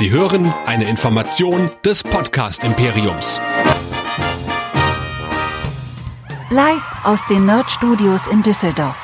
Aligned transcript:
Sie 0.00 0.10
hören 0.10 0.50
eine 0.64 0.88
Information 0.88 1.68
des 1.84 2.02
Podcast 2.02 2.64
Imperiums. 2.64 3.38
Live 6.48 7.04
aus 7.04 7.26
den 7.26 7.44
Nerd 7.44 7.70
Studios 7.70 8.26
in 8.26 8.42
Düsseldorf. 8.42 8.96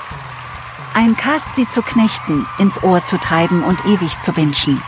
Ein 0.95 1.15
Cast 1.15 1.55
sie 1.55 1.69
zu 1.69 1.83
knechten, 1.83 2.47
ins 2.59 2.83
Ohr 2.83 3.05
zu 3.05 3.19
treiben 3.19 3.63
und 3.63 3.85
ewig 3.85 4.19
zu 4.23 4.33
binschen. 4.33 4.83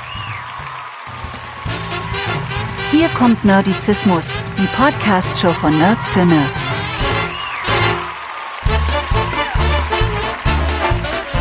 Hier 2.91 3.09
kommt 3.11 3.45
Nerdizismus, 3.45 4.33
die 4.57 4.67
Podcast-Show 4.83 5.53
von 5.53 5.79
Nerds 5.79 6.09
für 6.09 6.25
Nerds. 6.25 6.73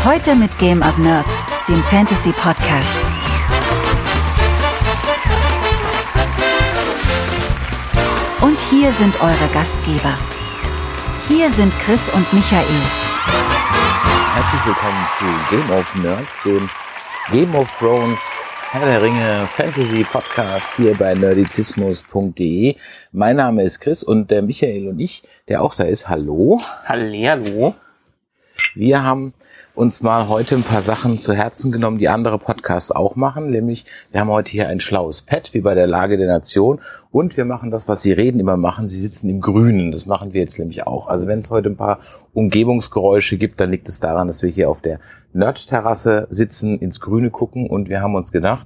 Heute 0.04 0.36
mit 0.36 0.60
Game 0.60 0.82
of 0.82 0.98
Nerds, 0.98 1.42
dem 1.70 1.82
Fantasy 1.84 2.34
hier 8.70 8.92
sind 8.92 9.21
eure 9.21 9.48
Gastgeber. 9.54 10.18
Hier 11.28 11.50
sind 11.50 11.71
Chris 11.80 12.10
und 12.10 12.32
Michael. 12.34 12.66
Herzlich 14.34 14.66
willkommen 14.66 15.08
zu 15.18 15.56
Game 15.56 15.71
of 15.71 15.96
Nerds, 15.96 16.44
dem 16.44 16.70
Game 17.32 17.56
of 17.56 17.70
Thrones 17.80 18.20
Herr 18.72 18.86
der 18.86 19.02
Ringe 19.02 19.48
Fantasy 19.56 20.04
Podcast 20.04 20.75
hier 20.75 20.94
bei 20.96 21.14
nerdizismus.de. 21.14 22.75
Mein 23.14 23.38
Name 23.38 23.64
ist 23.64 23.80
Chris 23.80 24.04
und 24.04 24.30
der 24.30 24.42
Michael 24.42 24.89
und 24.89 25.00
ich, 25.00 25.24
der 25.47 25.61
auch 25.61 25.75
da 25.75 25.86
ist, 25.86 26.10
hallo. 26.10 26.60
Hallihallo. 26.84 27.75
Wir 28.75 29.02
haben 29.04 29.34
uns 29.78 30.02
mal 30.02 30.28
heute 30.28 30.56
ein 30.56 30.64
paar 30.64 30.82
Sachen 30.82 31.20
zu 31.20 31.34
Herzen 31.34 31.72
genommen, 31.72 32.00
die 32.00 32.09
andere 32.09 32.40
Podcasts 32.40 32.92
auch 32.92 33.16
machen. 33.16 33.52
Nämlich, 33.52 33.86
wir 34.12 34.20
haben 34.20 34.30
heute 34.30 34.52
hier 34.52 34.67
ein 34.67 34.80
schlaues 34.80 35.22
Pad, 35.22 35.53
wie 35.53 35.62
bei 35.62 35.76
der 35.76 35.86
Lage 35.86 36.17
der 36.17 36.28
Nation. 36.28 36.80
Und 37.12 37.38
wir 37.38 37.45
machen 37.45 37.70
das, 37.70 37.88
was 37.88 38.02
Sie 38.02 38.12
reden, 38.12 38.40
immer 38.40 38.58
machen. 38.58 38.88
Sie 38.88 39.00
sitzen 39.00 39.30
im 39.30 39.39
Grünen. 39.39 39.92
Das 39.92 40.08
machen 40.08 40.34
wir 40.34 40.42
jetzt 40.42 40.58
nämlich 40.58 40.88
auch. 40.88 41.08
Also 41.08 41.28
wenn 41.28 41.38
es 41.38 41.52
heute 41.52 41.69
ein 41.69 41.78
paar 41.78 42.00
Umgebungsgeräusche 42.34 43.38
gibt, 43.38 43.59
dann 43.59 43.69
liegt 43.69 43.88
es 43.88 44.00
daran, 44.00 44.25
dass 44.25 44.42
wir 44.42 44.50
hier 44.50 44.67
auf 44.67 44.81
der 44.81 45.00
Nerd-Terrasse 45.34 46.25
sitzen, 46.31 46.80
ins 46.80 47.00
Grüne 47.00 47.30
gucken. 47.30 47.67
Und 47.69 47.88
wir 47.88 48.02
haben 48.02 48.16
uns 48.16 48.31
gedacht, 48.31 48.66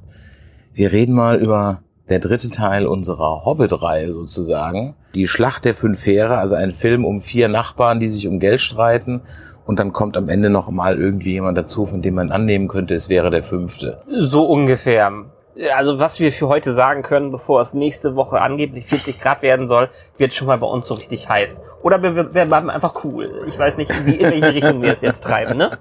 wir 0.74 0.94
reden 0.94 1.14
mal 1.14 1.42
über 1.42 1.82
der 2.08 2.20
dritte 2.20 2.52
Teil 2.52 2.88
unserer 2.88 3.44
Hobbit-Reihe 3.44 4.14
sozusagen. 4.14 4.96
Die 5.14 5.28
Schlacht 5.28 5.66
der 5.66 5.76
fünf 5.76 6.06
Heere, 6.06 6.38
also 6.38 6.56
ein 6.56 6.72
Film 6.72 7.04
um 7.04 7.20
vier 7.20 7.50
Nachbarn, 7.50 8.00
die 8.00 8.08
sich 8.08 8.30
um 8.30 8.40
Geld 8.40 8.62
streiten 8.62 9.24
und 9.66 9.80
dann 9.80 9.94
kommt 9.94 10.18
am 10.18 10.30
Ende 10.30 10.50
noch 10.50 10.70
mal 10.70 10.98
irgendwie 10.98 11.34
jemand 11.34 11.58
dazu, 11.58 11.86
von 11.86 12.02
dem 12.02 12.16
man 12.16 12.32
annehmen 12.32 12.68
könnte, 12.68 12.96
es 12.96 13.10
wäre 13.10 13.30
der 13.30 13.44
fünfte. 13.44 14.02
So 14.08 14.46
ungefähr. 14.46 15.12
Also 15.76 16.00
was 16.00 16.20
wir 16.20 16.32
für 16.32 16.48
heute 16.48 16.72
sagen 16.72 17.04
können, 17.04 17.32
bevor 17.32 17.60
es 17.62 17.74
nächste 17.74 18.16
Woche 18.16 18.42
angeblich 18.42 18.86
40 18.86 19.20
Grad 19.20 19.42
werden 19.42 19.68
soll, 19.68 19.90
wird 20.18 20.34
schon 20.34 20.48
mal 20.48 20.58
bei 20.58 20.68
uns 20.68 20.88
so 20.88 20.94
richtig 20.94 21.30
heiß. 21.30 21.62
Oder 21.84 22.02
wir, 22.02 22.34
wir 22.34 22.46
bleiben 22.46 22.70
einfach 22.70 23.04
cool. 23.04 23.44
Ich 23.48 23.60
weiß 23.60 23.78
nicht, 23.78 23.92
wie 24.06 24.16
in 24.16 24.32
welche 24.32 24.54
Richtung 24.54 24.82
wir 24.82 24.94
es 24.94 25.02
jetzt 25.02 25.22
treiben, 25.22 25.58
ne? 25.58 25.78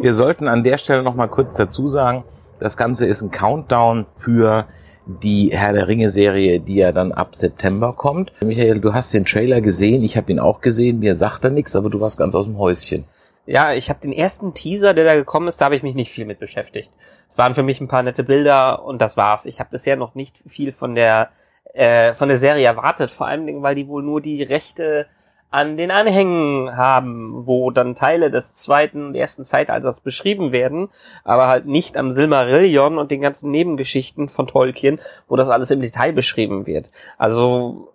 Wir 0.00 0.12
sollten 0.12 0.48
an 0.48 0.64
der 0.64 0.78
Stelle 0.78 1.02
noch 1.02 1.14
mal 1.14 1.28
kurz 1.28 1.54
dazu 1.54 1.88
sagen, 1.88 2.24
das 2.58 2.76
Ganze 2.76 3.06
ist 3.06 3.22
ein 3.22 3.30
Countdown 3.30 4.06
für 4.16 4.66
die 5.06 5.50
Herr 5.52 5.72
der 5.72 5.88
Ringe 5.88 6.10
Serie, 6.10 6.60
die 6.60 6.76
ja 6.76 6.92
dann 6.92 7.12
ab 7.12 7.36
September 7.36 7.92
kommt. 7.92 8.32
Michael, 8.44 8.80
du 8.80 8.92
hast 8.92 9.14
den 9.14 9.24
Trailer 9.24 9.60
gesehen, 9.60 10.02
ich 10.02 10.16
habe 10.16 10.32
ihn 10.32 10.40
auch 10.40 10.60
gesehen, 10.60 10.98
mir 10.98 11.14
sagt 11.14 11.44
er 11.44 11.50
nichts, 11.50 11.76
aber 11.76 11.90
du 11.90 12.00
warst 12.00 12.18
ganz 12.18 12.34
aus 12.34 12.46
dem 12.46 12.58
Häuschen. 12.58 13.04
Ja, 13.46 13.72
ich 13.72 13.88
habe 13.88 14.00
den 14.00 14.12
ersten 14.12 14.54
Teaser, 14.54 14.92
der 14.92 15.04
da 15.04 15.14
gekommen 15.14 15.46
ist, 15.46 15.60
da 15.60 15.66
habe 15.66 15.76
ich 15.76 15.84
mich 15.84 15.94
nicht 15.94 16.10
viel 16.10 16.24
mit 16.24 16.40
beschäftigt. 16.40 16.90
Es 17.28 17.38
waren 17.38 17.54
für 17.54 17.62
mich 17.62 17.80
ein 17.80 17.88
paar 17.88 18.02
nette 18.02 18.24
Bilder 18.24 18.84
und 18.84 19.00
das 19.00 19.16
war's. 19.16 19.46
Ich 19.46 19.60
habe 19.60 19.70
bisher 19.70 19.94
noch 19.94 20.16
nicht 20.16 20.42
viel 20.46 20.72
von 20.72 20.96
der 20.96 21.30
äh, 21.72 22.14
von 22.14 22.28
der 22.28 22.38
Serie 22.38 22.66
erwartet, 22.66 23.10
vor 23.10 23.26
allem 23.26 23.62
weil 23.62 23.74
die 23.74 23.86
wohl 23.86 24.02
nur 24.02 24.20
die 24.20 24.42
Rechte 24.42 25.06
an 25.50 25.76
den 25.76 25.90
Anhängen 25.90 26.76
haben, 26.76 27.46
wo 27.46 27.70
dann 27.70 27.94
Teile 27.94 28.30
des 28.30 28.54
zweiten 28.54 29.06
und 29.06 29.14
ersten 29.14 29.44
Zeitalters 29.44 30.00
beschrieben 30.00 30.52
werden, 30.52 30.88
aber 31.24 31.48
halt 31.48 31.66
nicht 31.66 31.96
am 31.96 32.10
Silmarillion 32.10 32.98
und 32.98 33.10
den 33.10 33.20
ganzen 33.20 33.50
Nebengeschichten 33.50 34.28
von 34.28 34.46
Tolkien, 34.46 35.00
wo 35.28 35.36
das 35.36 35.48
alles 35.48 35.70
im 35.70 35.80
Detail 35.80 36.12
beschrieben 36.12 36.66
wird. 36.66 36.90
Also 37.16 37.92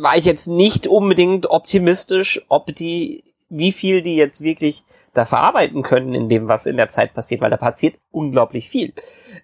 war 0.00 0.16
ich 0.16 0.24
jetzt 0.24 0.46
nicht 0.46 0.86
unbedingt 0.86 1.46
optimistisch, 1.46 2.42
ob 2.48 2.74
die 2.74 3.24
wie 3.50 3.72
viel 3.72 4.02
die 4.02 4.16
jetzt 4.16 4.42
wirklich 4.42 4.84
da 5.14 5.24
verarbeiten 5.24 5.82
können 5.82 6.14
in 6.14 6.28
dem, 6.28 6.48
was 6.48 6.66
in 6.66 6.76
der 6.76 6.90
Zeit 6.90 7.14
passiert, 7.14 7.40
weil 7.40 7.50
da 7.50 7.56
passiert 7.56 7.96
unglaublich 8.10 8.68
viel. 8.68 8.92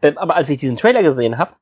Ähm, 0.03 0.19
aber 0.19 0.37
als 0.37 0.51
ich 0.51 0.59
diesen 0.59 0.77
Trailer 0.77 1.03
gesehen 1.03 1.39
habe 1.39 1.53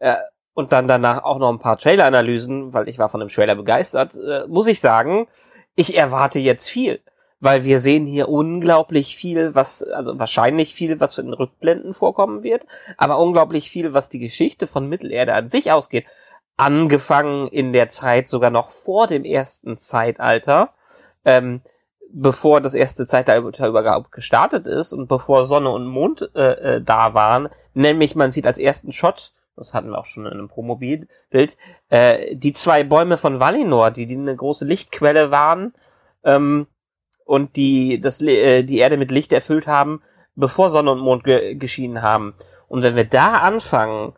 äh, 0.00 0.16
und 0.54 0.72
dann 0.72 0.88
danach 0.88 1.22
auch 1.24 1.38
noch 1.38 1.50
ein 1.50 1.58
paar 1.58 1.78
Trailer-Analysen, 1.78 2.72
weil 2.72 2.88
ich 2.88 2.98
war 2.98 3.08
von 3.08 3.20
dem 3.20 3.28
Trailer 3.28 3.54
begeistert, 3.54 4.18
äh, 4.18 4.46
muss 4.46 4.66
ich 4.66 4.80
sagen, 4.80 5.28
ich 5.74 5.96
erwarte 5.96 6.38
jetzt 6.38 6.68
viel. 6.68 7.00
Weil 7.42 7.64
wir 7.64 7.78
sehen 7.78 8.06
hier 8.06 8.28
unglaublich 8.28 9.16
viel, 9.16 9.54
was, 9.54 9.82
also 9.82 10.18
wahrscheinlich 10.18 10.74
viel, 10.74 11.00
was 11.00 11.16
in 11.16 11.26
den 11.26 11.34
Rückblenden 11.34 11.94
vorkommen 11.94 12.42
wird, 12.42 12.66
aber 12.98 13.18
unglaublich 13.18 13.70
viel, 13.70 13.94
was 13.94 14.10
die 14.10 14.18
Geschichte 14.18 14.66
von 14.66 14.88
Mittelerde 14.88 15.32
an 15.32 15.48
sich 15.48 15.72
ausgeht. 15.72 16.04
Angefangen 16.58 17.48
in 17.48 17.72
der 17.72 17.88
Zeit 17.88 18.28
sogar 18.28 18.50
noch 18.50 18.68
vor 18.68 19.06
dem 19.06 19.24
ersten 19.24 19.78
Zeitalter. 19.78 20.74
Ähm, 21.24 21.62
bevor 22.12 22.60
das 22.60 22.74
erste 22.74 23.06
Zeitalter 23.06 23.68
überhaupt 23.68 24.12
gestartet 24.12 24.66
ist 24.66 24.92
und 24.92 25.08
bevor 25.08 25.44
Sonne 25.46 25.70
und 25.70 25.86
Mond 25.86 26.28
äh, 26.34 26.76
äh, 26.76 26.82
da 26.82 27.14
waren, 27.14 27.48
nämlich 27.74 28.14
man 28.16 28.32
sieht 28.32 28.46
als 28.46 28.58
ersten 28.58 28.92
Shot, 28.92 29.32
das 29.60 29.74
hatten 29.74 29.90
wir 29.90 29.98
auch 29.98 30.06
schon 30.06 30.26
in 30.26 30.32
einem 30.32 30.48
Promobild, 30.48 31.06
äh, 31.30 32.34
die 32.34 32.52
zwei 32.52 32.82
Bäume 32.82 33.16
von 33.18 33.38
Valinor, 33.38 33.90
die, 33.90 34.06
die 34.06 34.16
eine 34.16 34.34
große 34.34 34.64
Lichtquelle 34.64 35.30
waren 35.30 35.74
ähm, 36.24 36.66
und 37.24 37.56
die 37.56 38.00
das, 38.00 38.20
äh, 38.20 38.64
die 38.64 38.78
Erde 38.78 38.96
mit 38.96 39.10
Licht 39.10 39.32
erfüllt 39.32 39.66
haben, 39.66 40.02
bevor 40.34 40.70
Sonne 40.70 40.92
und 40.92 41.00
Mond 41.00 41.24
ge 41.24 41.54
geschienen 41.54 42.02
haben. 42.02 42.34
Und 42.68 42.82
wenn 42.82 42.96
wir 42.96 43.04
da 43.04 43.38
anfangen 43.38 44.14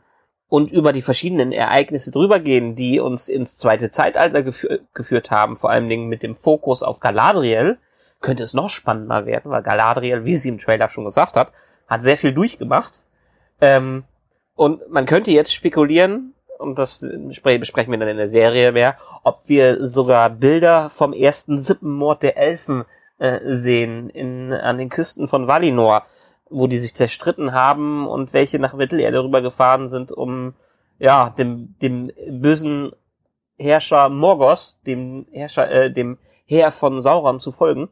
und 0.48 0.70
über 0.70 0.92
die 0.92 1.02
verschiedenen 1.02 1.52
Ereignisse 1.52 2.10
drüber 2.10 2.38
gehen, 2.38 2.76
die 2.76 3.00
uns 3.00 3.28
ins 3.28 3.56
zweite 3.56 3.90
Zeitalter 3.90 4.42
gefü 4.42 4.80
geführt 4.94 5.30
haben, 5.30 5.56
vor 5.56 5.70
allen 5.70 5.88
Dingen 5.88 6.08
mit 6.08 6.22
dem 6.22 6.36
Fokus 6.36 6.82
auf 6.82 7.00
Galadriel, 7.00 7.78
könnte 8.20 8.44
es 8.44 8.54
noch 8.54 8.70
spannender 8.70 9.26
werden, 9.26 9.50
weil 9.50 9.62
Galadriel, 9.62 10.24
wie 10.24 10.36
sie 10.36 10.50
im 10.50 10.58
Trailer 10.58 10.88
schon 10.88 11.04
gesagt 11.04 11.36
hat, 11.36 11.52
hat 11.88 12.02
sehr 12.02 12.16
viel 12.16 12.32
durchgemacht. 12.32 13.04
Ähm, 13.60 14.04
und 14.54 14.90
man 14.90 15.06
könnte 15.06 15.30
jetzt 15.30 15.54
spekulieren, 15.54 16.34
und 16.58 16.78
das 16.78 17.04
besprechen 17.24 17.90
wir 17.90 17.98
dann 17.98 18.08
in 18.08 18.16
der 18.16 18.28
Serie 18.28 18.72
mehr, 18.72 18.96
ob 19.24 19.42
wir 19.46 19.84
sogar 19.84 20.30
Bilder 20.30 20.90
vom 20.90 21.12
ersten 21.12 21.58
Sippenmord 21.58 22.22
der 22.22 22.36
Elfen 22.36 22.84
äh, 23.18 23.40
sehen 23.54 24.10
in, 24.10 24.52
an 24.52 24.78
den 24.78 24.88
Küsten 24.88 25.26
von 25.26 25.48
Valinor 25.48 26.04
wo 26.52 26.66
die 26.66 26.78
sich 26.78 26.94
zerstritten 26.94 27.52
haben 27.52 28.06
und 28.06 28.32
welche 28.32 28.58
nach 28.58 28.74
Mittelerde 28.74 29.24
rübergefahren 29.24 29.88
sind, 29.88 30.12
um 30.12 30.54
ja 30.98 31.30
dem 31.30 31.74
dem 31.80 32.12
bösen 32.28 32.92
Herrscher 33.58 34.08
Morgos, 34.08 34.80
dem 34.86 35.26
Herrscher, 35.32 35.70
äh, 35.70 35.92
dem 35.92 36.18
Heer 36.44 36.70
von 36.70 37.00
Sauron 37.00 37.40
zu 37.40 37.52
folgen. 37.52 37.88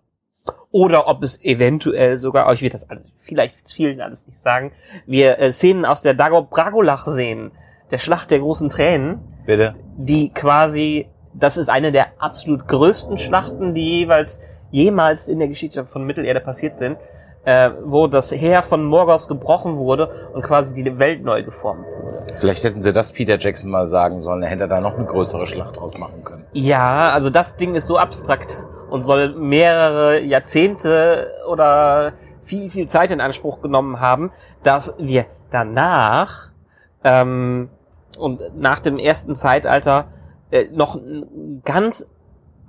Oder 0.72 1.08
ob 1.08 1.22
es 1.22 1.42
eventuell 1.42 2.16
sogar, 2.16 2.52
ich 2.52 2.62
will 2.62 2.70
das 2.70 2.88
alles, 2.88 3.12
vielleicht 3.18 3.70
vielen 3.70 4.00
alles 4.00 4.26
nicht 4.26 4.38
sagen, 4.38 4.72
wir 5.06 5.38
äh, 5.38 5.52
Szenen 5.52 5.84
aus 5.84 6.02
der 6.02 6.14
Dagor 6.14 6.48
Bragolach 6.48 7.06
sehen, 7.06 7.50
der 7.90 7.98
Schlacht 7.98 8.30
der 8.30 8.38
großen 8.38 8.70
Tränen. 8.70 9.18
Bitte. 9.46 9.74
Die 9.96 10.30
quasi, 10.30 11.08
das 11.34 11.56
ist 11.56 11.68
eine 11.68 11.90
der 11.92 12.08
absolut 12.18 12.68
größten 12.68 13.18
Schlachten, 13.18 13.74
die 13.74 14.00
jeweils 14.00 14.40
jemals 14.70 15.26
in 15.26 15.40
der 15.40 15.48
Geschichte 15.48 15.84
von 15.86 16.04
Mittelerde 16.04 16.40
passiert 16.40 16.76
sind 16.76 16.96
äh, 17.44 17.70
wo 17.84 18.06
das 18.06 18.32
Heer 18.32 18.62
von 18.62 18.84
Morgos 18.84 19.28
gebrochen 19.28 19.76
wurde 19.76 20.30
und 20.34 20.42
quasi 20.42 20.74
die 20.74 20.98
Welt 20.98 21.24
neu 21.24 21.42
geformt 21.42 21.86
wurde. 21.86 22.26
Vielleicht 22.38 22.64
hätten 22.64 22.82
sie 22.82 22.92
das 22.92 23.12
Peter 23.12 23.38
Jackson 23.38 23.70
mal 23.70 23.88
sagen 23.88 24.20
sollen, 24.20 24.42
er 24.42 24.50
hätte 24.50 24.68
da 24.68 24.80
noch 24.80 24.96
eine 24.96 25.06
größere 25.06 25.46
Schlacht 25.46 25.76
draus 25.76 25.98
machen 25.98 26.22
können. 26.24 26.44
Ja, 26.52 27.10
also 27.10 27.30
das 27.30 27.56
Ding 27.56 27.74
ist 27.74 27.86
so 27.86 27.96
abstrakt 27.96 28.58
und 28.90 29.02
soll 29.02 29.34
mehrere 29.34 30.20
Jahrzehnte 30.20 31.30
oder 31.48 32.12
viel, 32.42 32.70
viel 32.70 32.88
Zeit 32.88 33.10
in 33.10 33.20
Anspruch 33.20 33.62
genommen 33.62 34.00
haben, 34.00 34.32
dass 34.62 34.94
wir 34.98 35.26
danach 35.50 36.50
ähm, 37.04 37.70
und 38.18 38.40
nach 38.56 38.80
dem 38.80 38.98
ersten 38.98 39.34
Zeitalter 39.34 40.08
äh, 40.50 40.66
noch 40.72 41.00
ganz 41.64 42.10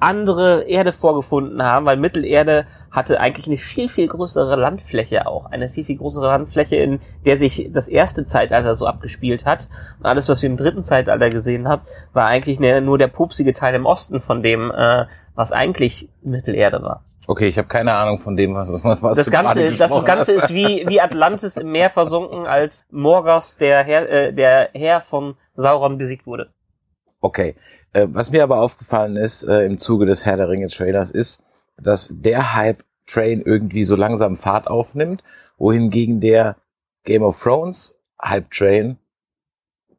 andere 0.02 0.64
Erde 0.64 0.92
vorgefunden 0.92 1.64
haben, 1.64 1.86
weil 1.86 1.98
Mittelerde 1.98 2.66
hatte 2.90 3.20
eigentlich 3.20 3.48
eine 3.48 3.58
viel, 3.58 3.88
viel 3.88 4.08
größere 4.08 4.56
Landfläche 4.56 5.28
auch. 5.28 5.46
Eine 5.52 5.70
viel, 5.70 5.86
viel 5.86 5.98
größere 5.98 6.28
Landfläche, 6.28 6.76
in 6.76 7.00
der 7.26 7.38
sich 7.38 7.70
das 7.72 7.88
erste 7.88 8.26
Zeitalter 8.26 8.74
so 8.74 8.88
abgespielt 8.88 9.46
hat. 9.46 9.70
Und 10.00 10.06
alles, 10.06 10.28
was 10.28 10.42
wir 10.42 10.50
im 10.50 10.58
dritten 10.58 10.84
Zeitalter 10.84 11.30
gesehen 11.30 11.68
haben, 11.68 11.84
war 12.14 12.26
eigentlich 12.26 12.60
nur 12.60 12.98
der 12.98 13.08
pupsige 13.08 13.54
Teil 13.54 13.76
im 13.76 13.86
Osten 13.86 14.20
von 14.20 14.42
dem, 14.42 14.72
äh, 14.72 15.06
was 15.36 15.52
eigentlich 15.52 16.10
Mittelerde 16.24 16.82
war. 16.82 17.06
Okay, 17.28 17.48
ich 17.48 17.58
habe 17.58 17.68
keine 17.68 17.94
Ahnung 17.94 18.20
von 18.20 18.36
dem, 18.36 18.56
was, 18.56 18.68
was 19.02 19.18
Das 19.18 19.32
Ganze, 19.32 19.72
das, 19.76 19.92
das 19.92 20.06
Ganze 20.06 20.32
ist 20.34 20.54
wie, 20.54 20.84
wie 20.88 21.00
Atlantis 21.00 21.56
im 21.56 21.72
Meer 21.72 21.92
versunken, 21.92 22.48
als 22.48 22.88
Morgoth, 22.92 23.62
der 23.62 23.84
Herr, 23.84 24.10
äh, 24.10 24.34
der 24.34 24.72
Herr 24.74 25.02
von 25.02 25.36
Sauron 25.54 25.98
besiegt 25.98 26.26
wurde. 26.26 26.50
Okay. 27.22 27.56
Äh, 27.94 28.08
was 28.12 28.32
mir 28.32 28.44
aber 28.44 28.60
aufgefallen 28.60 29.16
ist 29.16 29.44
äh, 29.44 29.66
im 29.66 29.78
Zuge 29.78 30.06
des 30.06 30.26
Herr 30.26 30.38
der 30.38 30.50
Ringe 30.50 30.68
Trailers 30.68 31.12
ist, 31.12 31.44
dass 31.78 32.10
der 32.12 32.56
Hype 32.56 32.84
Train 33.08 33.42
irgendwie 33.42 33.84
so 33.84 33.96
langsam 33.96 34.38
Fahrt 34.38 34.68
aufnimmt, 34.68 35.24
wohingegen 35.58 36.22
der 36.22 36.56
Game 37.04 37.24
of 37.24 37.42
Thrones 37.42 37.96
Hype 38.22 38.52
Train 38.52 38.98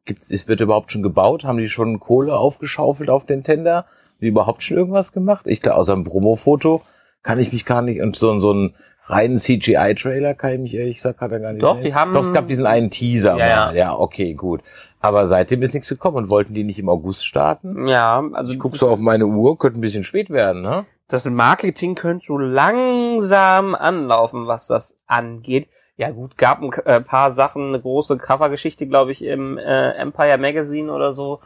gibt's, 0.05 0.31
ist, 0.31 0.47
wird 0.47 0.61
überhaupt 0.61 0.91
schon 0.91 1.03
gebaut? 1.03 1.43
Haben 1.43 1.57
die 1.57 1.69
schon 1.69 1.99
Kohle 1.99 2.35
aufgeschaufelt 2.35 3.09
auf 3.09 3.25
den 3.25 3.43
Tender? 3.43 3.75
Haben 3.75 4.19
die 4.21 4.27
überhaupt 4.27 4.63
schon 4.63 4.77
irgendwas 4.77 5.13
gemacht? 5.13 5.47
Ich 5.47 5.61
da 5.61 5.73
außer 5.73 5.93
einem 5.93 6.03
Promo-Foto 6.03 6.81
kann 7.21 7.39
ich 7.39 7.53
mich 7.53 7.65
gar 7.65 7.81
nicht 7.81 8.01
und 8.01 8.15
so, 8.15 8.37
so 8.39 8.51
einen 8.51 8.75
reinen 9.07 9.37
CGI-Trailer 9.37 10.33
kann 10.33 10.53
ich 10.53 10.59
mich 10.59 10.73
ehrlich 10.75 10.97
gesagt 10.97 11.19
gerade 11.19 11.39
gar 11.41 11.51
nicht 11.53 11.63
Doch, 11.63 11.79
die 11.81 11.93
haben- 11.93 12.13
Doch, 12.13 12.21
es 12.21 12.33
gab 12.33 12.47
diesen 12.47 12.65
einen 12.65 12.89
Teaser 12.89 13.37
Ja, 13.37 13.65
mal. 13.67 13.75
Ja, 13.75 13.95
okay, 13.97 14.33
gut. 14.33 14.61
Aber 14.99 15.27
seitdem 15.27 15.61
ist 15.63 15.73
nichts 15.73 15.89
gekommen 15.89 16.15
und 16.17 16.31
wollten 16.31 16.53
die 16.53 16.63
nicht 16.63 16.79
im 16.79 16.87
August 16.87 17.25
starten? 17.25 17.87
Ja, 17.87 18.23
also 18.33 18.53
Ich 18.53 18.59
guck 18.59 18.71
so 18.71 18.89
auf 18.89 18.99
meine 18.99 19.25
Uhr, 19.25 19.57
könnte 19.57 19.77
ein 19.79 19.81
bisschen 19.81 20.03
spät 20.05 20.29
werden, 20.29 20.61
ne? 20.61 20.85
das 21.09 21.25
Marketing 21.25 21.93
könnte 21.95 22.25
so 22.25 22.37
langsam 22.37 23.75
anlaufen, 23.75 24.47
was 24.47 24.67
das 24.67 24.97
angeht. 25.05 25.67
Ja 25.95 26.09
gut, 26.09 26.37
gab 26.37 26.61
ein 26.61 26.71
äh, 26.85 27.01
paar 27.01 27.29
Sachen, 27.29 27.67
eine 27.67 27.79
große 27.79 28.17
Covergeschichte, 28.17 28.87
glaube 28.87 29.11
ich, 29.11 29.21
im 29.23 29.57
äh, 29.59 29.91
Empire 29.91 30.37
Magazine 30.39 30.91
oder 30.91 31.11
so. 31.11 31.39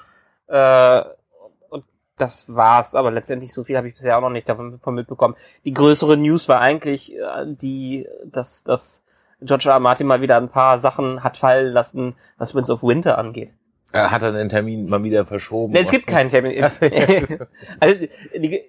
Äh, 0.48 1.01
das 2.18 2.54
war's, 2.54 2.96
aber 2.96 3.12
letztendlich 3.12 3.54
so 3.54 3.64
viel 3.64 3.78
habe 3.78 3.88
ich 3.88 3.96
bisher 3.96 4.18
auch 4.18 4.22
noch 4.22 4.30
nicht 4.30 4.50
davon 4.50 4.80
mitbekommen. 4.90 5.36
Die 5.66 5.74
größere 5.74 6.18
News 6.18 6.50
war 6.50 6.60
eigentlich 6.60 7.16
äh, 7.16 7.46
die, 7.46 8.08
dass, 8.25 8.64
dass 8.64 9.04
George 9.42 9.69
R. 9.69 9.75
R. 9.75 9.80
Martin 9.80 10.08
mal 10.08 10.22
wieder 10.22 10.38
ein 10.38 10.50
paar 10.50 10.80
Sachen 10.80 11.24
hat 11.24 11.38
fallen 11.38 11.72
lassen, 11.72 12.16
was 12.38 12.56
Winds 12.56 12.69
of 12.69 12.84
Winter 12.84 13.18
angeht. 13.18 13.52
Er 13.92 14.12
hat 14.12 14.22
dann 14.22 14.34
den 14.34 14.50
Termin 14.50 14.90
mal 14.90 15.04
wieder 15.04 15.25
verschoben. 15.25 15.74
Nee, 15.74 15.80
es 15.80 15.92
gibt 15.92 16.08
keinen 16.08 16.30
Termin. 16.30 16.62
also, 17.80 18.06
die, 18.36 18.64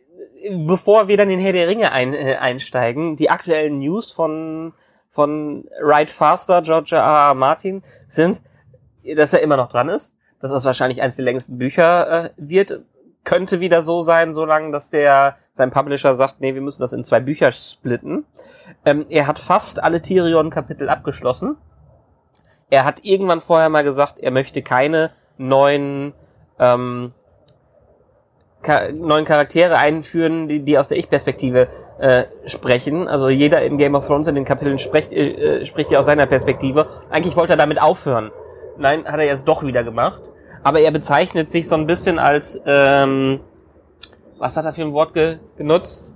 bevor 0.67 1.09
wir 1.09 1.17
dann 1.17 1.31
in 1.31 1.41
Herr 1.41 1.53
der 1.53 1.69
Ringe 1.69 1.91
ein, 1.93 2.15
äh, 2.15 2.37
einsteigen, 2.37 3.17
die 3.17 3.31
aktuellen 3.31 3.79
News 3.79 4.13
von, 4.13 4.75
von 5.11 5.65
Ride 5.83 6.13
Faster, 6.13 6.63
George 6.63 6.95
R. 6.95 7.03
R. 7.03 7.35
Martin, 7.35 7.83
sind, 8.07 8.41
dass 9.17 9.33
er 9.33 9.41
immer 9.41 9.57
noch 9.57 9.69
dran 9.69 9.89
ist, 9.89 10.15
dass 10.41 10.51
das 10.51 10.65
wahrscheinlich 10.65 11.03
eines 11.03 11.17
der 11.17 11.25
längsten 11.25 11.59
Bücher 11.59 12.27
äh, 12.27 12.31
wird. 12.37 12.83
Könnte 13.29 13.61
wieder 13.61 13.83
so 13.83 14.01
sein, 14.01 14.33
solange 14.33 14.73
dass 14.73 14.89
der 14.89 15.37
sein 15.53 15.71
Publisher 15.71 16.15
sagt, 16.15 16.41
nee, 16.41 16.55
wir 16.55 16.63
müssen 16.63 16.81
das 16.81 16.95
in 16.95 17.05
zwei 17.05 17.21
Bücher 17.21 17.53
splitten. 17.53 18.25
Ähm, 18.87 19.05
er 19.11 19.27
hat 19.27 19.39
fast 19.39 19.83
alle 19.83 20.01
Tyrion-Kapitel 20.01 20.89
abgeschlossen. 20.89 21.59
Er 22.71 22.87
hat 22.87 23.05
irgendwann 23.05 23.43
vorher 23.43 23.69
mal 23.69 23.85
gesagt, 23.85 24.15
er 24.19 24.31
möchte 24.31 24.63
keine 24.63 25.11
neuen 25.37 26.15
ähm, 26.59 27.13
neuen 28.95 29.27
Charaktere 29.27 29.77
einführen, 29.77 30.49
die, 30.49 30.61
die 30.61 30.79
aus 30.79 30.89
der 30.89 30.97
Ich-Perspektive 30.97 31.69
äh, 31.99 32.25
sprechen. 32.47 33.09
Also 33.09 33.29
jeder 33.29 33.61
in 33.61 33.77
Game 33.77 33.95
of 33.95 34.07
Thrones 34.07 34.27
in 34.27 34.37
den 34.37 34.47
Kapiteln 34.47 34.79
spricht, 34.79 35.13
äh, 35.13 35.67
spricht 35.67 35.91
ja 35.91 35.99
aus 35.99 36.07
seiner 36.07 36.25
Perspektive. 36.25 36.87
Eigentlich 37.11 37.37
wollte 37.37 37.53
er 37.53 37.59
damit 37.59 37.79
aufhören. 37.79 38.31
Nein, 38.79 39.05
hat 39.05 39.21
er 39.21 39.27
jetzt 39.27 39.47
doch 39.47 39.63
wieder 39.65 39.85
gemacht. 39.85 40.31
Aber 40.63 40.81
er 40.81 40.91
bezeichnet 40.91 41.51
sich 41.51 41.69
so 41.69 41.75
ein 41.75 41.87
bisschen 41.87 42.19
als, 42.19 42.61
ähm, 42.67 43.41
was 44.39 44.57
hat 44.57 44.65
er 44.65 44.73
für 44.73 44.83
ein 44.83 44.93
Wort 44.93 45.15
ge 45.15 45.39
genutzt? 45.57 46.15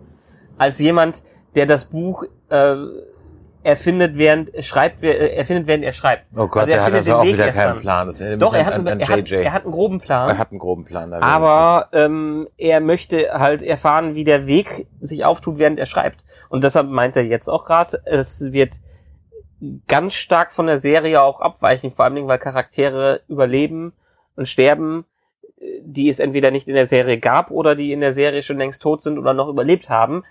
Als 0.59 0.79
jemand, 0.79 1.23
der 1.55 1.67
das 1.67 1.87
Buch 1.87 2.25
äh, 2.51 2.77
erfindet, 3.63 4.17
während 4.17 4.55
er 4.55 4.63
schreibt, 4.63 5.03
äh, 5.03 5.35
erfindet, 5.35 5.67
während 5.67 5.85
er 5.85 5.93
schreibt. 5.93 6.25
Oh 6.35 6.47
Gott, 6.47 6.63
Also 6.63 6.73
er 6.73 6.77
der 6.77 6.85
hat 6.85 6.93
also 6.95 7.15
auch 7.17 7.25
Weg 7.25 7.35
wieder 7.35 7.47
erst 7.47 7.59
keinen. 7.59 7.81
Plan. 7.81 8.07
Das 8.07 8.23
Doch, 8.39 8.55
er 8.55 8.67
hat, 8.67 8.75
an, 8.75 8.81
einen, 8.81 8.89
an 8.89 9.01
er, 9.01 9.09
hat, 9.09 9.31
er 9.31 9.53
hat 9.53 9.65
einen 9.65 9.73
groben 9.73 10.01
Plan. 10.01 10.29
er 10.29 10.39
hat 10.39 10.51
einen 10.51 10.59
groben 10.59 10.85
Plan. 10.85 11.13
Aber 11.13 11.89
ähm, 11.93 12.49
er 12.57 12.81
möchte 12.81 13.29
halt 13.33 13.63
erfahren, 13.63 14.15
wie 14.15 14.25
der 14.25 14.47
Weg 14.47 14.87
sich 15.01 15.25
auftut, 15.25 15.59
während 15.59 15.79
er 15.79 15.87
schreibt. 15.87 16.25
Und 16.49 16.65
deshalb 16.65 16.89
meint 16.89 17.17
er 17.17 17.25
jetzt 17.25 17.49
auch 17.49 17.65
gerade, 17.65 18.01
es 18.05 18.53
wird 18.53 18.75
ganz 19.87 20.15
stark 20.15 20.53
von 20.53 20.67
der 20.67 20.79
Serie 20.79 21.23
auch 21.23 21.41
abweichen, 21.41 21.93
vor 21.93 22.05
allen 22.05 22.17
Dingen, 22.17 22.29
weil 22.29 22.39
Charaktere 22.39 23.21
überleben 23.29 23.93
und 24.37 24.49
sterben, 24.49 25.05
äh, 25.59 25.81
die 25.83 26.09
es 26.09 26.19
entweder 26.19 26.51
nicht 26.51 26.69
in 26.69 26.75
der 26.75 26.87
Serie 26.87 27.19
gab 27.19 27.51
oder 27.51 27.75
die 27.75 27.93
in 27.93 28.01
der 28.01 28.13
Serie 28.13 28.43
schon 28.43 28.59
längst 28.59 28.83
tot 28.83 29.03
sind 29.03 29.19
oder 29.19 29.35
noch 29.35 29.49
überlebt 29.49 29.89
haben. 29.89 30.25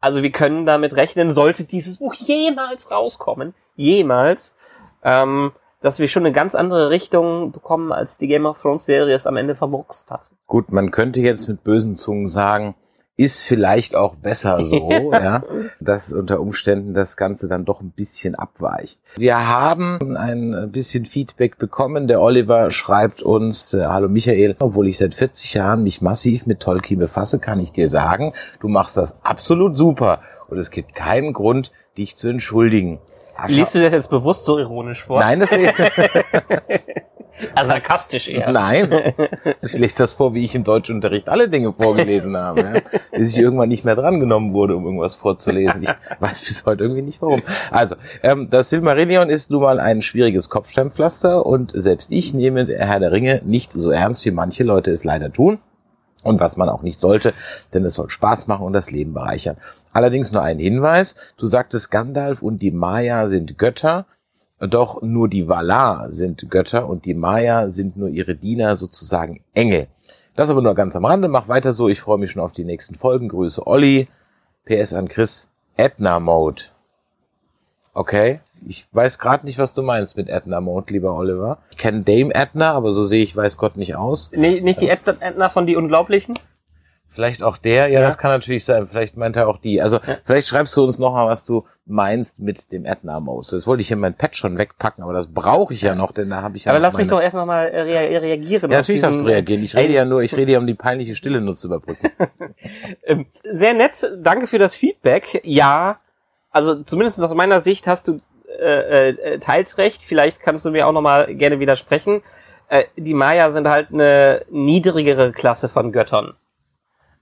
Also 0.00 0.22
wir 0.22 0.30
können 0.30 0.64
damit 0.64 0.94
rechnen, 0.96 1.30
sollte 1.30 1.64
dieses 1.64 1.98
Buch 1.98 2.14
jemals 2.14 2.90
rauskommen, 2.90 3.54
jemals, 3.74 4.54
ähm, 5.02 5.52
dass 5.80 5.98
wir 5.98 6.08
schon 6.08 6.24
eine 6.24 6.32
ganz 6.32 6.54
andere 6.54 6.90
Richtung 6.90 7.52
bekommen, 7.52 7.92
als 7.92 8.18
die 8.18 8.28
Game 8.28 8.46
of 8.46 8.60
Thrones 8.60 8.84
Serie 8.84 9.14
es 9.14 9.26
am 9.26 9.36
Ende 9.36 9.54
vermurkst 9.54 10.10
hat. 10.10 10.30
Gut, 10.46 10.72
man 10.72 10.90
könnte 10.90 11.20
jetzt 11.20 11.48
mit 11.48 11.64
bösen 11.64 11.96
Zungen 11.96 12.28
sagen, 12.28 12.74
ist 13.18 13.42
vielleicht 13.42 13.96
auch 13.96 14.14
besser 14.14 14.60
so, 14.64 15.10
ja, 15.12 15.42
dass 15.80 16.12
unter 16.12 16.40
Umständen 16.40 16.94
das 16.94 17.18
Ganze 17.18 17.48
dann 17.48 17.66
doch 17.66 17.82
ein 17.82 17.90
bisschen 17.90 18.34
abweicht. 18.34 19.00
Wir 19.16 19.46
haben 19.46 20.16
ein 20.16 20.70
bisschen 20.70 21.04
Feedback 21.04 21.58
bekommen. 21.58 22.06
Der 22.06 22.22
Oliver 22.22 22.70
schreibt 22.70 23.20
uns, 23.20 23.74
äh, 23.74 23.84
hallo 23.84 24.08
Michael, 24.08 24.56
obwohl 24.60 24.88
ich 24.88 24.98
seit 24.98 25.14
40 25.14 25.54
Jahren 25.54 25.82
mich 25.82 26.00
massiv 26.00 26.46
mit 26.46 26.60
Tolkien 26.60 27.00
befasse, 27.00 27.40
kann 27.40 27.60
ich 27.60 27.72
dir 27.72 27.88
sagen, 27.88 28.32
du 28.60 28.68
machst 28.68 28.96
das 28.96 29.18
absolut 29.22 29.76
super 29.76 30.20
und 30.48 30.58
es 30.58 30.70
gibt 30.70 30.94
keinen 30.94 31.32
Grund, 31.32 31.72
dich 31.98 32.16
zu 32.16 32.28
entschuldigen. 32.28 33.00
Liest 33.48 33.74
du 33.74 33.80
das 33.80 33.92
jetzt 33.92 34.10
bewusst 34.10 34.44
so 34.44 34.58
ironisch 34.58 35.04
vor? 35.04 35.20
Nein, 35.20 35.40
das 35.40 35.50
Sarkastisch 37.66 38.28
eher. 38.28 38.52
Nein, 38.52 38.90
ich 39.62 39.72
lese 39.74 39.98
das 39.98 40.14
vor, 40.14 40.34
wie 40.34 40.44
ich 40.44 40.54
im 40.54 40.64
Deutschunterricht 40.64 41.28
alle 41.28 41.48
Dinge 41.48 41.72
vorgelesen 41.72 42.36
habe, 42.36 42.60
ja? 42.60 43.00
bis 43.12 43.30
ich 43.30 43.38
irgendwann 43.38 43.68
nicht 43.68 43.84
mehr 43.84 43.96
drangenommen 43.96 44.52
wurde, 44.52 44.76
um 44.76 44.84
irgendwas 44.84 45.14
vorzulesen. 45.14 45.82
Ich 45.82 45.90
weiß 46.20 46.40
bis 46.42 46.64
heute 46.66 46.84
irgendwie 46.84 47.02
nicht 47.02 47.22
warum. 47.22 47.42
Also, 47.70 47.96
ähm, 48.22 48.48
das 48.50 48.70
Silmarillion 48.70 49.28
ist 49.28 49.50
nun 49.50 49.62
mal 49.62 49.80
ein 49.80 50.02
schwieriges 50.02 50.50
Kopfsteinpflaster 50.50 51.44
und 51.44 51.72
selbst 51.74 52.10
ich 52.10 52.34
nehme 52.34 52.66
Herr 52.66 53.00
der 53.00 53.12
Ringe 53.12 53.42
nicht 53.44 53.72
so 53.72 53.90
ernst, 53.90 54.24
wie 54.24 54.30
manche 54.30 54.64
Leute 54.64 54.90
es 54.90 55.04
leider 55.04 55.32
tun. 55.32 55.58
Und 56.24 56.40
was 56.40 56.56
man 56.56 56.68
auch 56.68 56.82
nicht 56.82 57.00
sollte, 57.00 57.32
denn 57.72 57.84
es 57.84 57.94
soll 57.94 58.10
Spaß 58.10 58.48
machen 58.48 58.66
und 58.66 58.72
das 58.72 58.90
Leben 58.90 59.14
bereichern. 59.14 59.56
Allerdings 59.92 60.32
nur 60.32 60.42
ein 60.42 60.58
Hinweis. 60.58 61.14
Du 61.36 61.46
sagtest, 61.46 61.90
Gandalf 61.90 62.42
und 62.42 62.58
die 62.60 62.72
Maya 62.72 63.28
sind 63.28 63.56
Götter. 63.56 64.06
Doch 64.60 65.02
nur 65.02 65.28
die 65.28 65.48
Valar 65.48 66.12
sind 66.12 66.50
Götter 66.50 66.88
und 66.88 67.04
die 67.04 67.14
Maya 67.14 67.68
sind 67.68 67.96
nur 67.96 68.08
ihre 68.08 68.34
Diener, 68.34 68.74
sozusagen 68.76 69.40
Engel. 69.54 69.86
Das 70.34 70.50
aber 70.50 70.62
nur 70.62 70.74
ganz 70.74 70.94
am 70.96 71.04
Rande. 71.04 71.28
Mach 71.28 71.48
weiter 71.48 71.72
so. 71.72 71.88
Ich 71.88 72.00
freue 72.00 72.18
mich 72.18 72.32
schon 72.32 72.42
auf 72.42 72.52
die 72.52 72.64
nächsten 72.64 72.94
Folgen. 72.96 73.28
Grüße 73.28 73.66
Olli. 73.66 74.08
PS 74.64 74.92
an 74.94 75.08
Chris. 75.08 75.48
Edna 75.76 76.18
Mode. 76.20 76.62
Okay. 77.94 78.40
Ich 78.66 78.86
weiß 78.92 79.20
gerade 79.20 79.46
nicht, 79.46 79.58
was 79.58 79.72
du 79.74 79.82
meinst 79.82 80.16
mit 80.16 80.28
Edna 80.28 80.60
Mode, 80.60 80.92
lieber 80.92 81.14
Oliver. 81.14 81.58
Ich 81.70 81.76
kenne 81.76 82.02
Dame 82.02 82.34
Edna, 82.34 82.72
aber 82.72 82.90
so 82.90 83.04
sehe 83.04 83.22
ich 83.22 83.36
weiß 83.36 83.56
Gott 83.56 83.76
nicht 83.76 83.94
aus. 83.94 84.32
Nee, 84.34 84.60
nicht 84.60 84.80
die 84.80 84.88
Ed- 84.88 85.06
Edna 85.20 85.48
von 85.48 85.66
Die 85.66 85.76
Unglaublichen? 85.76 86.34
Vielleicht 87.18 87.42
auch 87.42 87.56
der, 87.58 87.88
ja, 87.88 87.98
Ja. 87.98 88.00
das 88.02 88.16
kann 88.16 88.30
natürlich 88.30 88.64
sein. 88.64 88.86
Vielleicht 88.86 89.16
meint 89.16 89.34
er 89.34 89.48
auch 89.48 89.58
die. 89.58 89.82
Also 89.82 89.98
vielleicht 90.24 90.46
schreibst 90.46 90.76
du 90.76 90.84
uns 90.84 91.00
noch 91.00 91.14
mal, 91.14 91.26
was 91.26 91.44
du 91.44 91.64
meinst 91.84 92.38
mit 92.38 92.70
dem 92.70 92.84
Edna 92.84 93.18
Mode. 93.18 93.48
Das 93.50 93.66
wollte 93.66 93.80
ich 93.80 93.90
in 93.90 93.98
mein 93.98 94.14
Pad 94.14 94.36
schon 94.36 94.56
wegpacken, 94.56 95.02
aber 95.02 95.14
das 95.14 95.26
brauche 95.26 95.74
ich 95.74 95.82
ja 95.82 95.96
noch, 95.96 96.12
denn 96.12 96.30
da 96.30 96.42
habe 96.42 96.56
ich 96.56 96.66
ja 96.66 96.70
Aber 96.70 96.78
lass 96.78 96.92
mich 96.96 97.08
meine- 97.08 97.16
doch 97.16 97.20
erst 97.20 97.34
nochmal 97.34 97.66
rea 97.66 98.20
reagieren. 98.20 98.70
Ja, 98.70 98.76
natürlich 98.78 99.00
diesen- 99.00 99.10
darfst 99.14 99.22
du 99.22 99.26
reagieren. 99.26 99.64
Ich 99.64 99.74
rede 99.74 99.94
ja 99.94 100.04
nur, 100.04 100.22
ich 100.22 100.36
rede 100.36 100.52
ja 100.52 100.60
um 100.60 100.66
die 100.68 100.74
peinliche 100.74 101.16
Stille 101.16 101.40
nur 101.40 101.56
zu 101.56 101.66
überbrücken. 101.66 102.08
Ähm, 103.04 103.26
sehr 103.50 103.74
nett, 103.74 104.08
danke 104.18 104.46
für 104.46 104.58
das 104.58 104.76
Feedback. 104.76 105.40
Ja, 105.42 105.98
also 106.52 106.82
zumindest 106.84 107.20
aus 107.20 107.34
meiner 107.34 107.58
Sicht 107.58 107.88
hast 107.88 108.06
du 108.06 108.20
äh, 108.60 109.08
äh, 109.10 109.38
teils 109.40 109.76
recht. 109.78 110.04
Vielleicht 110.04 110.38
kannst 110.40 110.64
du 110.64 110.70
mir 110.70 110.86
auch 110.86 110.92
nochmal 110.92 111.34
gerne 111.34 111.58
widersprechen. 111.58 112.22
Äh, 112.68 112.84
die 112.96 113.14
Maya 113.14 113.50
sind 113.50 113.66
halt 113.66 113.88
eine 113.92 114.42
niedrigere 114.50 115.32
Klasse 115.32 115.68
von 115.68 115.90
Göttern. 115.90 116.34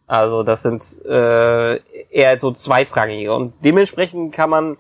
Also 0.07 0.43
das 0.43 0.63
sind 0.63 0.83
äh, 1.05 1.77
eher 2.11 2.39
so 2.39 2.53
zweitrangige 2.53 3.35
und 3.35 3.55
dementsprechend 3.65 4.33
kann 4.33 4.51
man 4.51 4.77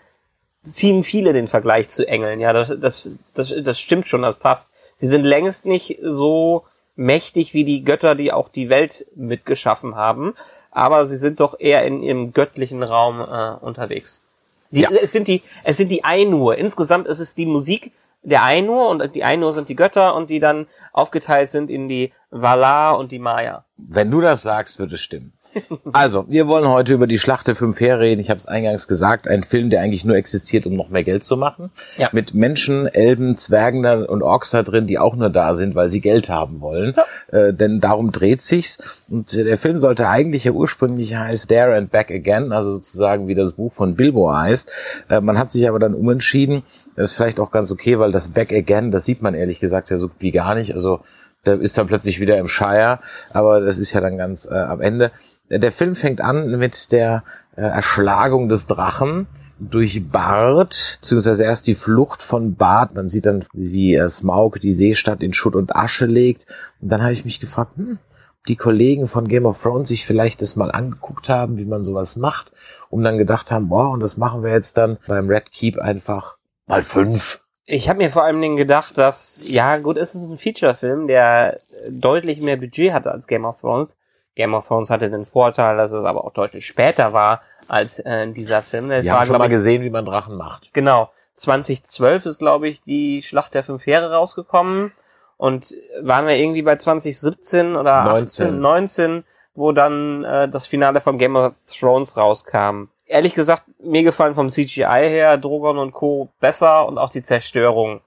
ziehen 0.62 1.02
viele 1.04 1.32
den 1.32 1.46
Vergleich 1.46 1.88
zu 1.88 2.06
Engeln. 2.06 2.40
Ja, 2.40 2.52
das, 2.52 2.72
das, 2.80 3.10
das, 3.34 3.54
das 3.62 3.80
stimmt 3.80 4.06
schon, 4.06 4.22
das 4.22 4.36
passt. 4.36 4.70
Sie 4.96 5.06
sind 5.06 5.24
längst 5.24 5.66
nicht 5.66 5.98
so 6.02 6.64
mächtig 6.94 7.54
wie 7.54 7.64
die 7.64 7.84
Götter, 7.84 8.14
die 8.14 8.32
auch 8.32 8.48
die 8.48 8.68
Welt 8.68 9.06
mitgeschaffen 9.14 9.96
haben, 9.96 10.34
aber 10.70 11.06
sie 11.06 11.16
sind 11.16 11.40
doch 11.40 11.58
eher 11.58 11.84
in 11.84 12.02
ihrem 12.02 12.32
göttlichen 12.32 12.82
Raum 12.82 13.20
äh, 13.20 13.64
unterwegs. 13.64 14.22
Die, 14.70 14.80
Ja. 14.80 14.90
Es 14.90 15.12
sind 15.12 15.28
die, 15.28 15.42
es 15.64 15.76
sind 15.76 15.90
die 15.90 16.04
Ainur. 16.04 16.56
Insgesamt 16.56 17.06
ist 17.06 17.20
es 17.20 17.34
die 17.34 17.46
Musik 17.46 17.92
der 18.26 18.42
Ainur 18.42 18.88
und 18.88 19.14
die 19.14 19.22
Ainur 19.22 19.52
sind 19.52 19.68
die 19.68 19.76
Götter 19.76 20.14
und 20.16 20.30
die 20.30 20.40
dann 20.40 20.66
aufgeteilt 20.92 21.48
sind 21.48 21.70
in 21.70 21.88
die 21.88 22.12
Valar 22.30 22.98
und 22.98 23.12
die 23.12 23.20
Maya. 23.20 23.64
Wenn 23.76 24.10
du 24.10 24.20
das 24.20 24.42
sagst, 24.42 24.78
wird 24.80 24.92
es 24.92 25.00
stimmen. 25.00 25.32
Also, 25.92 26.26
wir 26.28 26.48
wollen 26.48 26.68
heute 26.68 26.94
über 26.94 27.06
die 27.06 27.18
Schlacht 27.18 27.46
der 27.46 27.56
fünf 27.56 27.80
Heere 27.80 28.00
reden. 28.00 28.20
Ich 28.20 28.30
habe 28.30 28.38
es 28.38 28.46
eingangs 28.46 28.88
gesagt, 28.88 29.28
ein 29.28 29.44
Film, 29.44 29.70
der 29.70 29.80
eigentlich 29.80 30.04
nur 30.04 30.16
existiert, 30.16 30.66
um 30.66 30.74
noch 30.74 30.88
mehr 30.88 31.04
Geld 31.04 31.24
zu 31.24 31.36
machen. 31.36 31.70
Ja. 31.96 32.10
Mit 32.12 32.34
Menschen, 32.34 32.86
Elben, 32.86 33.36
Zwergen 33.36 33.82
da 33.82 34.02
und 34.02 34.22
Orks 34.22 34.50
da 34.50 34.62
drin, 34.62 34.86
die 34.86 34.98
auch 34.98 35.16
nur 35.16 35.30
da 35.30 35.54
sind, 35.54 35.74
weil 35.74 35.90
sie 35.90 36.00
Geld 36.00 36.28
haben 36.28 36.60
wollen. 36.60 36.94
Äh, 37.28 37.52
denn 37.52 37.80
darum 37.80 38.12
dreht 38.12 38.42
sich's. 38.42 38.78
Und 39.08 39.34
äh, 39.34 39.44
der 39.44 39.58
Film 39.58 39.78
sollte 39.78 40.08
eigentlich 40.08 40.44
ja 40.44 40.52
ursprünglich 40.52 41.14
heißen 41.14 41.48
Dare 41.48 41.76
and 41.76 41.90
Back 41.90 42.10
Again, 42.10 42.52
also 42.52 42.72
sozusagen 42.72 43.28
wie 43.28 43.34
das 43.34 43.52
Buch 43.52 43.72
von 43.72 43.96
Bilbo 43.96 44.32
heißt. 44.32 44.70
Äh, 45.08 45.20
man 45.20 45.38
hat 45.38 45.52
sich 45.52 45.68
aber 45.68 45.78
dann 45.78 45.94
umentschieden. 45.94 46.62
Das 46.96 47.10
ist 47.10 47.16
vielleicht 47.16 47.40
auch 47.40 47.50
ganz 47.50 47.70
okay, 47.70 47.98
weil 47.98 48.12
das 48.12 48.28
Back 48.28 48.52
Again, 48.52 48.90
das 48.90 49.04
sieht 49.04 49.22
man 49.22 49.34
ehrlich 49.34 49.60
gesagt 49.60 49.90
ja 49.90 49.98
so 49.98 50.10
wie 50.18 50.32
gar 50.32 50.54
nicht. 50.54 50.74
Also 50.74 51.00
der 51.44 51.60
ist 51.60 51.78
dann 51.78 51.86
plötzlich 51.86 52.20
wieder 52.20 52.38
im 52.38 52.48
Shire, 52.48 52.98
aber 53.32 53.60
das 53.60 53.78
ist 53.78 53.92
ja 53.92 54.00
dann 54.00 54.18
ganz 54.18 54.46
äh, 54.50 54.54
am 54.54 54.80
Ende. 54.80 55.12
Der 55.48 55.72
Film 55.72 55.96
fängt 55.96 56.20
an 56.20 56.58
mit 56.58 56.92
der 56.92 57.24
äh, 57.56 57.62
Erschlagung 57.62 58.48
des 58.48 58.66
Drachen 58.66 59.26
durch 59.58 60.10
Bart, 60.10 60.98
beziehungsweise 61.00 61.44
erst 61.44 61.66
die 61.66 61.74
Flucht 61.74 62.22
von 62.22 62.56
Bart. 62.56 62.94
Man 62.94 63.08
sieht 63.08 63.26
dann, 63.26 63.44
wie 63.52 63.94
äh, 63.94 64.08
Smaug 64.08 64.58
die 64.60 64.72
Seestadt 64.72 65.22
in 65.22 65.32
Schutt 65.32 65.54
und 65.54 65.74
Asche 65.74 66.06
legt. 66.06 66.46
Und 66.80 66.90
dann 66.90 67.02
habe 67.02 67.12
ich 67.12 67.24
mich 67.24 67.40
gefragt, 67.40 67.76
hm, 67.76 67.98
ob 68.38 68.46
die 68.46 68.56
Kollegen 68.56 69.08
von 69.08 69.28
Game 69.28 69.46
of 69.46 69.62
Thrones 69.62 69.88
sich 69.88 70.04
vielleicht 70.04 70.42
das 70.42 70.56
mal 70.56 70.70
angeguckt 70.70 71.28
haben, 71.28 71.56
wie 71.56 71.64
man 71.64 71.84
sowas 71.84 72.16
macht, 72.16 72.52
um 72.90 73.02
dann 73.02 73.18
gedacht 73.18 73.50
haben, 73.50 73.68
boah, 73.68 73.90
und 73.90 74.00
das 74.00 74.16
machen 74.16 74.42
wir 74.42 74.52
jetzt 74.52 74.76
dann 74.76 74.98
beim 75.06 75.28
Red 75.28 75.52
Keep 75.52 75.78
einfach 75.78 76.36
mal 76.66 76.82
fünf. 76.82 77.40
Ich 77.64 77.88
habe 77.88 77.98
mir 77.98 78.10
vor 78.10 78.22
allen 78.22 78.40
Dingen 78.40 78.56
gedacht, 78.56 78.96
dass, 78.96 79.40
ja 79.44 79.78
gut, 79.78 79.96
es 79.96 80.14
ist 80.14 80.28
ein 80.28 80.38
Feature-Film, 80.38 81.08
der 81.08 81.60
deutlich 81.90 82.40
mehr 82.40 82.56
Budget 82.56 82.92
hatte 82.92 83.10
als 83.10 83.26
Game 83.26 83.44
of 83.44 83.60
Thrones. 83.60 83.96
Game 84.36 84.54
of 84.54 84.68
Thrones 84.68 84.90
hatte 84.90 85.10
den 85.10 85.24
Vorteil, 85.24 85.76
dass 85.76 85.90
es 85.90 86.04
aber 86.04 86.24
auch 86.24 86.32
deutlich 86.32 86.66
später 86.66 87.12
war 87.12 87.40
als 87.68 87.98
äh, 87.98 88.30
dieser 88.30 88.62
Film. 88.62 88.90
Es 88.90 89.04
Wir 89.04 89.12
war, 89.12 89.20
haben 89.20 89.26
schon 89.26 89.38
mal 89.38 89.48
gesehen, 89.48 89.82
wie 89.82 89.90
man 89.90 90.04
Drachen 90.04 90.36
macht. 90.36 90.72
Genau. 90.72 91.10
2012 91.34 92.26
ist, 92.26 92.38
glaube 92.38 92.68
ich, 92.68 92.80
die 92.82 93.22
Schlacht 93.22 93.54
der 93.54 93.64
fünf 93.64 93.84
Heere 93.86 94.12
rausgekommen. 94.12 94.92
Und 95.38 95.74
waren 96.00 96.26
wir 96.26 96.36
irgendwie 96.36 96.62
bei 96.62 96.76
2017 96.76 97.76
oder 97.76 98.04
19. 98.04 98.46
18, 98.46 98.60
19, 98.60 99.24
wo 99.54 99.72
dann 99.72 100.24
äh, 100.24 100.48
das 100.48 100.66
Finale 100.66 101.00
von 101.00 101.18
Game 101.18 101.36
of 101.36 101.54
Thrones 101.68 102.16
rauskam. 102.16 102.84
Ehrlich 103.06 103.34
gesagt, 103.34 103.64
mir 103.78 104.02
gefallen 104.02 104.34
vom 104.34 104.48
CGI 104.48 105.08
her 105.08 105.36
Drogon 105.36 105.78
und 105.78 105.92
Co. 105.92 106.30
besser 106.40 106.86
und 106.86 106.96
auch 106.98 107.10
die 107.10 107.22
Zerstörung 107.22 108.00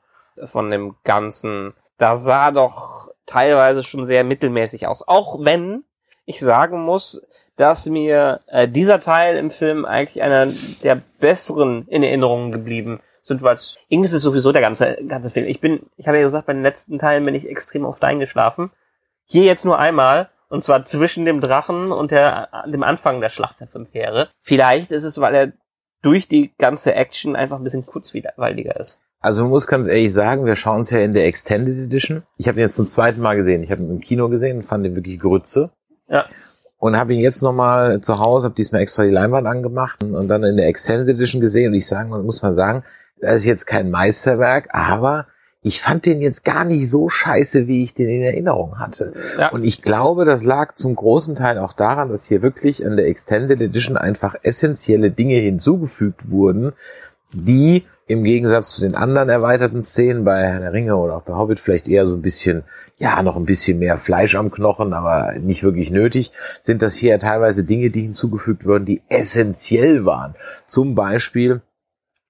von 0.43 0.71
dem 0.71 0.95
Ganzen. 1.03 1.73
Da 1.97 2.17
sah 2.17 2.51
doch 2.51 3.09
teilweise 3.27 3.83
schon 3.83 4.05
sehr 4.05 4.23
mittelmäßig 4.23 4.87
aus. 4.87 5.07
Auch 5.07 5.37
wenn 5.39 5.83
ich 6.29 6.39
sagen 6.39 6.83
muss, 6.83 7.21
dass 7.55 7.87
mir 7.87 8.41
äh, 8.47 8.67
dieser 8.67 8.99
Teil 8.99 9.35
im 9.35 9.49
Film 9.49 9.83
eigentlich 9.83 10.21
einer 10.21 10.47
der 10.83 11.01
besseren 11.19 11.87
in 11.87 12.03
Erinnerung 12.03 12.51
geblieben 12.51 13.01
sind, 13.23 13.41
weil 13.41 13.57
irgendwie 13.89 14.05
ist 14.05 14.13
es 14.13 14.21
sowieso 14.21 14.51
der 14.51 14.61
ganze 14.61 14.97
ganze 15.07 15.31
Film. 15.31 15.47
Ich 15.47 15.59
bin, 15.59 15.87
ich 15.97 16.07
habe 16.07 16.17
ja 16.17 16.23
gesagt, 16.23 16.45
bei 16.45 16.53
den 16.53 16.61
letzten 16.61 16.99
Teilen 16.99 17.25
bin 17.25 17.33
ich 17.33 17.49
extrem 17.49 17.83
oft 17.83 18.03
eingeschlafen. 18.03 18.69
Hier 19.25 19.43
jetzt 19.43 19.65
nur 19.65 19.79
einmal 19.79 20.29
und 20.49 20.63
zwar 20.63 20.85
zwischen 20.85 21.25
dem 21.25 21.41
Drachen 21.41 21.91
und 21.91 22.11
der 22.11 22.49
dem 22.67 22.83
Anfang 22.83 23.21
der 23.21 23.31
Schlacht 23.31 23.59
der 23.59 23.67
fünf 23.67 23.91
Heere. 23.91 24.29
Vielleicht 24.39 24.91
ist 24.91 25.03
es, 25.03 25.19
weil 25.19 25.33
er 25.33 25.51
durch 26.03 26.27
die 26.27 26.53
ganze 26.59 26.93
Action 26.93 27.35
einfach 27.35 27.57
ein 27.57 27.63
bisschen 27.63 27.87
kurzweiliger 27.87 28.79
ist. 28.79 28.99
Also 29.19 29.41
man 29.41 29.49
muss 29.49 29.67
ganz 29.67 29.87
ehrlich 29.87 30.13
sagen, 30.13 30.45
wir 30.45 30.55
schauen 30.55 30.81
es 30.81 30.91
ja 30.91 30.99
in 30.99 31.13
der 31.13 31.25
Extended 31.25 31.77
Edition. 31.77 32.23
Ich 32.37 32.47
habe 32.47 32.59
ihn 32.59 32.63
jetzt 32.63 32.75
zum 32.75 32.87
zweiten 32.87 33.19
Mal 33.19 33.35
gesehen. 33.35 33.63
Ich 33.63 33.71
habe 33.71 33.81
ihn 33.81 33.89
im 33.89 33.99
Kino 33.99 34.29
gesehen 34.29 34.57
und 34.57 34.63
fand 34.63 34.85
ihn 34.85 34.95
wirklich 34.95 35.19
Grütze. 35.19 35.71
Ja. 36.09 36.25
Und 36.77 36.97
habe 36.97 37.13
ihn 37.13 37.19
jetzt 37.19 37.41
nochmal 37.41 38.01
zu 38.01 38.19
Hause, 38.19 38.45
habe 38.45 38.55
diesmal 38.55 38.81
extra 38.81 39.03
die 39.03 39.11
Leinwand 39.11 39.47
angemacht 39.47 40.01
und 40.03 40.27
dann 40.29 40.43
in 40.43 40.57
der 40.57 40.67
Extended 40.67 41.09
Edition 41.09 41.41
gesehen. 41.41 41.71
Und 41.71 41.75
ich 41.75 41.87
sagen, 41.87 42.09
muss 42.09 42.41
mal 42.41 42.53
sagen, 42.53 42.83
das 43.19 43.35
ist 43.35 43.45
jetzt 43.45 43.67
kein 43.67 43.91
Meisterwerk, 43.91 44.69
aber 44.71 45.27
ich 45.61 45.81
fand 45.81 46.05
den 46.05 46.21
jetzt 46.21 46.45
gar 46.45 46.63
nicht 46.63 46.89
so 46.89 47.09
scheiße, 47.09 47.67
wie 47.67 47.83
ich 47.83 47.93
den 47.93 48.07
in 48.07 48.21
Erinnerung 48.21 48.79
hatte. 48.79 49.13
Ja. 49.37 49.49
Und 49.49 49.65
ich 49.65 49.81
glaube, 49.81 50.23
das 50.23 50.41
lag 50.41 50.75
zum 50.75 50.95
großen 50.95 51.35
Teil 51.35 51.57
auch 51.57 51.73
daran, 51.73 52.09
dass 52.09 52.25
hier 52.25 52.41
wirklich 52.41 52.85
an 52.85 52.95
der 52.95 53.07
Extended 53.07 53.59
Edition 53.59 53.97
einfach 53.97 54.35
essentielle 54.41 55.11
Dinge 55.11 55.35
hinzugefügt 55.35 56.31
wurden, 56.31 56.71
die 57.33 57.85
im 58.09 58.23
Gegensatz 58.23 58.71
zu 58.71 58.81
den 58.81 58.95
anderen 58.95 59.29
erweiterten 59.29 59.83
Szenen 59.83 60.25
bei 60.25 60.41
Herr 60.41 60.59
der 60.59 60.73
Ringe 60.73 60.97
oder 60.97 61.15
auch 61.15 61.21
bei 61.21 61.35
Hobbit 61.35 61.59
vielleicht 61.59 61.87
eher 61.87 62.07
so 62.07 62.15
ein 62.15 62.23
bisschen, 62.23 62.63
ja, 62.97 63.21
noch 63.21 63.35
ein 63.35 63.45
bisschen 63.45 63.77
mehr 63.77 63.99
Fleisch 63.99 64.33
am 64.33 64.49
Knochen, 64.49 64.93
aber 64.93 65.33
nicht 65.39 65.61
wirklich 65.61 65.91
nötig, 65.91 66.31
sind 66.63 66.81
das 66.81 66.95
hier 66.95 67.19
teilweise 67.19 67.63
Dinge, 67.63 67.91
die 67.91 68.01
hinzugefügt 68.01 68.65
wurden, 68.65 68.85
die 68.85 69.03
essentiell 69.09 70.05
waren. 70.05 70.33
Zum 70.65 70.95
Beispiel 70.95 71.61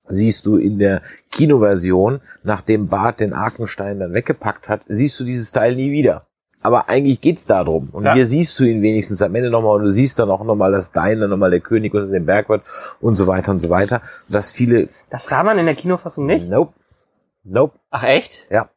siehst 0.09 0.45
du 0.45 0.57
in 0.57 0.79
der 0.79 1.01
Kinoversion, 1.31 2.19
nachdem 2.43 2.89
Bart 2.89 3.21
den 3.21 3.31
Arkenstein 3.31 3.99
dann 3.99 4.13
weggepackt 4.13 4.67
hat, 4.67 4.81
siehst 4.89 5.17
du 5.17 5.23
dieses 5.23 5.53
Teil 5.53 5.77
nie 5.77 5.93
wieder. 5.93 6.27
Aber 6.61 6.89
eigentlich 6.89 7.21
geht's 7.21 7.45
darum. 7.45 7.89
Und 7.93 8.03
Ja. 8.05 8.13
hier 8.13 8.27
siehst 8.27 8.59
du 8.59 8.65
ihn 8.65 8.81
wenigstens 8.81 9.21
am 9.21 9.33
Ende 9.35 9.49
nochmal 9.49 9.75
und 9.77 9.83
du 9.83 9.91
siehst 9.91 10.19
dann 10.19 10.29
auch 10.29 10.43
nochmal 10.43 10.71
das 10.73 10.91
Dein, 10.91 11.19
dann 11.21 11.29
nochmal 11.29 11.51
der 11.51 11.61
König 11.61 11.93
unter 11.93 12.07
dem 12.11 12.25
Berg 12.25 12.49
wird 12.49 12.63
und 12.99 13.15
so 13.15 13.27
weiter 13.27 13.51
und 13.51 13.59
so 13.59 13.69
weiter. 13.69 14.01
Und 14.27 14.33
dass 14.35 14.51
viele, 14.51 14.89
Das 15.09 15.27
sah 15.27 15.43
man 15.43 15.57
in 15.57 15.65
der 15.65 15.75
Kinofassung 15.75 16.25
nicht. 16.25 16.49
nope, 16.49 16.73
nope, 17.43 17.79
Ach 17.91 18.03
echt? 18.03 18.47
ja, 18.49 18.67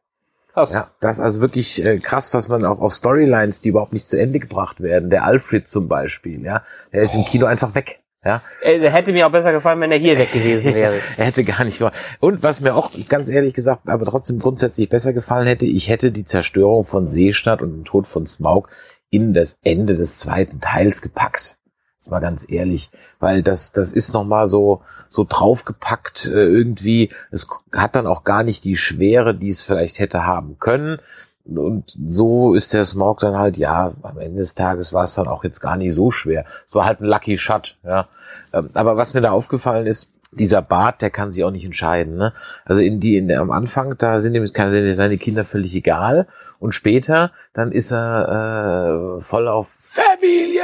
Krass. 0.53 0.71
ja, 0.71 0.91
das 1.01 1.17
ist 1.17 1.23
also 1.23 1.41
wirklich 1.41 1.83
äh, 1.83 1.97
krass, 1.99 2.33
was 2.33 2.47
man 2.47 2.63
auch 2.63 2.79
auf 2.79 2.93
Storylines, 2.93 3.59
die 3.59 3.69
überhaupt 3.69 3.91
nicht 3.91 4.07
zu 4.07 4.17
Ende 4.19 4.39
gebracht 4.39 4.81
werden. 4.81 5.09
Der 5.09 5.25
Alfred 5.25 5.67
zum 5.67 5.87
Beispiel, 5.87 6.43
ja, 6.45 6.61
der 6.93 7.01
ist 7.01 7.15
im 7.15 7.25
Kino 7.25 7.47
einfach 7.47 7.73
weg, 7.75 7.99
ja. 8.25 8.41
Äh, 8.61 8.79
hätte 8.89 9.11
mir 9.11 9.27
auch 9.27 9.31
besser 9.31 9.51
gefallen, 9.51 9.79
wenn 9.81 9.91
er 9.91 9.97
hier 9.97 10.17
weg 10.17 10.31
gewesen 10.31 10.73
wäre. 10.75 10.95
Er 11.17 11.25
hätte 11.25 11.43
gar 11.43 11.63
nicht. 11.63 11.81
Und 12.19 12.43
was 12.43 12.61
mir 12.61 12.75
auch 12.75 12.91
ganz 13.09 13.29
ehrlich 13.29 13.53
gesagt, 13.53 13.87
aber 13.87 14.05
trotzdem 14.05 14.39
grundsätzlich 14.39 14.89
besser 14.89 15.13
gefallen 15.13 15.47
hätte, 15.47 15.65
ich 15.65 15.89
hätte 15.89 16.11
die 16.11 16.25
Zerstörung 16.25 16.85
von 16.85 17.07
Seestadt 17.07 17.61
und 17.61 17.73
den 17.73 17.85
Tod 17.85 18.07
von 18.07 18.25
Smaug 18.25 18.69
in 19.09 19.33
das 19.33 19.59
Ende 19.63 19.95
des 19.95 20.17
zweiten 20.17 20.59
Teils 20.59 21.01
gepackt. 21.01 21.57
Das 21.99 22.11
war 22.11 22.19
ganz 22.19 22.45
ehrlich, 22.49 22.89
weil 23.19 23.43
das 23.43 23.71
das 23.71 23.93
ist 23.93 24.13
noch 24.13 24.25
mal 24.25 24.47
so 24.47 24.81
so 25.07 25.25
draufgepackt 25.27 26.25
äh, 26.25 26.31
irgendwie. 26.31 27.09
Es 27.31 27.47
hat 27.71 27.95
dann 27.95 28.07
auch 28.07 28.23
gar 28.23 28.43
nicht 28.43 28.63
die 28.63 28.75
Schwere, 28.75 29.35
die 29.35 29.49
es 29.49 29.63
vielleicht 29.63 29.99
hätte 29.99 30.25
haben 30.25 30.57
können. 30.59 30.99
Und 31.45 31.97
so 32.07 32.53
ist 32.53 32.73
der 32.73 32.85
Smaug 32.85 33.19
dann 33.19 33.37
halt, 33.37 33.57
ja, 33.57 33.93
am 34.01 34.17
Ende 34.17 34.39
des 34.39 34.53
Tages 34.53 34.93
war 34.93 35.03
es 35.03 35.15
dann 35.15 35.27
auch 35.27 35.43
jetzt 35.43 35.59
gar 35.59 35.75
nicht 35.75 35.93
so 35.93 36.09
schwer. 36.09 36.45
Es 36.65 36.73
war 36.73 36.85
halt 36.85 37.01
ein 37.01 37.05
Lucky 37.05 37.37
Shot, 37.37 37.77
ja. 37.83 38.07
Ähm, 38.53 38.69
Aber 38.73 38.95
was 38.95 39.13
mir 39.13 39.21
da 39.21 39.31
aufgefallen 39.31 39.85
ist, 39.85 40.09
dieser 40.31 40.61
Bart, 40.61 41.01
der 41.01 41.09
kann 41.09 41.31
sich 41.31 41.43
auch 41.43 41.51
nicht 41.51 41.65
entscheiden. 41.65 42.15
Ne? 42.15 42.33
Also 42.65 42.81
in 42.81 42.99
die, 42.99 43.17
in 43.17 43.27
der, 43.27 43.41
am 43.41 43.51
Anfang, 43.51 43.95
da 43.97 44.19
sind 44.19 44.35
ihm 44.35 44.47
seine 44.47 45.17
Kinder 45.17 45.45
völlig 45.45 45.75
egal. 45.75 46.27
Und 46.59 46.73
später, 46.73 47.31
dann 47.53 47.71
ist 47.71 47.91
er 47.91 49.17
äh, 49.17 49.21
voll 49.21 49.47
auf 49.47 49.67
Familie. 49.93 50.63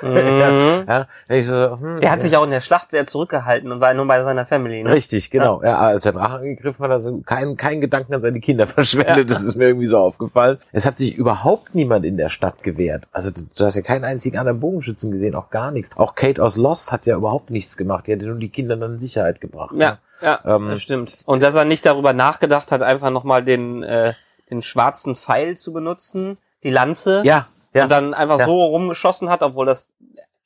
Mhm. 0.00 0.84
ja, 0.88 1.06
ich 1.28 1.46
so, 1.46 1.78
hm, 1.78 2.00
Der 2.00 2.10
hat 2.10 2.22
sich 2.22 2.36
auch 2.36 2.44
in 2.44 2.50
der 2.50 2.62
Schlacht 2.62 2.90
sehr 2.90 3.04
zurückgehalten 3.06 3.70
und 3.70 3.80
war 3.80 3.92
nur 3.92 4.06
bei 4.06 4.22
seiner 4.22 4.46
Family. 4.46 4.82
Ne? 4.82 4.90
Richtig, 4.92 5.30
genau. 5.30 5.62
Ja. 5.62 5.78
als 5.78 6.04
der 6.04 6.12
Drache 6.12 6.36
angegriffen 6.36 6.82
hat, 6.84 6.90
hat 6.90 6.96
er 6.96 7.00
so 7.00 7.18
keinen 7.18 7.56
kein 7.56 7.80
Gedanken 7.82 8.14
an 8.14 8.22
seine 8.22 8.40
Kinder 8.40 8.66
verschwendet. 8.68 9.30
Das 9.30 9.42
ist 9.44 9.56
mir 9.56 9.66
irgendwie 9.66 9.86
so 9.86 9.98
aufgefallen. 9.98 10.58
Es 10.72 10.86
hat 10.86 10.98
sich 10.98 11.14
überhaupt 11.14 11.74
niemand 11.74 12.06
in 12.06 12.16
der 12.16 12.30
Stadt 12.30 12.62
gewehrt. 12.62 13.04
Also 13.12 13.30
du, 13.30 13.64
hast 13.64 13.74
ja 13.74 13.82
keinen 13.82 14.04
einzigen 14.04 14.38
anderen 14.38 14.60
Bogenschützen 14.60 15.10
gesehen, 15.12 15.34
auch 15.34 15.50
gar 15.50 15.70
nichts. 15.70 15.90
Auch 15.96 16.14
Kate 16.14 16.42
aus 16.42 16.56
Lost 16.56 16.92
hat 16.92 17.04
ja 17.04 17.16
überhaupt 17.16 17.50
nichts 17.50 17.76
gemacht. 17.76 18.06
Die 18.06 18.12
hat 18.12 18.22
ja 18.22 18.28
nur 18.28 18.38
die 18.38 18.48
Kinder 18.48 18.76
dann 18.76 18.94
in 18.94 19.00
Sicherheit 19.00 19.40
gebracht. 19.42 19.74
Ja, 19.76 19.98
ja, 20.22 20.40
Ähm, 20.46 20.68
das 20.70 20.80
stimmt. 20.80 21.16
Und 21.26 21.42
dass 21.42 21.54
er 21.54 21.66
nicht 21.66 21.84
darüber 21.84 22.14
nachgedacht 22.14 22.72
hat, 22.72 22.80
einfach 22.82 23.10
nochmal 23.10 23.44
den, 23.44 23.82
äh, 23.82 24.14
den 24.50 24.62
schwarzen 24.62 25.14
Pfeil 25.14 25.56
zu 25.56 25.72
benutzen, 25.72 26.38
die 26.62 26.70
Lanze, 26.70 27.20
Ja, 27.24 27.46
ja. 27.74 27.84
und 27.84 27.88
dann 27.90 28.14
einfach 28.14 28.38
Ja. 28.38 28.46
so 28.46 28.62
rumgeschossen 28.64 29.28
hat, 29.28 29.42
obwohl 29.42 29.66
das 29.66 29.88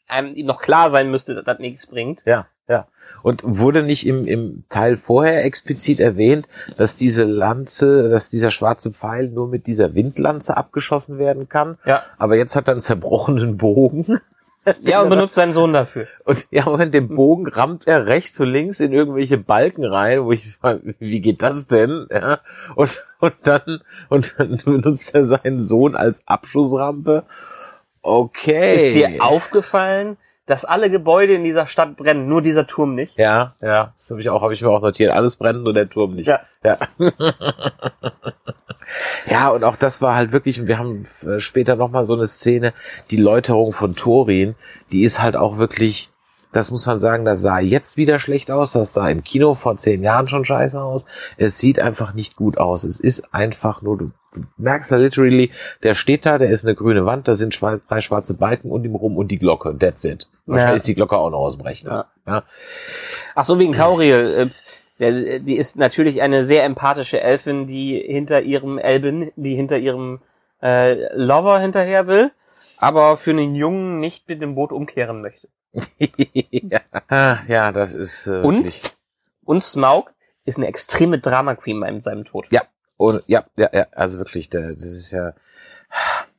einem 0.09 0.35
ihm 0.35 0.47
noch 0.47 0.61
klar 0.61 0.91
sein 0.91 1.11
müsste, 1.11 1.35
dass 1.35 1.45
das 1.45 1.59
nichts 1.59 1.87
bringt. 1.87 2.23
Ja, 2.27 2.47
ja. 2.69 2.87
Und 3.23 3.43
wurde 3.45 3.83
nicht 3.83 4.07
im, 4.07 4.27
im 4.27 4.65
Teil 4.69 4.97
vorher 4.97 5.45
explizit 5.45 6.01
erwähnt, 6.01 6.47
dass 6.77 6.97
diese 6.97 7.25
Lanze, 7.25 8.09
dass 8.09 8.31
dieser 8.31 8.51
schwarze 8.51 8.93
Pfeil 8.93 9.29
nur 9.29 9.49
mit 9.49 9.67
dieser 9.67 9.95
Windlanze 9.95 10.57
abgeschossen 10.57 11.19
werden 11.19 11.49
kann? 11.49 11.79
Ja. 11.85 12.03
Aber 12.19 12.37
jetzt 12.37 12.57
hat 12.57 12.69
er 12.69 12.73
einen 12.73 12.81
zerbrochenen 12.81 13.57
Bogen. 13.57 14.21
Ja, 14.81 15.03
und 15.03 15.11
benutzt 15.11 15.35
seinen 15.35 15.53
Sohn 15.53 15.73
dafür. 15.73 16.09
Und 16.25 16.47
ja, 16.51 16.67
und 16.67 16.93
den 16.93 17.09
Bogen 17.09 17.47
rammt 17.47 17.87
er 17.87 18.07
rechts 18.07 18.39
und 18.41 18.49
links 18.49 18.81
in 18.81 18.93
irgendwelche 18.93 19.39
Balken 19.39 19.85
rein, 19.85 20.25
wo 20.25 20.33
ich 20.33 20.57
frage, 20.57 20.95
wie 20.99 21.21
geht 21.21 21.43
das 21.43 21.67
denn? 21.67 22.07
Ja. 22.11 22.41
Und, 22.75 23.05
und 23.21 23.35
dann, 23.45 23.83
und 24.09 24.35
dann 24.39 24.57
benutzt 24.65 25.15
er 25.15 25.25
seinen 25.25 25.63
Sohn 25.63 25.95
als 25.95 26.27
Abschussrampe. 26.27 27.25
Okay. 28.03 28.77
Ist 28.77 28.95
dir 28.95 29.23
aufgefallen, 29.23 30.17
dass 30.47 30.65
alle 30.65 30.91
Gebäude 30.91 31.35
in 31.35 31.45
dieser 31.45 31.67
Stadt 31.67 31.97
brennen, 31.97 32.29
nur 32.29 32.41
dieser 32.41 32.67
Turm 32.67 32.95
nicht. 32.95 33.19
Ja, 33.19 33.55
ja, 33.61 33.93
das 33.97 34.11
habe 34.11 34.21
ich 34.21 34.31
auch, 34.31 34.43
habe 34.43 34.55
ich 34.55 34.63
mir 34.63 34.71
auch 34.71 34.81
notiert. 34.81 35.11
Alles 35.11 35.37
brennt, 35.37 35.65
nur 35.65 35.75
der 35.75 35.91
Turm 35.91 36.15
nicht. 36.15 36.29
Ja. 36.29 36.41
Ja. 36.65 36.79
ja, 39.29 39.49
und 39.49 39.65
auch 39.65 39.77
das 39.77 40.01
war 40.01 40.15
halt 40.15 40.33
wirklich, 40.33 40.61
und 40.61 40.69
wir 40.69 40.79
haben 40.79 41.07
äh, 41.23 41.41
später 41.41 41.77
nochmal 41.77 42.05
so 42.05 42.15
eine 42.15 42.27
Szene, 42.27 42.73
die 43.11 43.17
Läuterung 43.17 43.73
von 43.73 43.97
Thorin, 43.97 44.55
die 44.93 45.03
ist 45.03 45.21
halt 45.21 45.37
auch 45.37 45.59
wirklich, 45.59 46.11
das 46.57 46.71
muss 46.71 46.87
man 46.87 46.99
sagen, 46.99 47.25
das 47.25 47.43
sah 47.43 47.59
jetzt 47.61 47.97
wieder 47.97 48.19
schlecht 48.19 48.51
aus, 48.51 48.73
das 48.73 48.93
sah 48.93 49.09
im 49.09 49.23
Kino 49.23 49.55
vor 49.55 49.77
zehn 49.77 50.03
Jahren 50.03 50.27
schon 50.27 50.45
scheiße 50.45 50.81
aus. 50.81 51.05
Es 51.37 51.59
sieht 51.59 51.79
einfach 51.79 52.15
nicht 52.15 52.35
gut 52.37 52.57
aus. 52.59 52.83
Es 52.85 52.99
ist 52.99 53.35
einfach 53.35 53.83
nur, 53.83 53.99
du 53.99 54.11
merkst 54.57 54.91
da 54.91 54.97
literally, 54.97 55.51
der 55.83 55.95
steht 55.95 56.25
da, 56.27 56.39
der 56.39 56.51
ist 56.51 56.65
eine 56.65 56.75
grüne 56.75 57.05
Wand, 57.05 57.29
da 57.29 57.35
sind 57.35 57.55
schwa- 57.55 57.81
drei 57.89 58.01
schwarze 58.01 58.35
Balken 58.35 58.71
und 58.71 58.85
ihm 58.85 58.95
rum 58.95 59.17
und 59.17 59.29
die 59.29 59.39
Glocke, 59.39 59.77
that's 59.79 60.05
it. 60.05 60.29
Wahrscheinlich 60.47 60.71
Ja. 60.73 60.77
ist 60.77 60.89
die 60.89 60.95
Glocke 60.95 61.17
auch 61.17 61.31
noch 61.31 61.39
aus 61.41 61.57
dem 61.57 61.63
Rechner. 61.63 62.07
Ja. 62.27 62.33
Ja. 62.33 62.43
Ach 63.35 63.45
so, 63.45 63.59
wegen 63.59 63.75
Tauriel. 63.75 64.51
Äh, 64.51 64.51
der, 64.99 65.41
die 65.41 65.57
ist 65.57 65.77
natürlich 65.77 66.23
eine 66.23 66.45
sehr 66.45 66.65
empathische 66.65 67.21
Elfin, 67.21 67.67
die 67.67 67.99
hinter 68.01 68.41
ihrem 68.41 68.79
Elben, 68.79 69.31
die 69.37 69.55
hinter 69.55 69.77
ihrem 69.77 70.21
äh, 70.63 71.15
Lover 71.15 71.59
hinterher 71.61 72.07
will, 72.07 72.31
aber 72.79 73.19
für 73.19 73.33
einen 73.33 73.55
Jungen 73.55 74.01
nicht 74.01 74.27
mit 74.29 74.41
dem 74.41 74.55
Boot 74.55 74.73
umkehren 74.73 75.21
möchte. 75.21 75.49
ja. 76.51 76.81
Ah, 77.09 77.39
ja, 77.49 77.73
das 77.73 77.95
ist 77.95 78.27
äh, 78.27 78.41
Und, 78.41 78.57
wirklich- 78.65 78.83
und 79.45 79.63
Smaug 79.63 80.13
ist 80.45 80.59
eine 80.59 80.67
extreme 80.67 81.19
Drama 81.19 81.55
Queen 81.55 81.81
bei 81.81 81.99
seinem 82.01 82.25
Tod. 82.25 82.47
Ja. 82.51 82.63
Und 82.97 83.23
ja, 83.27 83.45
ja, 83.59 83.69
ja, 83.73 83.87
also 83.93 84.19
wirklich, 84.19 84.49
das 84.49 84.83
ist 84.83 85.11
ja. 85.11 85.35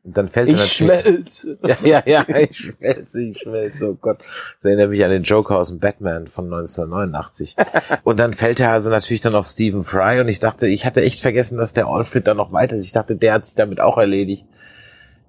Dann 0.04 0.28
fällt 0.30 0.50
er 0.50 0.56
Ich 0.56 0.74
schmelze. 0.74 1.58
Ja, 1.64 1.76
ja, 1.84 2.04
ja, 2.06 2.26
ich 2.38 2.58
schmelze, 2.58 3.22
ich 3.22 3.38
schmelze, 3.40 3.90
oh 3.92 3.94
Gott. 4.00 4.20
Das 4.20 4.64
erinnert 4.64 4.90
mich 4.90 5.04
an 5.04 5.12
den 5.12 5.24
Joker 5.24 5.58
aus 5.58 5.68
dem 5.70 5.80
Batman 5.80 6.28
von 6.28 6.46
1989. 6.46 7.56
Und 8.04 8.18
dann 8.18 8.34
fällt 8.34 8.60
er 8.60 8.72
also 8.72 8.90
natürlich 8.90 9.22
dann 9.22 9.36
auf 9.36 9.48
Stephen 9.48 9.84
Fry 9.84 10.20
und 10.22 10.30
ich 10.30 10.40
dachte, 10.40 10.68
ich 10.68 10.86
hatte 10.86 11.02
echt 11.02 11.20
vergessen, 11.22 11.58
dass 11.58 11.74
der 11.74 11.88
Alfred 11.88 12.26
da 12.28 12.34
noch 12.34 12.52
weiter 12.54 12.78
ist. 12.78 12.86
Ich 12.86 12.94
dachte, 12.94 13.16
der 13.16 13.34
hat 13.34 13.46
sich 13.46 13.56
damit 13.56 13.80
auch 13.82 13.98
erledigt. 13.98 14.48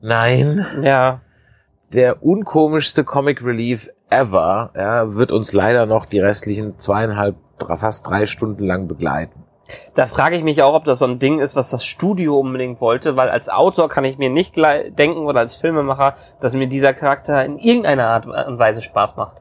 Nein, 0.00 0.64
Ja, 0.82 1.20
der 1.92 2.22
unkomischste 2.22 3.02
Comic 3.02 3.42
Relief 3.42 3.90
ever, 4.10 4.70
ja, 4.74 5.14
wird 5.14 5.32
uns 5.32 5.52
leider 5.52 5.86
noch 5.86 6.06
die 6.06 6.20
restlichen 6.20 6.78
zweieinhalb, 6.78 7.36
fast 7.76 8.06
drei 8.06 8.26
Stunden 8.26 8.64
lang 8.64 8.88
begleiten. 8.88 9.44
da 9.94 10.06
frage 10.06 10.36
ich 10.36 10.44
mich 10.44 10.62
auch, 10.62 10.74
ob 10.74 10.84
das 10.84 11.00
so 11.00 11.06
ein 11.06 11.18
Ding 11.18 11.40
ist, 11.40 11.56
was 11.56 11.70
das 11.70 11.84
Studio 11.84 12.38
unbedingt 12.38 12.80
wollte, 12.80 13.16
weil 13.16 13.28
als 13.28 13.48
Autor 13.48 13.88
kann 13.88 14.04
ich 14.04 14.16
mir 14.16 14.30
nicht 14.30 14.56
denken 14.56 15.26
oder 15.26 15.40
als 15.40 15.56
Filmemacher, 15.56 16.14
dass 16.40 16.54
mir 16.54 16.68
dieser 16.68 16.94
Charakter 16.94 17.44
in 17.44 17.58
irgendeiner 17.58 18.06
Art 18.06 18.26
und 18.26 18.58
Weise 18.58 18.82
Spaß 18.82 19.16
macht. 19.16 19.36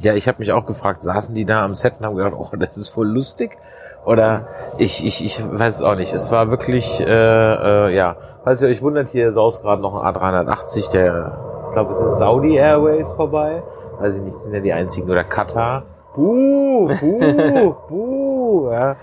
Ja, 0.00 0.14
ich 0.14 0.28
habe 0.28 0.38
mich 0.38 0.52
auch 0.52 0.66
gefragt, 0.66 1.02
saßen 1.02 1.34
die 1.34 1.44
da 1.44 1.64
am 1.64 1.74
Set 1.74 1.94
und 1.98 2.06
haben 2.06 2.16
gedacht, 2.16 2.34
oh, 2.36 2.50
das 2.56 2.76
ist 2.76 2.90
voll 2.90 3.08
lustig? 3.08 3.56
Oder 4.04 4.46
ich, 4.76 5.04
ich, 5.04 5.24
ich 5.24 5.42
weiß 5.42 5.76
es 5.76 5.82
auch 5.82 5.94
nicht. 5.94 6.12
Es 6.12 6.30
war 6.30 6.50
wirklich, 6.50 7.00
äh, 7.00 7.04
äh, 7.06 7.94
ja. 7.94 8.16
Falls 8.44 8.60
ihr 8.60 8.68
euch 8.68 8.82
wundert, 8.82 9.08
hier 9.08 9.32
saust 9.32 9.62
gerade 9.62 9.80
noch 9.80 9.94
ein 9.94 10.14
A380, 10.14 10.90
der, 10.90 11.38
ich 11.68 11.72
glaube, 11.72 11.92
es 11.92 12.00
ist 12.00 12.18
Saudi 12.18 12.56
Airways 12.56 13.10
vorbei. 13.12 13.62
Weiß 13.98 14.16
ich 14.16 14.22
nicht, 14.22 14.38
sind 14.40 14.54
ja 14.54 14.60
die 14.60 14.72
einzigen. 14.72 15.10
Oder 15.10 15.24
Katar. 15.24 15.84
Buh, 16.14 16.88
buh, 17.00 17.74
buh, 17.88 18.70
ja. 18.70 18.96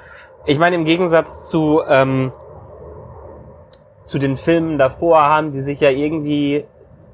Ich 0.45 0.57
meine, 0.57 0.75
im 0.75 0.86
Gegensatz 0.86 1.50
zu, 1.50 1.81
ähm, 1.88 2.31
zu 4.03 4.17
den 4.17 4.38
Filmen 4.38 4.77
davor 4.77 5.24
haben 5.24 5.51
die 5.51 5.62
sich 5.62 5.79
ja 5.79 5.89
irgendwie 5.89 6.65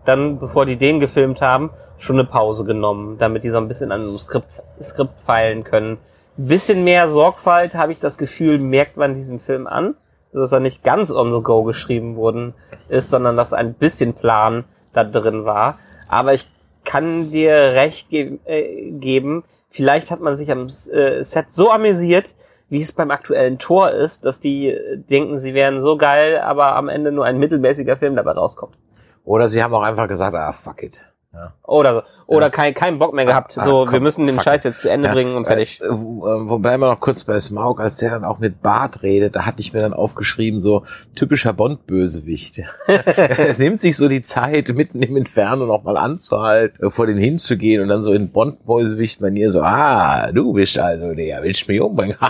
dann, 0.05 0.39
bevor 0.39 0.65
die 0.65 0.77
den 0.77 1.00
gefilmt 1.00 1.41
haben, 1.41 1.72
schon 1.98 2.17
eine 2.17 2.27
Pause 2.27 2.63
genommen, 2.63 3.17
damit 3.17 3.43
die 3.43 3.50
so 3.50 3.57
ein 3.57 3.67
bisschen 3.67 3.91
an 3.91 4.01
einem 4.01 4.17
Skript, 4.17 4.62
Skript 4.81 5.19
feilen 5.22 5.63
können. 5.63 5.98
Ein 6.38 6.48
bisschen 6.48 6.84
mehr 6.84 7.10
Sorgfalt, 7.10 7.74
habe 7.75 7.91
ich 7.91 8.00
das 8.00 8.17
Gefühl, 8.17 8.60
merkt 8.60 8.96
man 8.96 9.15
diesem 9.15 9.39
Film 9.39 9.67
an, 9.67 9.96
dass 10.31 10.51
er 10.51 10.60
nicht 10.60 10.84
ganz 10.84 11.12
on 11.12 11.31
the 11.31 11.41
go 11.41 11.63
geschrieben 11.63 12.15
worden 12.15 12.53
ist, 12.89 13.10
sondern 13.10 13.36
dass 13.36 13.53
ein 13.53 13.74
bisschen 13.74 14.13
Plan 14.13 14.63
da 14.93 15.03
drin 15.03 15.46
war. 15.46 15.79
Aber 16.07 16.34
ich 16.34 16.48
kann 16.88 17.32
dir 17.32 17.53
recht 17.53 18.10
ge 18.10 18.39
äh, 18.46 18.91
geben, 18.91 19.44
vielleicht 19.70 20.10
hat 20.10 20.22
man 20.22 20.38
sich 20.38 20.50
am 20.50 20.67
äh, 20.67 21.22
Set 21.22 21.51
so 21.51 21.70
amüsiert, 21.70 22.36
wie 22.70 22.82
es 22.82 22.94
beim 22.94 23.12
aktuellen 23.12 23.60
Tor 23.60 23.91
ist, 23.91 24.25
dass 24.25 24.39
die 24.39 24.70
äh, 24.70 24.98
denken, 24.98 25.39
sie 25.39 25.53
wären 25.53 25.82
so 25.82 25.98
geil, 25.98 26.39
aber 26.39 26.75
am 26.77 26.88
Ende 26.88 27.12
nur 27.12 27.25
ein 27.25 27.39
mittelmäßiger 27.39 27.98
Film 27.98 28.15
dabei 28.15 28.32
rauskommt. 28.32 28.77
Oder 29.25 29.50
sie 29.50 29.62
haben 29.62 29.74
auch 29.74 29.82
einfach 29.82 30.08
gesagt, 30.08 30.34
ah, 30.36 30.53
fuck 30.53 30.81
it. 30.81 31.05
Ja. 31.33 31.53
Oder. 31.63 32.05
Oder 32.25 32.48
Ja. 32.48 32.50
kein, 32.50 32.74
kein 32.74 33.00
Bock 33.00 33.13
mehr 33.13 33.25
gehabt. 33.25 33.57
Ah, 33.57 33.63
so, 33.63 33.83
komm, 33.83 33.94
wir 33.94 34.00
müssen 34.01 34.25
den 34.25 34.35
fuck 34.35 34.44
Scheiß 34.46 34.63
jetzt 34.63 34.81
zu 34.81 34.90
Ende 34.90 35.07
Ja, 35.07 35.13
bringen 35.13 35.35
und 35.35 35.46
fertig. 35.46 35.79
Äh, 35.81 35.85
äh, 35.85 35.90
wobei 35.90 36.77
wir 36.77 36.87
noch 36.90 37.00
kurz 37.00 37.24
bei 37.24 37.40
Smaug, 37.40 37.79
als 37.79 37.98
der 37.98 38.09
dann 38.11 38.25
auch 38.25 38.40
mit 38.40 38.61
Bart 38.61 39.01
redet, 39.03 39.35
da 39.35 39.46
hatte 39.46 39.61
ich 39.61 39.72
mir 39.72 39.81
dann 39.81 39.94
aufgeschrieben, 39.94 40.59
so 40.59 40.83
typischer 41.16 41.53
Bond-Bösewicht. 41.53 42.63
es 42.87 43.57
nimmt 43.59 43.81
sich 43.81 43.96
so 43.98 44.09
die 44.09 44.24
Zeit, 44.24 44.70
mitten 44.70 45.01
im 45.01 45.16
Inferno 45.16 45.66
nochmal 45.66 45.96
anzuhalten, 45.98 46.85
äh, 46.87 46.90
vor 46.90 47.05
den 47.07 47.18
hinzugehen 47.18 47.81
und 47.81 47.87
dann 47.90 48.03
so 48.03 48.11
in 48.13 48.31
Bond-Bösewicht-Manier 48.31 49.50
so, 49.50 49.61
ah, 49.61 50.31
du 50.31 50.53
bist 50.53 50.77
also 50.79 51.13
der, 51.13 51.44
willst 51.44 51.68
mich 51.68 51.79
umbringen? 51.81 52.18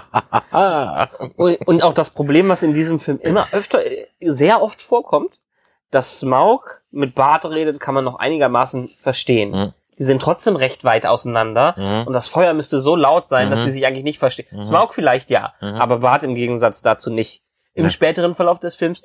Und, 1.37 1.67
und 1.67 1.83
auch 1.83 1.93
das 1.93 2.09
Problem, 2.09 2.49
was 2.49 2.63
in 2.63 2.73
diesem 2.73 2.99
Film 2.99 3.19
immer 3.21 3.47
öfter, 3.51 3.85
äh, 3.85 4.07
sehr 4.21 4.61
oft 4.61 4.81
vorkommt, 4.81 5.39
dass 5.91 6.19
Smaug 6.19 6.76
mit 6.97 7.15
Bart 7.15 7.45
redet, 7.45 7.79
kann 7.79 7.93
man 7.95 8.03
noch 8.03 8.19
einigermaßen 8.19 8.89
verstehen. 8.99 9.51
Mhm. 9.51 9.73
Die 9.99 10.03
sind 10.03 10.21
trotzdem 10.21 10.55
recht 10.55 10.83
weit 10.83 11.05
auseinander 11.05 11.73
Mhm. 11.77 12.07
und 12.07 12.13
das 12.13 12.27
Feuer 12.27 12.53
müsste 12.53 12.81
so 12.81 12.95
laut 12.95 13.27
sein, 13.27 13.49
dass 13.49 13.61
Mhm. 13.61 13.65
sie 13.65 13.71
sich 13.71 13.85
eigentlich 13.85 14.03
nicht 14.03 14.19
verstehen. 14.19 14.47
Mhm. 14.51 14.63
Smaug 14.63 14.93
vielleicht 14.93 15.29
ja, 15.29 15.53
Mhm. 15.61 15.75
aber 15.75 15.99
Bart 15.99 16.23
im 16.23 16.35
Gegensatz 16.35 16.81
dazu 16.81 17.09
nicht. 17.09 17.41
Im 17.73 17.85
Ja. 17.85 17.89
späteren 17.89 18.35
Verlauf 18.35 18.59
des 18.59 18.75
Films 18.75 19.03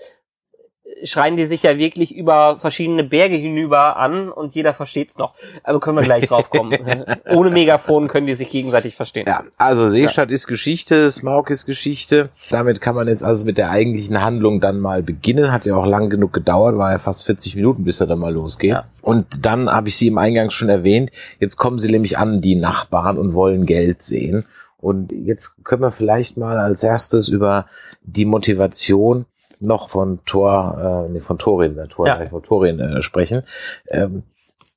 schreien 1.04 1.36
die 1.36 1.44
sich 1.44 1.62
ja 1.62 1.78
wirklich 1.78 2.14
über 2.14 2.58
verschiedene 2.58 3.04
Berge 3.04 3.36
hinüber 3.36 3.96
an 3.96 4.28
und 4.28 4.54
jeder 4.54 4.74
versteht's 4.74 5.18
noch. 5.18 5.34
Aber 5.62 5.80
können 5.80 5.96
wir 5.96 6.04
gleich 6.04 6.26
drauf 6.26 6.50
kommen. 6.50 6.76
Ohne 7.30 7.50
Megafon 7.50 8.08
können 8.08 8.26
die 8.26 8.34
sich 8.34 8.50
gegenseitig 8.50 8.94
verstehen. 8.94 9.26
Ja, 9.26 9.44
also 9.56 9.88
Seestadt 9.88 10.30
ist 10.30 10.46
Geschichte, 10.46 11.10
Smaug 11.10 11.50
ist 11.50 11.66
Geschichte. 11.66 12.30
Damit 12.50 12.80
kann 12.80 12.94
man 12.94 13.08
jetzt 13.08 13.24
also 13.24 13.44
mit 13.44 13.58
der 13.58 13.70
eigentlichen 13.70 14.22
Handlung 14.22 14.60
dann 14.60 14.80
mal 14.80 15.02
beginnen. 15.02 15.52
Hat 15.52 15.64
ja 15.64 15.76
auch 15.76 15.86
lang 15.86 16.10
genug 16.10 16.32
gedauert, 16.32 16.76
war 16.76 16.92
ja 16.92 16.98
fast 16.98 17.24
40 17.24 17.56
Minuten, 17.56 17.84
bis 17.84 18.00
er 18.00 18.06
dann 18.06 18.18
mal 18.18 18.32
losgeht. 18.32 18.70
Ja. 18.70 18.84
Und 19.00 19.44
dann 19.44 19.70
habe 19.70 19.88
ich 19.88 19.96
sie 19.96 20.08
im 20.08 20.18
Eingang 20.18 20.50
schon 20.50 20.68
erwähnt. 20.68 21.10
Jetzt 21.40 21.56
kommen 21.56 21.78
sie 21.78 21.90
nämlich 21.90 22.18
an, 22.18 22.40
die 22.40 22.54
Nachbarn, 22.54 23.18
und 23.18 23.34
wollen 23.34 23.66
Geld 23.66 24.02
sehen. 24.02 24.44
Und 24.78 25.12
jetzt 25.12 25.64
können 25.64 25.82
wir 25.82 25.92
vielleicht 25.92 26.36
mal 26.36 26.58
als 26.58 26.82
erstes 26.82 27.28
über 27.28 27.66
die 28.02 28.24
Motivation 28.24 29.26
noch 29.62 29.90
von 29.90 30.20
Thor, 30.24 31.06
äh, 31.08 31.12
nee, 31.12 31.20
von 31.20 31.38
Thorin, 31.38 31.78
äh, 31.78 31.88
Thor, 31.88 32.06
Ja. 32.06 32.26
von 32.26 32.42
Thorin 32.42 32.80
äh, 32.80 33.02
sprechen. 33.02 33.42
Ähm, 33.88 34.22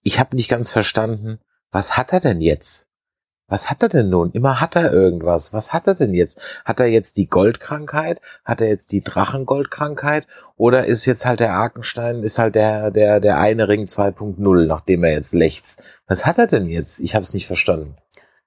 ich 0.03 0.19
habe 0.19 0.35
nicht 0.35 0.49
ganz 0.49 0.71
verstanden, 0.71 1.39
was 1.71 1.97
hat 1.97 2.13
er 2.13 2.19
denn 2.19 2.41
jetzt? 2.41 2.85
Was 3.47 3.69
hat 3.69 3.83
er 3.83 3.89
denn 3.89 4.09
nun? 4.09 4.31
Immer 4.31 4.59
hat 4.59 4.75
er 4.75 4.91
irgendwas. 4.91 5.53
Was 5.53 5.71
hat 5.71 5.85
er 5.85 5.93
denn 5.93 6.13
jetzt? 6.15 6.39
Hat 6.63 6.79
er 6.79 6.87
jetzt 6.87 7.15
die 7.17 7.27
Goldkrankheit? 7.27 8.19
Hat 8.43 8.59
er 8.59 8.67
jetzt 8.67 8.91
die 8.91 9.03
Drachengoldkrankheit? 9.03 10.25
Oder 10.57 10.85
ist 10.85 11.05
jetzt 11.05 11.25
halt 11.25 11.39
der 11.39 11.53
Arkenstein, 11.53 12.23
ist 12.23 12.39
halt 12.39 12.55
der, 12.55 12.89
der, 12.91 13.19
der 13.19 13.37
eine 13.37 13.67
Ring 13.67 13.83
2.0, 13.85 14.65
nachdem 14.65 15.03
er 15.03 15.11
jetzt 15.11 15.33
lächzt? 15.33 15.81
Was 16.07 16.25
hat 16.25 16.39
er 16.39 16.47
denn 16.47 16.67
jetzt? 16.67 16.99
Ich 16.99 17.13
habe 17.13 17.23
es 17.23 17.33
nicht 17.33 17.45
verstanden. 17.47 17.95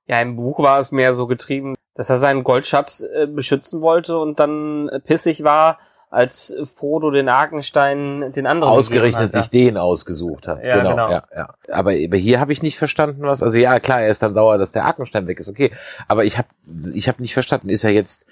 Ja, 0.07 0.21
im 0.21 0.37
Buch 0.37 0.59
war 0.59 0.81
es 0.81 0.91
mehr 0.91 1.15
so 1.15 1.27
getrieben, 1.27 1.75
dass 1.95 2.11
er 2.11 2.19
seinen 2.19 2.43
Goldschatz 2.43 3.01
äh, 3.01 3.27
beschützen 3.27 3.81
wollte 3.81 4.19
und 4.19 4.41
dann 4.41 4.89
äh, 4.89 5.01
pissig 5.01 5.45
war, 5.45 5.79
als 6.11 6.55
Frodo 6.75 7.11
den 7.11 7.29
Arkenstein 7.29 8.33
den 8.33 8.47
anderen 8.47 8.73
Ausgerechnet 8.73 9.33
gegeben 9.33 9.43
sich 9.43 9.51
den 9.51 9.77
ausgesucht 9.77 10.49
hat. 10.49 10.63
Ja, 10.63 10.83
genau. 10.83 11.11
Ja, 11.11 11.25
ja. 11.35 11.55
Aber, 11.71 11.93
hier 11.93 12.41
habe 12.41 12.53
ich 12.53 12.63
nicht 12.63 12.79
verstanden, 12.79 13.23
was. 13.23 13.43
Also 13.43 13.59
ja, 13.59 13.79
klar, 13.81 14.01
er 14.03 14.09
ist 14.09 14.23
dann 14.23 14.35
sauer, 14.35 14.59
dass 14.59 14.73
der 14.73 14.85
Arkenstein 14.85 15.27
weg 15.27 15.41
ist. 15.41 15.49
Okay, 15.49 15.73
aber 16.07 16.25
ich 16.25 16.39
habe 16.39 16.49
ich 16.95 17.09
hab 17.09 17.21
nicht 17.21 17.35
verstanden. 17.35 17.69
Ist 17.69 17.85
er 17.85 17.91
jetzt 17.91 18.27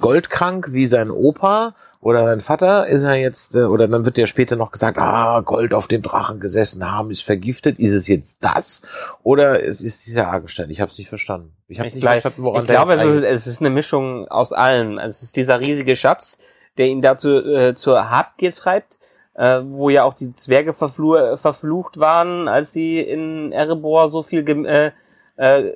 goldkrank 0.00 0.72
wie 0.72 0.86
sein 0.86 1.10
Opa 1.10 1.74
oder 2.00 2.24
sein 2.24 2.40
Vater? 2.40 2.86
Ist 2.86 3.02
er 3.02 3.14
jetzt 3.16 3.56
äh, 3.56 3.64
oder 3.64 3.88
dann 3.88 4.04
wird 4.04 4.18
ja 4.18 4.26
später 4.26 4.54
noch 4.54 4.70
gesagt, 4.70 4.98
ah, 4.98 5.40
Gold 5.40 5.74
auf 5.74 5.88
dem 5.88 6.02
Drachen 6.02 6.38
gesessen 6.38 6.88
haben, 6.88 7.10
ist 7.10 7.22
vergiftet. 7.22 7.80
Ist 7.80 7.92
es 7.92 8.06
jetzt 8.06 8.36
das 8.40 8.82
oder 9.24 9.64
es 9.64 9.80
ist 9.80 10.06
dieser 10.06 10.28
Arkenstein? 10.28 10.70
Ich 10.70 10.80
habe 10.80 10.92
es 10.92 10.98
nicht 10.98 11.08
verstanden. 11.08 11.52
Ich 11.66 11.78
habe 11.80 11.88
Ich, 11.88 11.94
nicht 11.94 12.02
glaub, 12.02 12.12
verstanden, 12.12 12.42
woran 12.44 12.62
ich 12.62 12.70
glaube, 12.70 12.94
es 12.94 13.04
ist, 13.04 13.24
es 13.24 13.46
ist 13.46 13.60
eine 13.60 13.70
Mischung 13.70 14.28
aus 14.28 14.52
allem. 14.52 14.98
Also 14.98 15.16
Es 15.16 15.22
ist 15.24 15.36
dieser 15.36 15.58
riesige 15.58 15.96
Schatz, 15.96 16.38
der 16.78 16.86
ihn 16.88 17.02
dazu 17.02 17.30
äh, 17.30 17.74
zur 17.74 18.10
Habgier 18.10 18.52
treibt, 18.52 18.98
äh, 19.34 19.60
wo 19.64 19.88
ja 19.90 20.04
auch 20.04 20.14
die 20.14 20.34
Zwerge 20.34 20.72
verflu 20.72 21.36
verflucht 21.36 21.98
waren, 21.98 22.48
als 22.48 22.72
sie 22.72 23.00
in 23.00 23.52
Erebor 23.52 24.08
so 24.08 24.22
viel 24.22 24.48
äh, 24.66 24.92
äh, 25.36 25.72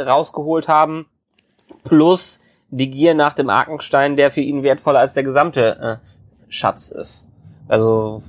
rausgeholt 0.00 0.68
haben. 0.68 1.06
Plus 1.84 2.40
die 2.70 2.90
Gier 2.90 3.14
nach 3.14 3.32
dem 3.32 3.50
Arkenstein, 3.50 4.16
der 4.16 4.30
für 4.30 4.40
ihn 4.40 4.62
wertvoller 4.62 5.00
als 5.00 5.14
der 5.14 5.22
gesamte 5.22 6.00
äh, 6.02 6.06
Schatz 6.48 6.90
ist. 6.90 7.28
Also 7.68 8.22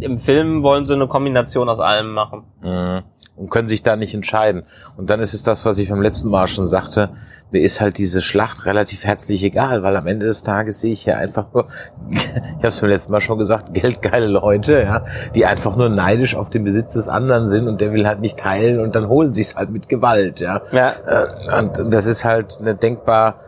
im 0.00 0.18
Film 0.18 0.62
wollen 0.62 0.84
sie 0.84 0.94
eine 0.94 1.08
Kombination 1.08 1.68
aus 1.68 1.80
allem 1.80 2.12
machen. 2.12 2.44
Mhm. 2.60 3.02
Und 3.36 3.50
können 3.50 3.68
sich 3.68 3.82
da 3.82 3.96
nicht 3.96 4.14
entscheiden. 4.14 4.64
Und 4.96 5.10
dann 5.10 5.20
ist 5.20 5.34
es 5.34 5.42
das, 5.42 5.64
was 5.64 5.78
ich 5.78 5.90
beim 5.90 6.00
letzten 6.00 6.28
Mal 6.30 6.46
schon 6.48 6.66
sagte, 6.66 7.10
mir 7.52 7.62
ist 7.62 7.80
halt 7.80 7.98
diese 7.98 8.22
Schlacht 8.22 8.64
relativ 8.66 9.04
herzlich 9.04 9.42
egal, 9.44 9.82
weil 9.82 9.96
am 9.96 10.06
Ende 10.06 10.26
des 10.26 10.42
Tages 10.42 10.80
sehe 10.80 10.92
ich 10.92 11.04
ja 11.04 11.16
einfach 11.16 11.46
nur, 11.54 11.68
ich 12.10 12.26
habe 12.28 12.68
es 12.68 12.80
beim 12.80 12.90
letzten 12.90 13.12
Mal 13.12 13.20
schon 13.20 13.38
gesagt, 13.38 13.72
geldgeile 13.72 14.26
Leute, 14.26 14.82
ja, 14.82 15.04
die 15.34 15.46
einfach 15.46 15.76
nur 15.76 15.88
neidisch 15.88 16.34
auf 16.34 16.50
den 16.50 16.64
Besitz 16.64 16.94
des 16.94 17.08
anderen 17.08 17.48
sind 17.48 17.68
und 17.68 17.80
der 17.80 17.92
will 17.92 18.06
halt 18.06 18.20
nicht 18.20 18.38
teilen 18.38 18.80
und 18.80 18.96
dann 18.96 19.08
holen 19.08 19.32
sie 19.32 19.42
es 19.42 19.54
halt 19.54 19.70
mit 19.70 19.88
Gewalt, 19.88 20.40
ja. 20.40 20.62
Ja. 20.72 20.94
Äh, 21.06 21.60
Und 21.60 21.92
das 21.92 22.06
ist 22.06 22.24
halt 22.24 22.58
eine 22.60 22.74
denkbar 22.74 23.40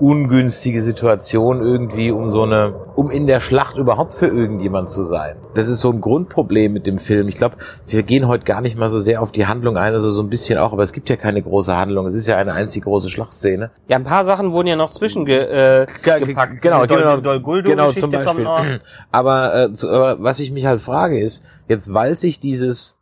ungünstige 0.00 0.82
Situation 0.82 1.62
irgendwie, 1.62 2.10
um 2.10 2.28
so 2.28 2.42
eine, 2.42 2.74
um 2.94 3.10
in 3.10 3.26
der 3.26 3.40
Schlacht 3.40 3.76
überhaupt 3.76 4.14
für 4.14 4.26
irgendjemand 4.26 4.90
zu 4.90 5.04
sein. 5.04 5.36
Das 5.54 5.68
ist 5.68 5.80
so 5.80 5.90
ein 5.90 6.00
Grundproblem 6.00 6.72
mit 6.72 6.86
dem 6.86 6.98
Film. 6.98 7.28
Ich 7.28 7.36
glaube, 7.36 7.56
wir 7.86 8.02
gehen 8.02 8.28
heute 8.28 8.44
gar 8.44 8.60
nicht 8.60 8.76
mal 8.76 8.88
so 8.90 9.00
sehr 9.00 9.22
auf 9.22 9.32
die 9.32 9.46
Handlung 9.46 9.76
ein, 9.76 9.92
also 9.94 10.10
so 10.10 10.22
ein 10.22 10.28
bisschen 10.28 10.58
auch, 10.58 10.72
aber 10.72 10.82
es 10.82 10.92
gibt 10.92 11.08
ja 11.08 11.16
keine 11.16 11.42
große 11.42 11.76
Handlung. 11.76 12.06
Es 12.06 12.14
ist 12.14 12.26
ja 12.26 12.36
eine 12.36 12.52
einzig 12.52 12.84
große 12.84 13.10
Schlachtszene. 13.10 13.70
Ja, 13.88 13.96
ein 13.96 14.04
paar 14.04 14.24
Sachen 14.24 14.52
wurden 14.52 14.68
ja 14.68 14.76
noch 14.76 14.90
zwischenge 14.90 15.32
äh. 15.32 15.86
Genau, 16.60 16.86
Dol 16.86 16.98
genau, 16.98 17.38
Dol 17.38 17.62
genau 17.62 17.92
zum 17.92 18.10
Beispiel. 18.10 18.80
Aber, 19.12 19.54
äh, 19.54 19.72
zu, 19.72 19.90
aber 19.90 20.22
was 20.22 20.40
ich 20.40 20.50
mich 20.50 20.66
halt 20.66 20.80
frage 20.82 21.20
ist, 21.20 21.44
jetzt 21.68 21.92
weil 21.92 22.16
sich 22.16 22.38
dieses 22.40 22.98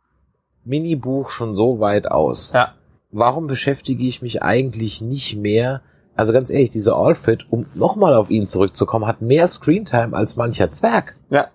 Minibuch 0.63 1.29
schon 1.29 1.55
so 1.55 1.79
weit 1.79 2.09
aus, 2.09 2.51
Ja. 2.53 2.73
warum 3.11 3.47
beschäftige 3.47 4.03
ich 4.05 4.21
mich 4.21 4.41
eigentlich 4.41 5.01
nicht 5.01 5.37
mehr, 5.37 5.81
also 6.15 6.33
ganz 6.33 6.49
ehrlich, 6.49 6.71
dieser 6.71 6.95
Alfred, 6.95 7.45
um 7.49 7.65
nochmal 7.73 8.13
auf 8.15 8.29
ihn 8.29 8.47
zurückzukommen, 8.47 9.05
hat 9.07 9.21
mehr 9.21 9.47
Screentime 9.47 10.15
als 10.15 10.35
mancher 10.35 10.71
Zwerg. 10.71 11.15
Ja. 11.29 11.47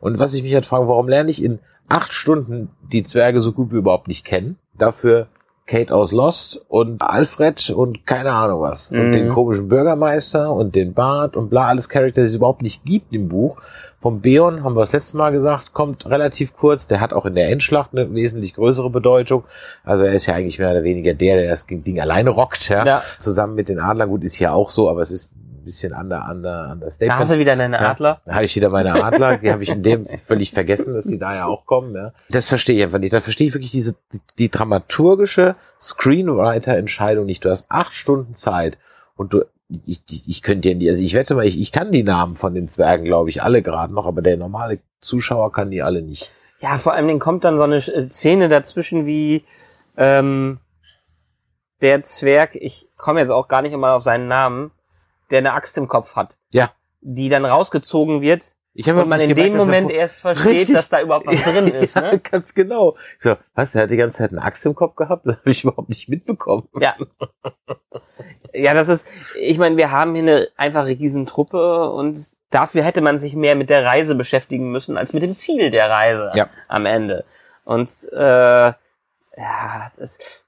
Und 0.00 0.18
was 0.18 0.34
ich 0.34 0.42
mich 0.42 0.54
halt 0.54 0.66
frage, 0.66 0.88
warum 0.88 1.08
lerne 1.08 1.30
ich 1.30 1.42
in 1.42 1.58
acht 1.88 2.12
Stunden 2.12 2.70
die 2.92 3.04
Zwerge 3.04 3.40
so 3.40 3.52
gut 3.52 3.72
wie 3.72 3.76
überhaupt 3.76 4.08
nicht 4.08 4.24
kennen? 4.24 4.56
Dafür 4.76 5.28
Kate 5.66 5.94
aus 5.94 6.10
Lost 6.12 6.60
und 6.68 7.02
Alfred 7.02 7.70
und 7.70 8.06
keine 8.06 8.32
Ahnung 8.32 8.60
was. 8.62 8.90
Und 8.90 9.08
Mhm. 9.08 9.12
den 9.12 9.28
komischen 9.30 9.68
Bürgermeister 9.68 10.52
und 10.52 10.74
den 10.74 10.92
Bart 10.92 11.36
und 11.36 11.50
bla, 11.50 11.68
alles 11.68 11.88
Charakter, 11.88 12.20
die 12.22 12.26
es 12.26 12.34
überhaupt 12.34 12.62
nicht 12.62 12.84
gibt 12.84 13.12
im 13.12 13.28
Buch. 13.28 13.56
Vom 14.02 14.20
Beon 14.20 14.64
haben 14.64 14.74
wir 14.74 14.80
das 14.80 14.92
letzte 14.92 15.16
Mal 15.16 15.30
gesagt, 15.30 15.72
kommt 15.72 16.06
relativ 16.06 16.56
kurz. 16.56 16.88
Der 16.88 17.00
hat 17.00 17.12
auch 17.12 17.24
in 17.24 17.36
der 17.36 17.50
Endschlacht 17.50 17.90
eine 17.92 18.12
wesentlich 18.12 18.54
größere 18.54 18.90
Bedeutung. 18.90 19.44
Also 19.84 20.02
er 20.02 20.12
ist 20.12 20.26
ja 20.26 20.34
eigentlich 20.34 20.58
mehr 20.58 20.72
oder 20.72 20.82
weniger 20.82 21.14
der, 21.14 21.36
der 21.36 21.48
das 21.48 21.66
Ding 21.66 22.00
alleine 22.00 22.30
rockt, 22.30 22.68
ja. 22.68 22.84
Ja. 22.84 23.02
Zusammen 23.18 23.54
mit 23.54 23.68
den 23.68 23.78
Adlern. 23.78 24.08
Gut, 24.08 24.24
ist 24.24 24.34
hier 24.34 24.52
auch 24.52 24.70
so, 24.70 24.90
aber 24.90 25.02
es 25.02 25.12
ist 25.12 25.36
ein 25.36 25.64
bisschen 25.64 25.92
under, 25.92 26.26
under, 26.28 26.70
under 26.72 26.88
Da 26.98 27.18
hast 27.18 27.30
du 27.30 27.38
wieder 27.38 27.54
deine 27.54 27.76
Ja. 27.76 27.90
Adler. 27.92 28.20
da 28.26 28.34
habe 28.34 28.44
ich 28.44 28.56
wieder 28.56 28.70
meine 28.70 29.04
Adler, 29.04 29.38
die 29.38 29.52
habe 29.52 29.62
ich 29.62 29.70
in 29.70 29.84
dem 29.84 30.08
völlig 30.26 30.50
vergessen, 30.50 30.94
dass 30.94 31.04
die 31.04 31.20
da 31.20 31.36
ja 31.36 31.46
auch 31.46 31.64
kommen. 31.64 31.94
Ja. 31.94 32.12
Das 32.28 32.48
verstehe 32.48 32.76
ich 32.78 32.82
einfach 32.82 32.98
nicht. 32.98 33.12
Da 33.12 33.20
verstehe 33.20 33.46
ich 33.46 33.54
wirklich 33.54 33.70
diese 33.70 33.94
die, 34.12 34.20
die 34.36 34.50
dramaturgische 34.50 35.54
Screenwriter-Entscheidung 35.80 37.24
nicht. 37.24 37.44
Du 37.44 37.50
hast 37.50 37.66
acht 37.70 37.94
Stunden 37.94 38.34
Zeit 38.34 38.78
und 39.16 39.32
du 39.32 39.44
ich, 39.86 40.02
ich, 40.10 40.28
ich 40.28 40.42
könnte 40.42 40.68
ja 40.68 40.74
nie, 40.74 40.88
also 40.88 41.02
ich 41.02 41.14
wette 41.14 41.34
mal, 41.34 41.46
ich, 41.46 41.60
ich 41.60 41.72
kann 41.72 41.92
die 41.92 42.02
Namen 42.02 42.36
von 42.36 42.54
den 42.54 42.68
Zwergen, 42.68 43.04
glaube 43.04 43.30
ich, 43.30 43.42
alle 43.42 43.62
gerade 43.62 43.92
noch, 43.92 44.06
aber 44.06 44.22
der 44.22 44.36
normale 44.36 44.80
Zuschauer 45.00 45.52
kann 45.52 45.70
die 45.70 45.82
alle 45.82 46.02
nicht. 46.02 46.30
Ja, 46.60 46.78
vor 46.78 46.94
Dingen 47.08 47.20
kommt 47.20 47.44
dann 47.44 47.56
so 47.56 47.62
eine 47.62 47.76
äh, 47.76 48.08
Szene 48.10 48.48
dazwischen 48.48 49.06
wie 49.06 49.44
ähm, 49.96 50.60
der 51.80 52.00
Zwerg, 52.02 52.54
ich 52.54 52.88
komme 52.96 53.20
jetzt 53.20 53.30
auch 53.30 53.48
gar 53.48 53.62
nicht 53.62 53.72
immer 53.72 53.94
auf 53.94 54.02
seinen 54.02 54.28
Namen, 54.28 54.70
der 55.30 55.38
eine 55.38 55.52
Axt 55.54 55.76
im 55.76 55.88
Kopf 55.88 56.14
hat. 56.14 56.38
Ja. 56.50 56.70
Die 57.00 57.28
dann 57.28 57.44
rausgezogen 57.44 58.20
wird 58.20 58.54
Ich 58.74 58.88
habe 58.88 59.02
und 59.02 59.08
man 59.10 59.20
in 59.20 59.28
gemerkt, 59.28 59.50
dem 59.52 59.56
Moment 59.58 59.90
vor- 59.90 59.98
erst 59.98 60.20
versteht, 60.20 60.46
Richtig. 60.46 60.74
dass 60.76 60.88
da 60.88 61.02
überhaupt 61.02 61.26
was 61.26 61.42
drin 61.42 61.68
ist. 61.74 61.94
Ja, 61.96 62.12
Ne? 62.12 62.18
ganz 62.20 62.54
genau. 62.54 62.96
So, 63.18 63.36
was, 63.54 63.74
er 63.74 63.82
hat 63.82 63.90
die 63.90 63.96
ganze 63.96 64.18
Zeit 64.18 64.30
eine 64.32 64.42
Axt 64.42 64.64
im 64.64 64.74
Kopf 64.74 64.96
gehabt? 64.96 65.26
Das 65.26 65.36
habe 65.36 65.50
ich 65.50 65.62
überhaupt 65.64 65.88
nicht 65.90 66.08
mitbekommen. 66.08 66.68
Ja. 66.80 66.96
Ja, 68.54 68.74
das 68.74 68.88
ist, 68.88 69.06
ich 69.38 69.58
meine, 69.58 69.76
wir 69.78 69.90
haben 69.90 70.14
hier 70.14 70.22
eine 70.22 70.48
einfach 70.56 70.86
Riesentruppe 70.86 71.90
und 71.90 72.18
dafür 72.50 72.82
hätte 72.84 73.00
man 73.00 73.18
sich 73.18 73.34
mehr 73.34 73.54
mit 73.56 73.70
der 73.70 73.84
Reise 73.84 74.14
beschäftigen 74.14 74.70
müssen, 74.70 74.98
als 74.98 75.12
mit 75.14 75.22
dem 75.22 75.36
Ziel 75.36 75.70
der 75.70 75.88
Reise 75.88 76.32
Ja. 76.34 76.48
am 76.68 76.84
Ende. 76.84 77.24
Und 77.64 77.88
äh, 78.12 78.16
ja, 78.16 78.76
das, 79.96 80.41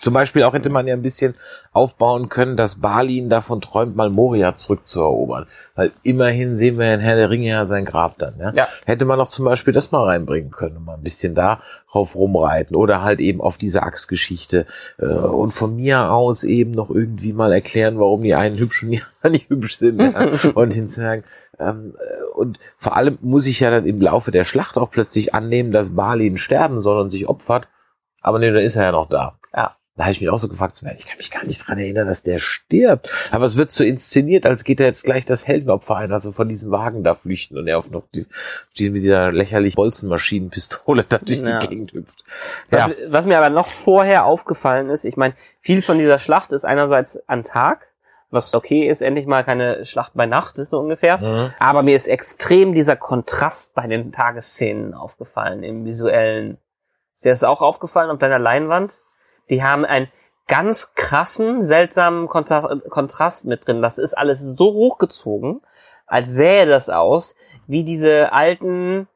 Zum 0.00 0.14
Beispiel 0.14 0.42
auch 0.44 0.54
hätte 0.54 0.70
man 0.70 0.86
ja 0.86 0.94
ein 0.94 1.02
bisschen 1.02 1.34
aufbauen 1.72 2.28
können, 2.28 2.56
dass 2.56 2.80
Balin 2.80 3.28
davon 3.28 3.60
träumt, 3.60 3.96
mal 3.96 4.10
Moria 4.10 4.56
zurückzuerobern. 4.56 5.46
Weil 5.74 5.92
immerhin 6.02 6.54
sehen 6.56 6.78
wir 6.78 6.92
in 6.92 7.00
Herr 7.00 7.16
der 7.16 7.30
Ringe 7.30 7.48
ja 7.48 7.66
sein 7.66 7.84
Grab 7.84 8.18
dann. 8.18 8.34
Ja? 8.38 8.52
Ja. 8.52 8.68
Hätte 8.84 9.04
man 9.04 9.20
auch 9.20 9.28
zum 9.28 9.44
Beispiel 9.44 9.72
das 9.72 9.92
mal 9.92 10.04
reinbringen 10.04 10.50
können 10.50 10.78
und 10.78 10.84
mal 10.84 10.94
ein 10.94 11.02
bisschen 11.02 11.34
da 11.34 11.60
drauf 11.90 12.14
rumreiten 12.14 12.76
oder 12.76 13.02
halt 13.02 13.20
eben 13.20 13.40
auf 13.40 13.56
diese 13.56 13.82
Achsgeschichte 13.82 14.66
äh, 14.98 15.06
und 15.06 15.52
von 15.52 15.76
mir 15.76 16.10
aus 16.10 16.44
eben 16.44 16.72
noch 16.72 16.90
irgendwie 16.90 17.32
mal 17.32 17.52
erklären, 17.52 17.98
warum 17.98 18.22
die 18.22 18.34
einen 18.34 18.58
hübsch 18.58 18.82
und 18.82 18.90
die 18.90 19.02
anderen 19.22 19.32
nicht 19.32 19.50
hübsch 19.50 19.76
sind. 19.76 20.00
Ja? 20.00 20.32
und 20.54 20.72
hinzusagen, 20.72 21.24
ähm, 21.58 21.96
äh, 21.98 22.24
und 22.34 22.58
vor 22.76 22.96
allem 22.96 23.18
muss 23.20 23.46
ich 23.46 23.60
ja 23.60 23.70
dann 23.70 23.86
im 23.86 24.00
Laufe 24.00 24.30
der 24.30 24.44
Schlacht 24.44 24.76
auch 24.78 24.90
plötzlich 24.90 25.34
annehmen, 25.34 25.72
dass 25.72 25.94
Balin 25.94 26.38
sterben 26.38 26.80
soll 26.80 27.00
und 27.00 27.10
sich 27.10 27.28
opfert. 27.28 27.68
Aber 28.20 28.38
nee, 28.38 28.50
dann 28.50 28.62
ist 28.62 28.76
er 28.76 28.84
ja 28.84 28.92
noch 28.92 29.08
da. 29.08 29.38
Ja. 29.54 29.76
Da 29.98 30.04
habe 30.04 30.12
ich 30.12 30.20
mich 30.20 30.30
auch 30.30 30.38
so 30.38 30.48
gefragt, 30.48 30.80
ich 30.96 31.06
kann 31.06 31.16
mich 31.18 31.30
gar 31.32 31.44
nicht 31.44 31.66
dran 31.66 31.76
erinnern, 31.76 32.06
dass 32.06 32.22
der 32.22 32.38
stirbt. 32.38 33.10
Aber 33.32 33.44
es 33.44 33.56
wird 33.56 33.72
so 33.72 33.82
inszeniert, 33.82 34.46
als 34.46 34.62
geht 34.62 34.78
er 34.78 34.86
jetzt 34.86 35.02
gleich 35.02 35.26
das 35.26 35.44
Heldenopfer 35.48 35.96
ein, 35.96 36.12
also 36.12 36.30
von 36.30 36.48
diesem 36.48 36.70
Wagen 36.70 37.02
da 37.02 37.16
flüchten 37.16 37.58
und 37.58 37.66
er 37.66 37.78
auf 37.80 37.90
noch 37.90 38.04
die, 38.14 38.24
die 38.78 38.90
mit 38.90 39.02
dieser 39.02 39.32
lächerlich 39.32 39.74
Bolzenmaschinenpistole 39.74 41.02
da 41.08 41.18
durch 41.18 41.40
Ja. 41.40 41.58
die 41.58 41.66
Gegend 41.66 41.92
hüpft. 41.94 42.24
was, 42.70 42.86
Ja. 42.86 42.94
was 43.08 43.26
mir 43.26 43.38
aber 43.38 43.50
noch 43.50 43.66
vorher 43.66 44.24
aufgefallen 44.24 44.88
ist, 44.88 45.04
ich 45.04 45.16
meine, 45.16 45.34
viel 45.60 45.82
von 45.82 45.98
dieser 45.98 46.20
Schlacht 46.20 46.52
ist 46.52 46.64
einerseits 46.64 47.18
an 47.28 47.42
Tag, 47.42 47.88
was 48.30 48.54
okay 48.54 48.86
ist, 48.88 49.00
endlich 49.00 49.26
mal 49.26 49.42
keine 49.42 49.84
Schlacht 49.84 50.12
bei 50.14 50.26
Nacht, 50.26 50.58
ist 50.58 50.70
so 50.70 50.78
ungefähr. 50.78 51.18
Mhm. 51.18 51.52
Aber 51.58 51.82
mir 51.82 51.96
ist 51.96 52.06
extrem 52.06 52.72
dieser 52.72 52.94
Kontrast 52.94 53.74
bei 53.74 53.88
den 53.88 54.12
Tagesszenen 54.12 54.94
aufgefallen, 54.94 55.64
im 55.64 55.84
visuellen. 55.84 56.58
Ist 57.16 57.24
dir 57.24 57.30
das 57.30 57.42
auch 57.42 57.62
aufgefallen 57.62 58.10
auf 58.10 58.18
deiner 58.18 58.38
Leinwand? 58.38 59.00
Die 59.50 59.62
haben 59.62 59.84
einen 59.84 60.08
ganz 60.46 60.94
krassen, 60.94 61.62
seltsamen 61.62 62.26
Kontra 62.28 62.76
Kontrast 62.88 63.44
mit 63.46 63.66
drin. 63.66 63.82
Das 63.82 63.98
ist 63.98 64.16
alles 64.16 64.40
so 64.40 64.72
hochgezogen, 64.72 65.60
als 66.06 66.30
sähe 66.30 66.66
das 66.66 66.88
aus, 66.88 67.36
wie 67.66 67.84
diese 67.84 68.32
alten 68.32 69.06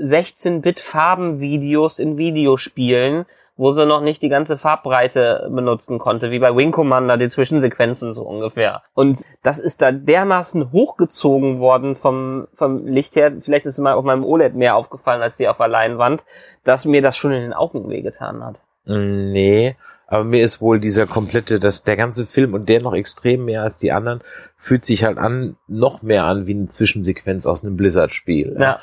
16-Bit-Farbenvideos 0.00 1.98
in 1.98 2.16
Videospielen, 2.16 3.26
wo 3.56 3.72
sie 3.72 3.84
noch 3.84 4.00
nicht 4.00 4.22
die 4.22 4.30
ganze 4.30 4.56
Farbbreite 4.56 5.50
benutzen 5.52 5.98
konnte, 5.98 6.30
wie 6.30 6.38
bei 6.38 6.56
Wing 6.56 6.72
Commander, 6.72 7.18
die 7.18 7.28
Zwischensequenzen 7.28 8.14
so 8.14 8.22
ungefähr. 8.22 8.82
Und 8.94 9.20
das 9.42 9.58
ist 9.58 9.82
da 9.82 9.92
dermaßen 9.92 10.72
hochgezogen 10.72 11.60
worden 11.60 11.94
vom, 11.94 12.48
vom 12.54 12.86
Licht 12.86 13.14
her, 13.14 13.32
vielleicht 13.42 13.66
ist 13.66 13.74
es 13.74 13.78
mal 13.78 13.92
auf 13.92 14.04
meinem 14.04 14.24
OLED 14.24 14.54
mehr 14.54 14.76
aufgefallen 14.76 15.20
als 15.20 15.36
die 15.36 15.48
auf 15.48 15.58
der 15.58 15.68
Leinwand, 15.68 16.24
dass 16.64 16.86
mir 16.86 17.02
das 17.02 17.16
schon 17.16 17.32
in 17.32 17.42
den 17.42 17.52
Augen 17.52 17.90
wehgetan 17.90 18.42
hat. 18.42 18.62
Nee, 18.84 19.76
aber 20.12 20.24
mir 20.24 20.44
ist 20.44 20.60
wohl 20.60 20.78
dieser 20.78 21.06
komplette, 21.06 21.58
das, 21.58 21.84
der 21.84 21.96
ganze 21.96 22.26
Film 22.26 22.52
und 22.52 22.68
der 22.68 22.82
noch 22.82 22.92
extrem 22.92 23.46
mehr 23.46 23.62
als 23.62 23.78
die 23.78 23.92
anderen, 23.92 24.20
fühlt 24.58 24.84
sich 24.84 25.04
halt 25.04 25.16
an, 25.16 25.56
noch 25.68 26.02
mehr 26.02 26.24
an 26.24 26.46
wie 26.46 26.52
eine 26.54 26.68
Zwischensequenz 26.68 27.46
aus 27.46 27.64
einem 27.64 27.76
Blizzard-Spiel. 27.76 28.56
Ja. 28.60 28.80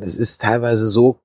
Es 0.00 0.18
ist 0.18 0.42
teilweise 0.42 0.86
so, 0.88 1.20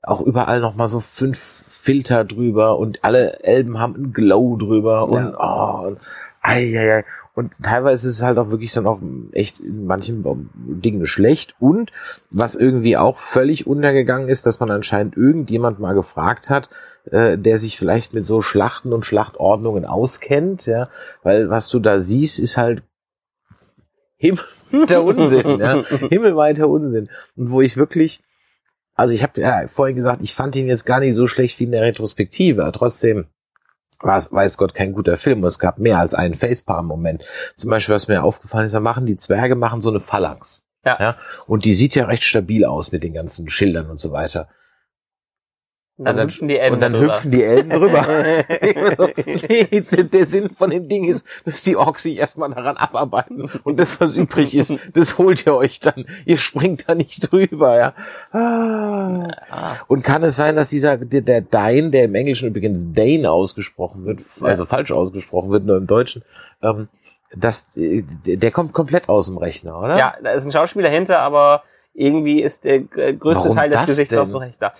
auch 0.00 0.20
überall 0.20 0.60
noch 0.60 0.76
mal 0.76 0.86
so 0.86 1.00
fünf 1.00 1.64
Filter 1.68 2.24
drüber 2.24 2.78
und 2.78 3.02
alle 3.02 3.42
Elben 3.42 3.80
haben 3.80 3.96
einen 3.96 4.12
Glow 4.12 4.56
drüber 4.56 5.08
und, 5.08 5.34
oh, 5.34 5.88
und, 5.88 5.98
ei, 6.40 6.72
ei, 6.78 6.98
ei. 6.98 7.04
Und 7.34 7.54
teilweise 7.62 8.08
ist 8.08 8.16
es 8.18 8.22
halt 8.22 8.38
auch 8.38 8.50
wirklich 8.50 8.72
dann 8.72 8.86
auch 8.86 9.00
echt 9.32 9.58
in 9.58 9.86
manchen 9.86 10.50
Dingen 10.54 11.06
schlecht. 11.06 11.56
Und 11.58 11.90
was 12.30 12.54
irgendwie 12.54 12.96
auch 12.96 13.16
völlig 13.16 13.66
untergegangen 13.66 14.28
ist, 14.28 14.46
dass 14.46 14.60
man 14.60 14.70
anscheinend 14.70 15.16
irgendjemand 15.16 15.80
mal 15.80 15.94
gefragt 15.94 16.50
hat, 16.50 16.68
äh, 17.10 17.36
der 17.38 17.58
sich 17.58 17.78
vielleicht 17.78 18.14
mit 18.14 18.24
so 18.24 18.42
Schlachten 18.42 18.92
und 18.92 19.06
Schlachtordnungen 19.06 19.84
auskennt, 19.84 20.66
ja, 20.66 20.88
weil 21.22 21.50
was 21.50 21.68
du 21.68 21.78
da 21.78 22.00
siehst, 22.00 22.38
ist 22.38 22.56
halt 22.56 22.82
himmelweiter 24.16 25.02
Unsinn, 25.04 25.58
ja, 25.58 25.84
himmelweiter 26.08 26.68
Unsinn. 26.68 27.08
Und 27.36 27.50
wo 27.50 27.60
ich 27.60 27.76
wirklich, 27.76 28.22
also 28.94 29.12
ich 29.12 29.22
habe 29.22 29.40
ja 29.40 29.66
vorhin 29.68 29.96
gesagt, 29.96 30.20
ich 30.22 30.34
fand 30.34 30.54
ihn 30.56 30.68
jetzt 30.68 30.84
gar 30.84 31.00
nicht 31.00 31.14
so 31.14 31.26
schlecht 31.26 31.58
wie 31.58 31.64
in 31.64 31.72
der 31.72 31.82
Retrospektive, 31.82 32.62
aber 32.62 32.72
trotzdem 32.72 33.26
war 34.00 34.18
es, 34.18 34.32
weiß 34.32 34.56
Gott, 34.56 34.74
kein 34.74 34.92
guter 34.92 35.16
Film. 35.16 35.40
Und 35.40 35.46
es 35.46 35.58
gab 35.58 35.78
mehr 35.78 35.98
als 35.98 36.14
einen 36.14 36.34
Facepalm-Moment. 36.34 37.24
Zum 37.56 37.70
Beispiel, 37.70 37.94
was 37.94 38.08
mir 38.08 38.22
aufgefallen 38.22 38.66
ist, 38.66 38.74
da 38.74 38.80
machen 38.80 39.06
die 39.06 39.16
Zwerge 39.16 39.54
machen 39.54 39.80
so 39.80 39.90
eine 39.90 40.00
Phalanx. 40.00 40.66
Ja. 40.84 40.96
ja. 41.00 41.16
Und 41.46 41.64
die 41.64 41.74
sieht 41.74 41.94
ja 41.94 42.06
recht 42.06 42.24
stabil 42.24 42.64
aus 42.64 42.90
mit 42.90 43.04
den 43.04 43.14
ganzen 43.14 43.48
Schildern 43.48 43.88
und 43.90 43.98
so 43.98 44.10
weiter. 44.12 44.48
Und 46.02 46.06
dann, 46.06 46.16
dann- 46.16 46.28
hüpfen 46.28 46.48
die 46.48 46.58
Elben 46.58 46.74
und 46.74 46.80
dann 46.80 46.92
drüber. 46.92 47.14
hüpfen 47.14 47.30
die 47.30 47.42
Elben 47.44 47.70
drüber. 47.70 48.06
nee, 49.48 49.80
der- 49.92 50.04
der 50.04 50.26
Sinn 50.26 50.50
von 50.50 50.70
dem 50.70 50.88
Ding 50.88 51.04
ist, 51.08 51.26
dass 51.44 51.62
die 51.62 51.76
Orks 51.76 52.02
sich 52.02 52.16
erstmal 52.18 52.50
daran 52.50 52.76
abarbeiten 52.76 53.48
und 53.64 53.78
das, 53.80 54.00
was 54.00 54.16
übrig 54.16 54.56
ist, 54.56 54.74
das 54.94 55.18
holt 55.18 55.46
ihr 55.46 55.54
euch 55.54 55.80
dann. 55.80 56.04
Ihr 56.26 56.36
springt 56.38 56.88
da 56.88 56.94
nicht 56.94 57.30
drüber, 57.32 57.76
ja. 57.76 57.94
Ah. 58.32 59.28
Und 59.88 60.02
kann 60.04 60.22
es 60.22 60.36
sein, 60.36 60.56
dass 60.56 60.68
dieser, 60.70 60.96
der, 60.96 61.20
der 61.20 61.40
Dane, 61.40 61.90
der 61.90 62.04
im 62.04 62.14
Englischen 62.14 62.48
übrigens 62.48 62.86
Dane 62.92 63.30
ausgesprochen 63.30 64.04
wird, 64.04 64.20
also 64.40 64.64
falsch 64.64 64.92
ausgesprochen 64.92 65.50
wird, 65.50 65.64
nur 65.64 65.76
im 65.76 65.86
Deutschen, 65.86 66.22
ähm, 66.62 66.88
das, 67.34 67.66
äh, 67.76 68.02
der 68.26 68.36
der 68.36 68.50
kommt 68.50 68.72
komplett 68.74 69.08
aus 69.08 69.26
dem 69.26 69.38
Rechner, 69.38 69.78
oder? 69.78 69.96
Ja, 69.96 70.14
da 70.22 70.32
ist 70.32 70.44
ein 70.44 70.52
Schauspieler 70.52 70.90
hinter, 70.90 71.20
aber 71.20 71.62
irgendwie 71.94 72.40
ist 72.40 72.64
der 72.64 72.76
äh, 72.96 73.14
größte 73.14 73.44
Warum 73.44 73.56
Teil 73.56 73.70
des 73.70 73.84
Gesichts 73.84 74.10
denn? 74.10 74.18
aus 74.18 74.28
dem 74.28 74.36
Rechner. 74.36 74.72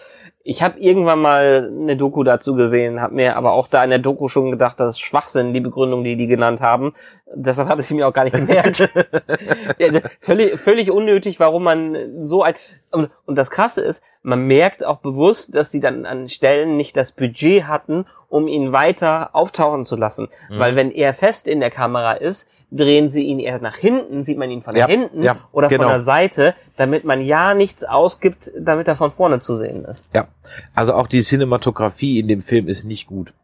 Ich 0.44 0.62
habe 0.62 0.80
irgendwann 0.80 1.20
mal 1.20 1.70
eine 1.70 1.96
Doku 1.96 2.24
dazu 2.24 2.54
gesehen, 2.54 3.00
habe 3.00 3.14
mir 3.14 3.36
aber 3.36 3.52
auch 3.52 3.68
da 3.68 3.84
in 3.84 3.90
der 3.90 4.00
Doku 4.00 4.28
schon 4.28 4.50
gedacht, 4.50 4.80
das 4.80 4.94
ist 4.94 5.00
Schwachsinn, 5.00 5.52
die 5.52 5.60
Begründung, 5.60 6.02
die 6.02 6.16
die 6.16 6.26
genannt 6.26 6.60
haben. 6.60 6.94
Deshalb 7.34 7.68
habe 7.68 7.80
ich 7.80 7.86
sie 7.86 7.94
mir 7.94 8.08
auch 8.08 8.12
gar 8.12 8.24
nicht 8.24 8.34
gemerkt. 8.34 8.80
ja, 9.78 10.00
völlig, 10.20 10.58
völlig 10.58 10.90
unnötig, 10.90 11.38
warum 11.38 11.64
man 11.64 12.24
so 12.24 12.42
ein... 12.42 12.54
Und, 12.90 13.10
und 13.24 13.36
das 13.36 13.50
Krasse 13.50 13.82
ist, 13.82 14.02
man 14.22 14.46
merkt 14.46 14.84
auch 14.84 14.98
bewusst, 14.98 15.54
dass 15.54 15.70
die 15.70 15.80
dann 15.80 16.06
an 16.06 16.28
Stellen 16.28 16.76
nicht 16.76 16.96
das 16.96 17.12
Budget 17.12 17.64
hatten, 17.64 18.06
um 18.28 18.48
ihn 18.48 18.72
weiter 18.72 19.30
auftauchen 19.34 19.84
zu 19.84 19.96
lassen. 19.96 20.28
Mhm. 20.50 20.58
Weil 20.58 20.76
wenn 20.76 20.90
er 20.90 21.14
fest 21.14 21.46
in 21.46 21.60
der 21.60 21.70
Kamera 21.70 22.14
ist, 22.14 22.48
drehen 22.72 23.10
sie 23.10 23.24
ihn 23.24 23.38
eher 23.38 23.60
nach 23.60 23.76
hinten, 23.76 24.22
sieht 24.22 24.38
man 24.38 24.50
ihn 24.50 24.62
von 24.62 24.74
Ja, 24.74 24.86
hinten 24.86 25.22
ja, 25.22 25.36
oder 25.52 25.68
genau. 25.68 25.82
von 25.84 25.92
der 25.92 26.00
Seite, 26.02 26.54
damit 26.76 27.04
man 27.04 27.20
ja 27.20 27.54
nichts 27.54 27.84
ausgibt, 27.84 28.50
damit 28.58 28.88
er 28.88 28.96
von 28.96 29.12
vorne 29.12 29.40
zu 29.40 29.56
sehen 29.56 29.84
ist. 29.84 30.08
Ja, 30.14 30.28
also 30.74 30.94
auch 30.94 31.06
die 31.06 31.20
Cinematografie 31.20 32.18
in 32.18 32.28
dem 32.28 32.42
Film 32.42 32.68
ist 32.68 32.84
nicht 32.84 33.06
gut. 33.06 33.34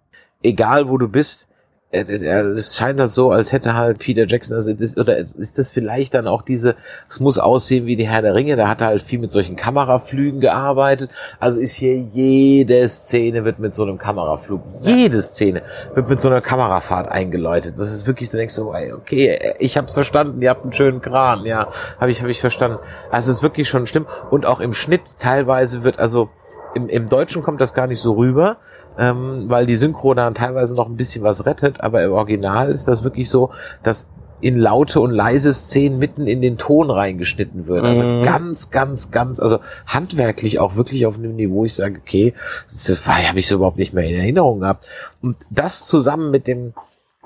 Egal 0.43 0.89
wo 0.89 0.97
du 0.99 1.09
bist, 1.09 1.49
es 1.91 2.77
scheint 2.77 3.01
halt 3.01 3.13
so, 3.13 3.31
als 3.31 3.53
hätte 3.53 3.75
halt 3.75 3.99
Peter 3.99 4.27
Jackson, 4.27 4.55
also 4.55 4.75
das, 4.75 4.99
oder 4.99 5.19
ist 5.39 5.59
das 5.59 5.71
vielleicht 5.71 6.13
dann 6.13 6.27
auch 6.27 6.43
diese, 6.43 6.77
es 7.09 7.19
muss 7.19 7.39
aussehen 7.39 7.87
wie 7.87 7.97
die 7.97 8.07
Herr 8.07 8.21
der 8.21 8.35
Ringe, 8.35 8.57
da 8.57 8.69
hat 8.69 8.83
er 8.83 8.89
halt 8.89 9.01
viel 9.01 9.19
mit 9.19 9.31
solchen 9.31 9.57
Kameraflügen 9.57 10.41
gearbeitet. 10.41 11.11
Also 11.41 11.59
ist 11.61 11.73
hier 11.73 11.97
jede 11.97 12.87
Szene 12.89 13.47
wird 13.47 13.59
mit 13.59 13.75
so 13.75 13.85
einem 13.85 13.97
Kameraflug, 13.97 14.61
jede 14.83 15.23
Szene 15.23 15.63
wird 15.95 16.11
mit 16.11 16.21
so 16.21 16.29
einer 16.29 16.43
Kamerafahrt 16.43 17.09
eingeläutet. 17.09 17.79
Das 17.79 17.91
ist 17.91 18.07
wirklich, 18.07 18.29
du 18.31 18.37
denkst 18.37 18.55
so, 18.55 18.75
okay, 18.95 19.55
ich 19.59 19.79
hab's 19.79 19.95
verstanden, 19.95 20.43
ihr 20.43 20.51
habt 20.51 20.65
einen 20.65 20.75
schönen 20.75 21.01
Kran, 21.01 21.47
ja, 21.47 21.69
habe 21.99 22.11
ich, 22.11 22.21
habe 22.21 22.31
ich 22.31 22.41
verstanden. 22.41 22.79
Also 23.11 23.31
es 23.31 23.39
ist 23.39 23.43
wirklich 23.43 23.67
schon 23.67 23.87
schlimm. 23.87 24.07
Und 24.31 24.45
auch 24.45 24.61
im 24.61 24.75
Schnitt 24.75 25.03
teilweise 25.19 25.85
wird, 25.85 25.99
also 25.99 26.29
im, 26.75 26.91
im 26.91 27.09
Deutschen 27.09 27.43
kommt 27.43 27.63
das 27.63 27.73
gar 27.73 27.87
nicht 27.87 28.01
so 28.01 28.13
rüber, 28.13 28.59
ähm, 28.99 29.45
weil 29.47 29.67
die 29.67 29.77
Synchro 29.77 30.15
dann 30.15 30.35
teilweise 30.35 30.75
noch 30.75 30.89
ein 30.89 30.97
bisschen 30.97 31.23
was 31.23 31.47
rettet, 31.47 31.81
aber 31.81 32.03
im 32.03 32.13
Original 32.13 32.71
ist 32.71 32.89
das 32.89 33.05
wirklich 33.05 33.31
so, 33.31 33.51
dass 33.83 34.09
in 34.41 34.57
laute 34.57 35.01
und 35.01 35.11
leise 35.11 35.53
Szenen 35.53 35.99
mitten 35.99 36.29
in 36.29 36.41
den 36.41 36.59
Ton 36.59 36.91
reingeschnitten 36.91 37.67
wird. 37.67 37.85
Also 37.85 38.05
Mhm. 38.05 38.23
ganz, 38.23 38.71
ganz, 38.71 39.11
ganz, 39.11 39.41
also 39.41 39.59
handwerklich 39.87 40.61
auch 40.61 40.77
wirklich 40.77 41.07
auf 41.07 41.17
einem 41.17 41.35
Niveau, 41.35 41.65
ich 41.65 41.75
sage, 41.75 42.01
okay, 42.01 42.35
das 42.71 43.05
war, 43.07 43.17
habe 43.17 43.39
ich 43.41 43.49
so 43.49 43.57
überhaupt 43.57 43.79
nicht 43.79 43.95
mehr 43.95 44.05
in 44.05 44.15
Erinnerung 44.17 44.61
gehabt. 44.61 44.87
Und 45.21 45.37
das 45.51 45.85
zusammen 45.85 46.31
mit 46.31 46.47
dem 46.47 46.73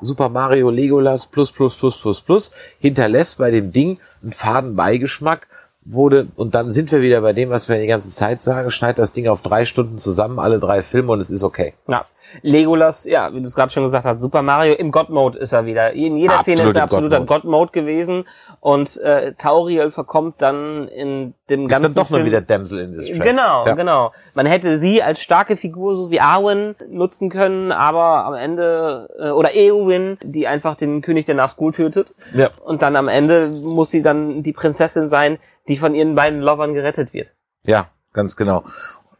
Super 0.00 0.30
Mario 0.30 0.70
Legolas 0.70 1.26
plus 1.26 1.52
plus 1.52 1.76
plus 1.76 2.00
plus 2.00 2.20
plus 2.22 2.52
hinterlässt 2.80 3.38
bei 3.38 3.50
dem 3.50 3.72
Ding 3.72 3.98
einen 4.22 4.32
faden 4.32 4.74
Beigeschmack, 4.74 5.46
wurde, 5.84 6.28
und 6.36 6.54
dann 6.54 6.70
sind 6.70 6.92
wir 6.92 7.00
wieder 7.00 7.20
bei 7.20 7.32
dem, 7.32 7.50
was 7.50 7.68
wir 7.68 7.78
die 7.78 7.86
ganze 7.86 8.12
Zeit 8.12 8.42
sagen, 8.42 8.70
schneid 8.70 8.98
das 8.98 9.12
Ding 9.12 9.28
auf 9.28 9.42
drei 9.42 9.64
Stunden 9.64 9.98
zusammen, 9.98 10.38
alle 10.38 10.58
drei 10.58 10.82
Filme 10.82 11.12
und 11.12 11.20
es 11.20 11.30
ist 11.30 11.42
okay. 11.42 11.74
Ja. 11.88 12.06
Legolas, 12.40 13.04
ja, 13.04 13.32
wie 13.34 13.40
du 13.40 13.46
es 13.46 13.54
gerade 13.54 13.70
schon 13.70 13.82
gesagt 13.82 14.04
hast, 14.04 14.20
Super 14.20 14.42
Mario 14.42 14.74
im 14.74 14.90
God-Mode 14.90 15.38
ist 15.38 15.52
er 15.52 15.66
wieder. 15.66 15.92
In 15.92 16.16
jeder 16.16 16.38
Absolut 16.38 16.58
Szene 16.58 16.70
ist 16.70 16.76
er 16.76 16.82
absoluter 16.84 17.18
God-Mode. 17.20 17.42
God-Mode 17.42 17.72
gewesen 17.72 18.24
und 18.60 18.96
äh, 19.02 19.34
Tauriel 19.34 19.90
verkommt 19.90 20.40
dann 20.40 20.88
in 20.88 21.34
dem 21.50 21.62
Ist 21.62 21.68
ganzen 21.68 21.94
dann 21.94 21.94
doch 21.94 22.10
nur 22.10 22.18
Film 22.20 22.26
wieder 22.26 22.40
Damsel 22.40 22.78
in 22.80 22.92
Distress. 22.92 23.18
Genau, 23.18 23.66
ja. 23.66 23.74
genau. 23.74 24.12
Man 24.34 24.46
hätte 24.46 24.78
sie 24.78 25.02
als 25.02 25.20
starke 25.20 25.56
Figur 25.56 25.94
so 25.96 26.10
wie 26.10 26.20
Arwen 26.20 26.74
nutzen 26.88 27.28
können, 27.28 27.72
aber 27.72 28.24
am 28.24 28.34
Ende 28.34 29.08
äh, 29.18 29.30
oder 29.30 29.54
Eowyn, 29.54 30.18
die 30.22 30.46
einfach 30.46 30.76
den 30.76 31.02
König 31.02 31.26
der 31.26 31.34
Nazgul 31.34 31.72
tötet 31.72 32.14
Ja. 32.32 32.50
und 32.64 32.82
dann 32.82 32.96
am 32.96 33.08
Ende 33.08 33.48
muss 33.48 33.90
sie 33.90 34.02
dann 34.02 34.42
die 34.42 34.52
Prinzessin 34.52 35.08
sein, 35.08 35.38
die 35.68 35.76
von 35.76 35.94
ihren 35.94 36.14
beiden 36.14 36.40
Lovern 36.40 36.74
gerettet 36.74 37.12
wird. 37.12 37.30
Ja, 37.66 37.88
ganz 38.12 38.36
genau. 38.36 38.64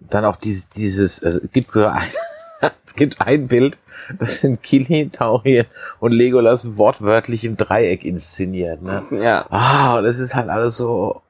Und 0.00 0.12
dann 0.12 0.24
auch 0.24 0.36
dieses, 0.36 0.68
dieses, 0.68 1.22
also 1.22 1.40
es 1.44 1.52
gibt 1.52 1.70
so 1.70 1.86
ein, 1.86 2.08
es 2.86 2.94
gibt 2.94 3.20
ein 3.20 3.48
Bild, 3.48 3.76
das 4.18 4.40
sind 4.40 4.62
Kili, 4.62 5.10
Tauriel 5.10 5.66
und 6.00 6.12
Legolas 6.12 6.76
wortwörtlich 6.76 7.44
im 7.44 7.56
Dreieck 7.56 8.04
inszeniert, 8.04 8.82
ne? 8.82 9.04
Ja. 9.10 9.46
Ah, 9.50 9.98
und 9.98 10.04
das 10.04 10.18
ist 10.18 10.34
halt 10.34 10.48
alles 10.48 10.76
so, 10.76 11.22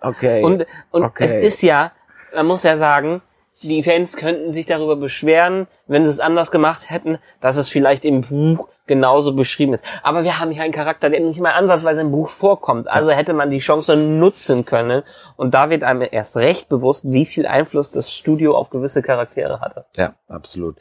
okay. 0.00 0.42
Und, 0.42 0.66
und 0.90 1.04
Okay. 1.04 1.24
es 1.24 1.54
ist 1.54 1.62
ja, 1.62 1.92
man 2.34 2.46
muss 2.46 2.62
ja 2.62 2.78
sagen, 2.78 3.22
die 3.62 3.82
Fans 3.82 4.16
könnten 4.16 4.52
sich 4.52 4.66
darüber 4.66 4.96
beschweren, 4.96 5.66
wenn 5.86 6.04
sie 6.04 6.10
es 6.10 6.20
anders 6.20 6.50
gemacht 6.50 6.90
hätten, 6.90 7.18
dass 7.40 7.56
es 7.56 7.68
vielleicht 7.68 8.04
im 8.04 8.22
Buch 8.22 8.68
genauso 8.86 9.34
beschrieben 9.34 9.72
ist. 9.74 9.84
Aber 10.02 10.24
wir 10.24 10.38
haben 10.38 10.50
hier 10.50 10.62
einen 10.62 10.72
Charakter, 10.72 11.10
der 11.10 11.20
nicht 11.20 11.40
mal 11.40 11.52
ansatzweise 11.52 12.02
im 12.02 12.12
Buch 12.12 12.28
vorkommt. 12.28 12.88
Also 12.88 13.10
hätte 13.10 13.32
man 13.32 13.50
die 13.50 13.58
Chance 13.58 13.96
nutzen 13.96 14.64
können. 14.64 15.02
Und 15.36 15.54
da 15.54 15.70
wird 15.70 15.82
einem 15.82 16.06
erst 16.10 16.36
recht 16.36 16.68
bewusst, 16.68 17.04
wie 17.04 17.26
viel 17.26 17.46
Einfluss 17.46 17.90
das 17.90 18.12
Studio 18.12 18.56
auf 18.56 18.70
gewisse 18.70 19.02
Charaktere 19.02 19.60
hatte. 19.60 19.86
Ja, 19.96 20.14
absolut. 20.28 20.76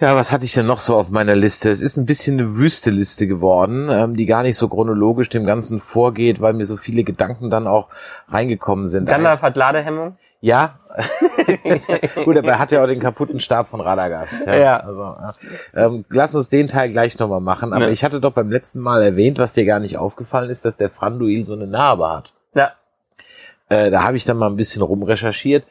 Ja, 0.00 0.16
was 0.16 0.32
hatte 0.32 0.44
ich 0.44 0.52
denn 0.52 0.66
noch 0.66 0.80
so 0.80 0.96
auf 0.96 1.10
meiner 1.10 1.36
Liste? 1.36 1.70
Es 1.70 1.80
ist 1.80 1.96
ein 1.96 2.06
bisschen 2.06 2.40
eine 2.40 2.56
wüste 2.56 2.90
Liste 2.90 3.28
geworden, 3.28 3.88
ähm, 3.88 4.16
die 4.16 4.26
gar 4.26 4.42
nicht 4.42 4.56
so 4.56 4.68
chronologisch 4.68 5.28
dem 5.28 5.46
Ganzen 5.46 5.78
vorgeht, 5.78 6.40
weil 6.40 6.54
mir 6.54 6.64
so 6.64 6.76
viele 6.76 7.04
Gedanken 7.04 7.50
dann 7.50 7.68
auch 7.68 7.88
reingekommen 8.28 8.88
sind. 8.88 9.06
Gandalf 9.06 9.42
hat 9.42 9.54
Ladehemmung. 9.54 10.16
Ja. 10.42 10.78
Gut, 12.24 12.36
aber 12.36 12.48
er 12.48 12.58
hat 12.58 12.72
ja 12.72 12.82
auch 12.82 12.86
den 12.86 12.98
kaputten 13.00 13.40
Stab 13.40 13.68
von 13.68 13.80
Radagast. 13.80 14.44
Ja. 14.44 14.54
Ja. 14.56 14.76
Also, 14.80 15.02
ja. 15.02 15.34
Ähm, 15.74 16.04
lass 16.10 16.34
uns 16.34 16.48
den 16.48 16.66
Teil 16.66 16.90
gleich 16.90 17.18
nochmal 17.18 17.40
machen. 17.40 17.72
Aber 17.72 17.86
Ja. 17.86 17.90
ich 17.90 18.04
hatte 18.04 18.20
doch 18.20 18.32
beim 18.32 18.50
letzten 18.50 18.80
Mal 18.80 19.02
erwähnt, 19.02 19.38
was 19.38 19.54
dir 19.54 19.64
gar 19.64 19.78
nicht 19.78 19.96
aufgefallen 19.96 20.50
ist, 20.50 20.64
dass 20.64 20.76
der 20.76 20.90
Franduil 20.90 21.46
so 21.46 21.54
eine 21.54 21.66
Narbe 21.68 22.10
hat. 22.10 22.32
Ja. 22.54 22.72
Äh, 23.68 23.90
da 23.90 24.02
habe 24.02 24.16
ich 24.16 24.24
dann 24.24 24.36
mal 24.36 24.48
ein 24.50 24.56
bisschen 24.56 24.82
rumrecherchiert. 24.82 25.64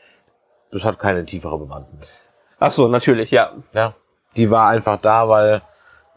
Das 0.71 0.85
hat 0.85 0.97
keine 0.99 1.25
tiefere 1.25 1.59
Bewandtnis. 1.59 2.21
Ach 2.59 2.71
so, 2.71 2.87
natürlich, 2.87 3.29
ja. 3.29 3.51
Ja. 3.73 3.93
Die 4.37 4.49
war 4.49 4.69
einfach 4.69 4.99
da, 5.01 5.27
weil 5.27 5.61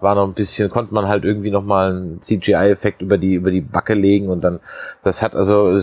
war 0.05 0.15
noch 0.15 0.29
ein 0.29 0.35
bisschen, 0.35 0.71
konnte 0.71 0.95
man 0.95 1.09
halt 1.09 1.25
irgendwie 1.25 1.51
noch 1.51 1.65
mal 1.65 1.91
einen 1.91 2.21
CGI-Effekt 2.23 3.03
über 3.03 3.19
die 3.19 3.35
über 3.35 3.51
die 3.51 3.61
Backe 3.61 3.95
legen 3.95 4.29
und 4.29 4.45
dann, 4.45 4.61
das 5.03 5.21
hat 5.23 5.35
also, 5.35 5.77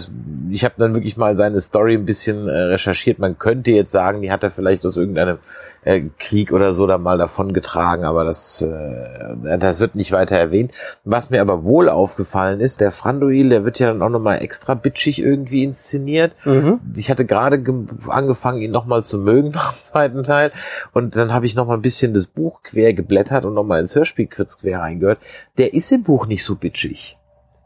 ich 0.50 0.64
habe 0.64 0.76
dann 0.78 0.94
wirklich 0.94 1.18
mal 1.18 1.36
seine 1.36 1.60
Story 1.60 1.96
ein 1.96 2.06
bisschen 2.06 2.48
äh, 2.48 2.52
recherchiert. 2.52 3.20
Man 3.20 3.38
könnte 3.38 3.72
jetzt 3.72 3.92
sagen, 3.92 4.22
die 4.22 4.32
hat 4.32 4.44
er 4.44 4.52
vielleicht 4.52 4.86
aus 4.86 4.96
irgendeinem 4.96 5.40
äh, 5.84 6.02
Krieg 6.20 6.52
oder 6.52 6.74
so 6.74 6.86
da 6.88 6.98
mal 6.98 7.18
davon 7.18 7.54
getragen, 7.54 8.04
aber 8.04 8.24
das, 8.24 8.62
äh, 8.62 9.58
das 9.58 9.80
wird 9.80 9.96
nicht 9.96 10.12
weiter 10.12 10.36
erwähnt. 10.38 10.72
Was 11.04 11.30
mir 11.30 11.42
aber 11.42 11.64
wohl 11.64 11.90
aufgefallen 11.90 12.60
ist, 12.60 12.82
der 12.82 12.92
Franduil, 12.92 13.50
der 13.50 13.66
wird 13.66 13.80
ja 13.80 13.88
dann 13.88 14.02
auch 14.02 14.10
noch 14.10 14.20
mal 14.20 14.36
extra 14.38 14.74
bitchig 14.76 15.20
irgendwie 15.22 15.64
inszeniert 15.64 16.34
Mhm. 16.46 16.80
ich 16.96 17.10
hatte 17.10 17.26
gerade 17.26 17.60
ge- 17.62 17.86
angefangen, 18.08 18.62
ihn 18.62 18.72
nochmal 18.72 19.04
zu 19.04 19.18
mögen 19.18 19.50
nach 19.56 19.74
dem 19.74 19.80
zweiten 19.80 20.24
Teil. 20.24 20.52
Und 20.94 21.16
dann 21.16 21.34
habe 21.34 21.46
ich 21.46 21.56
nochmal 21.56 21.78
ein 21.78 21.82
bisschen 21.82 22.14
das 22.14 22.26
Buch 22.28 22.62
quer 22.64 22.94
geblättert 22.94 23.46
und 23.46 23.54
nochmal 23.54 23.80
ins 23.80 23.96
Hörspiel 23.96 24.28
kurz 24.28 24.60
quer 24.60 24.80
reingehört. 24.82 25.20
Der 25.58 25.74
ist 25.74 25.92
im 25.92 26.04
Buch 26.04 26.28
nicht 26.28 26.44
so 26.44 26.56
bitchig. 26.56 27.18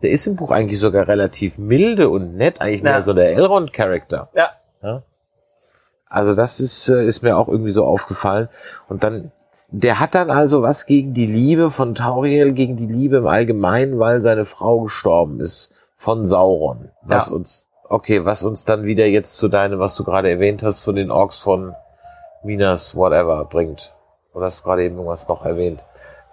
Der 0.01 0.11
ist 0.11 0.27
im 0.27 0.35
Buch 0.35 0.51
eigentlich 0.51 0.79
sogar 0.79 1.07
relativ 1.07 1.57
milde 1.57 2.09
und 2.09 2.35
nett, 2.35 2.61
eigentlich 2.61 2.83
mehr 2.83 2.93
Ja. 2.93 3.01
so 3.01 3.13
der 3.13 3.31
Elrond-Charakter. 3.33 4.29
Ja. 4.35 4.49
Ja? 4.83 5.03
Also 6.09 6.33
das 6.35 6.59
ist, 6.59 6.89
äh, 6.89 7.05
ist 7.05 7.21
mir 7.23 7.37
auch 7.37 7.47
irgendwie 7.47 7.71
so 7.71 7.85
aufgefallen. 7.85 8.49
Und 8.87 9.03
dann, 9.03 9.31
der 9.69 9.99
hat 9.99 10.15
dann 10.15 10.29
also 10.29 10.61
was 10.61 10.85
gegen 10.85 11.13
die 11.13 11.25
Liebe 11.25 11.71
von 11.71 11.95
Tauriel, 11.95 12.53
gegen 12.53 12.77
die 12.77 12.85
Liebe 12.85 13.17
im 13.17 13.27
Allgemeinen, 13.27 13.99
weil 13.99 14.21
seine 14.21 14.45
Frau 14.45 14.81
gestorben 14.81 15.39
ist 15.39 15.71
von 15.97 16.25
Sauron. 16.25 16.89
Was 17.01 17.29
Ja. 17.29 17.35
uns, 17.35 17.65
okay, 17.89 18.25
was 18.25 18.43
uns 18.43 18.65
dann 18.65 18.83
wieder 18.83 19.05
jetzt 19.07 19.37
zu 19.37 19.47
deinem, 19.47 19.79
was 19.79 19.95
du 19.95 20.03
gerade 20.03 20.29
erwähnt 20.29 20.63
hast, 20.63 20.81
von 20.81 20.95
den 20.95 21.11
Orks 21.11 21.37
von 21.37 21.75
Minas, 22.43 22.95
whatever, 22.95 23.45
bringt. 23.45 23.91
Oder 24.33 24.45
hast 24.47 24.59
du 24.59 24.63
gerade 24.65 24.83
eben 24.83 24.95
irgendwas 24.95 25.27
noch 25.27 25.45
erwähnt? 25.45 25.79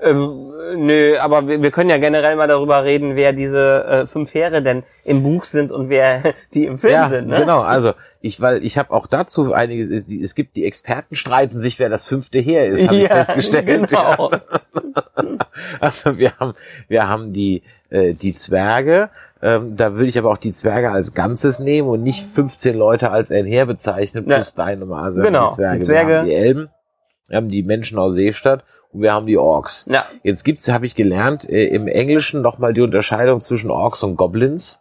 Ähm, 0.02 0.52
nö, 0.76 1.16
aber 1.18 1.46
wir, 1.46 1.62
wir 1.62 1.70
können 1.70 1.90
ja 1.90 1.98
generell 1.98 2.34
mal 2.36 2.48
darüber 2.48 2.84
reden, 2.84 3.14
wer 3.16 3.32
diese 3.32 3.84
äh, 3.84 4.06
fünf 4.06 4.34
Heere 4.34 4.62
denn 4.62 4.82
im 5.04 5.22
Buch 5.22 5.44
sind 5.44 5.70
und 5.70 5.88
wer 5.88 6.34
die 6.54 6.66
im 6.66 6.78
Film 6.78 6.92
ja, 6.92 7.08
sind. 7.08 7.28
Ne? 7.28 7.40
genau. 7.40 7.60
Also 7.60 7.92
ich, 8.20 8.40
weil 8.40 8.64
ich 8.64 8.78
habe 8.78 8.90
auch 8.92 9.06
dazu 9.06 9.52
einige. 9.52 10.02
die- 10.02 10.22
Es 10.22 10.34
gibt 10.34 10.56
die 10.56 10.64
Experten 10.64 11.14
streiten 11.14 11.60
sich, 11.60 11.78
wer 11.78 11.88
das 11.88 12.04
fünfte 12.04 12.38
Heer 12.40 12.66
ist, 12.66 12.86
habe 12.86 12.96
ich 12.96 13.08
festgestellt. 13.08 13.66
Genau. 13.88 14.30
Also 15.80 16.18
wir 16.18 16.36
haben, 16.38 16.54
wir 16.88 17.08
haben 17.08 17.32
die, 17.32 17.62
äh, 17.90 18.14
die 18.14 18.34
Zwerge, 18.34 19.10
Ähm, 19.44 19.74
da 19.76 19.94
würde 19.94 20.06
ich 20.06 20.16
aber 20.18 20.30
auch 20.30 20.36
die 20.38 20.52
Zwerge 20.52 20.92
als 20.92 21.14
Ganzes 21.14 21.58
nehmen 21.58 21.88
und 21.88 22.02
nicht 22.04 22.24
15 22.32 22.76
Leute 22.76 23.10
als 23.10 23.32
ein 23.32 23.44
Heer 23.44 23.66
bezeichnen, 23.66 24.28
Ja. 24.28 24.36
plus 24.36 24.54
deine 24.54 24.84
Mal. 24.86 25.02
Also 25.02 25.20
Genau, 25.20 25.48
die 25.48 25.54
Zwerge. 25.54 25.78
die 25.80 25.84
Zwerge. 25.84 26.08
Wir 26.10 26.18
haben 26.18 26.26
die 26.26 26.34
Elben, 26.34 26.68
wir 27.28 27.36
haben 27.38 27.48
die 27.48 27.62
Menschen 27.64 27.98
aus 27.98 28.14
Seestadt 28.14 28.62
und 28.92 29.02
wir 29.02 29.12
haben 29.12 29.26
die 29.26 29.38
Orks. 29.38 29.86
Ja, 29.88 30.06
Jetzt 30.22 30.44
gibt's, 30.44 30.68
habe 30.68 30.86
ich 30.86 30.94
gelernt, 30.94 31.48
äh, 31.48 31.66
im 31.66 31.88
Englischen 31.88 32.42
nochmal 32.42 32.74
die 32.74 32.82
Unterscheidung 32.82 33.40
zwischen 33.40 33.70
Orks 33.70 34.02
und 34.02 34.16
Goblins. 34.16 34.78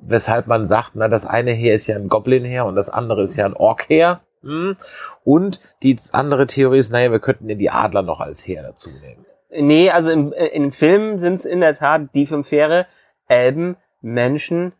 Weshalb 0.00 0.46
man 0.46 0.66
sagt, 0.66 0.92
na, 0.94 1.08
das 1.08 1.26
eine 1.26 1.52
Heer 1.52 1.74
ist 1.74 1.86
ja 1.86 1.96
ein 1.96 2.08
Goblin-Heer 2.08 2.64
und 2.64 2.74
das 2.74 2.88
andere 2.88 3.22
ist 3.22 3.36
ja 3.36 3.46
ein 3.46 3.54
Ork-Heer. 3.54 4.20
Hm. 4.42 4.76
Und 5.24 5.60
die 5.82 5.98
andere 6.12 6.46
Theorie 6.46 6.78
ist, 6.78 6.90
naja, 6.90 7.12
wir 7.12 7.20
könnten 7.20 7.48
ja 7.48 7.54
die 7.54 7.70
Adler 7.70 8.02
noch 8.02 8.20
als 8.20 8.46
Heer 8.46 8.62
dazu 8.62 8.90
nehmen. 8.90 9.24
Nee, 9.50 9.90
also 9.90 10.10
im, 10.10 10.32
äh, 10.32 10.46
im 10.46 10.72
Film 10.72 11.18
sind 11.18 11.34
es 11.34 11.44
in 11.44 11.60
der 11.60 11.74
Tat 11.74 12.14
die 12.14 12.26
fünf 12.26 12.50
Heere, 12.50 12.86
Elben, 13.28 13.76
Menschen, 14.00 14.72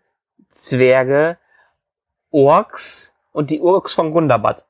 Zwerge, 0.49 1.39
Orks 2.31 3.15
und 3.33 3.51
die 3.51 3.61
Orks 3.61 3.93
von 3.93 4.13
Gundabad. 4.13 4.65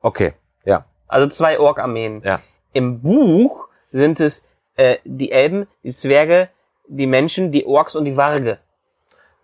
Okay, 0.00 0.34
ja. 0.64 0.84
Also 1.08 1.26
zwei 1.28 1.58
Ork-Armeen. 1.58 2.22
Ja. 2.24 2.40
Im 2.72 3.00
Buch 3.00 3.68
sind 3.92 4.20
es 4.20 4.44
äh, 4.76 4.98
die 5.04 5.32
Elben, 5.32 5.66
die 5.82 5.92
Zwerge, 5.94 6.48
die 6.86 7.06
Menschen, 7.06 7.52
die 7.52 7.66
Orks 7.66 7.94
und 7.96 8.04
die 8.04 8.16
Warge. 8.16 8.58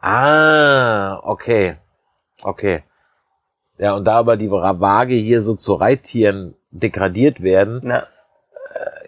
Ah, 0.01 1.19
okay. 1.23 1.77
Okay. 2.43 2.83
Ja, 3.79 3.95
und 3.95 4.05
da 4.05 4.17
aber 4.19 4.37
die 4.37 4.51
Waage 4.51 5.15
hier 5.15 5.43
so 5.43 5.55
zu 5.55 5.75
Reittieren 5.75 6.55
degradiert 6.71 7.43
werden, 7.43 7.81
Na, 7.83 8.07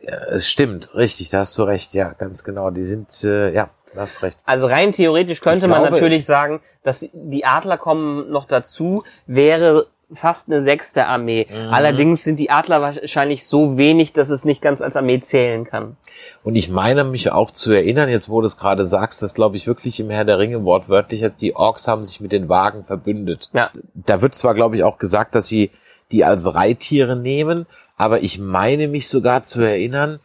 ja, 0.03 0.15
es 0.31 0.49
stimmt, 0.49 0.95
richtig, 0.95 1.29
da 1.31 1.41
hast 1.41 1.57
du 1.59 1.63
recht, 1.65 1.95
ja, 1.95 2.11
ganz 2.13 2.43
genau. 2.45 2.71
Die 2.71 2.83
sind, 2.83 3.09
äh, 3.25 3.53
ja, 3.53 3.71
da 3.95 4.01
hast 4.03 4.23
recht. 4.23 4.39
also 4.45 4.67
rein 4.67 4.93
theoretisch 4.93 5.41
könnte 5.41 5.65
Ich 5.67 5.71
man 5.71 5.81
glaube- 5.83 5.97
natürlich 5.97 6.27
sagen, 6.27 6.61
dass 6.83 7.07
die 7.13 7.45
Adler 7.45 7.79
kommen 7.79 8.31
noch 8.31 8.47
dazu, 8.47 9.05
wäre 9.27 9.87
fast 10.12 10.49
eine 10.49 10.62
sechste 10.62 11.07
Armee. 11.07 11.47
Mhm. 11.51 11.73
Allerdings 11.73 12.25
sind 12.25 12.37
die 12.37 12.51
Adler 12.51 12.81
wahrscheinlich 12.81 13.47
so 13.47 13.77
wenig, 13.77 14.12
dass 14.12 14.31
es 14.31 14.44
nicht 14.44 14.62
ganz 14.62 14.81
als 14.81 14.97
Armee 14.97 15.21
zählen 15.21 15.64
kann. 15.64 15.97
Und 16.42 16.55
ich 16.55 16.71
meine 16.71 17.05
mich 17.05 17.31
auch 17.31 17.51
zu 17.51 17.73
erinnern, 17.73 18.09
jetzt 18.09 18.29
wo 18.29 18.40
du 18.40 18.47
es 18.47 18.57
gerade 18.57 18.87
sagst, 18.87 19.23
dass 19.23 19.35
glaube 19.35 19.57
ich 19.57 19.66
wirklich 19.66 20.01
im 20.01 20.11
Herr 20.11 20.25
der 20.25 20.38
Ringe 20.38 20.64
wortwörtlich 20.64 21.23
hat, 21.23 21.40
die 21.40 21.55
Orks 21.55 21.88
haben 21.88 22.05
sich 22.05 22.21
mit 22.21 22.33
den 22.33 22.49
Wagen 22.49 22.85
verbündet. 22.85 23.51
Ja. 23.53 23.71
Da 23.94 24.23
wird 24.23 24.35
zwar 24.35 24.55
glaube 24.55 24.77
ich 24.77 24.85
auch 24.85 24.99
gesagt, 24.99 25.35
dass 25.35 25.47
sie 25.47 25.71
die 26.11 26.25
als 26.25 26.55
Reittiere 26.55 27.16
nehmen, 27.16 27.66
aber 27.97 28.23
ich 28.23 28.38
meine 28.38 28.88
mich 28.88 29.09
sogar 29.09 29.42
zu 29.42 29.61
erinnern, 29.61 30.21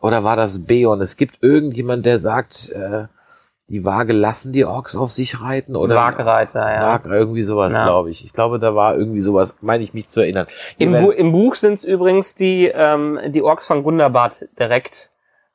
oder 0.00 0.22
war 0.22 0.36
das 0.36 0.64
Beon? 0.64 1.00
Es 1.00 1.16
gibt 1.16 1.42
irgendjemand, 1.42 2.04
der 2.04 2.18
sagt, 2.18 2.68
äh, 2.70 3.06
die 3.68 3.84
Waage 3.84 4.12
lassen 4.12 4.52
die 4.52 4.64
Orks 4.64 4.94
auf 4.94 5.12
sich 5.12 5.40
reiten 5.40 5.74
oder 5.74 5.96
Wagreiter, 5.96 6.70
ja. 6.70 6.82
Wag, 6.82 7.06
irgendwie 7.06 7.42
sowas, 7.42 7.72
Ja. 7.72 7.84
glaube 7.84 8.10
ich. 8.10 8.24
Ich 8.24 8.32
glaube, 8.34 8.58
da 8.58 8.74
war 8.74 8.94
irgendwie 8.96 9.20
sowas, 9.20 9.56
meine 9.62 9.82
ich 9.82 9.94
mich 9.94 10.08
zu 10.08 10.20
erinnern. 10.20 10.46
Im, 10.78 10.92
Bu 10.92 11.10
Im 11.10 11.32
Buch 11.32 11.54
sind 11.54 11.74
es 11.74 11.84
übrigens 11.84 12.34
die, 12.34 12.66
ähm, 12.66 13.18
die 13.28 13.42
Orks 13.42 13.66
von 13.66 13.82
Gundabad 13.82 14.46
direkt, 14.58 15.10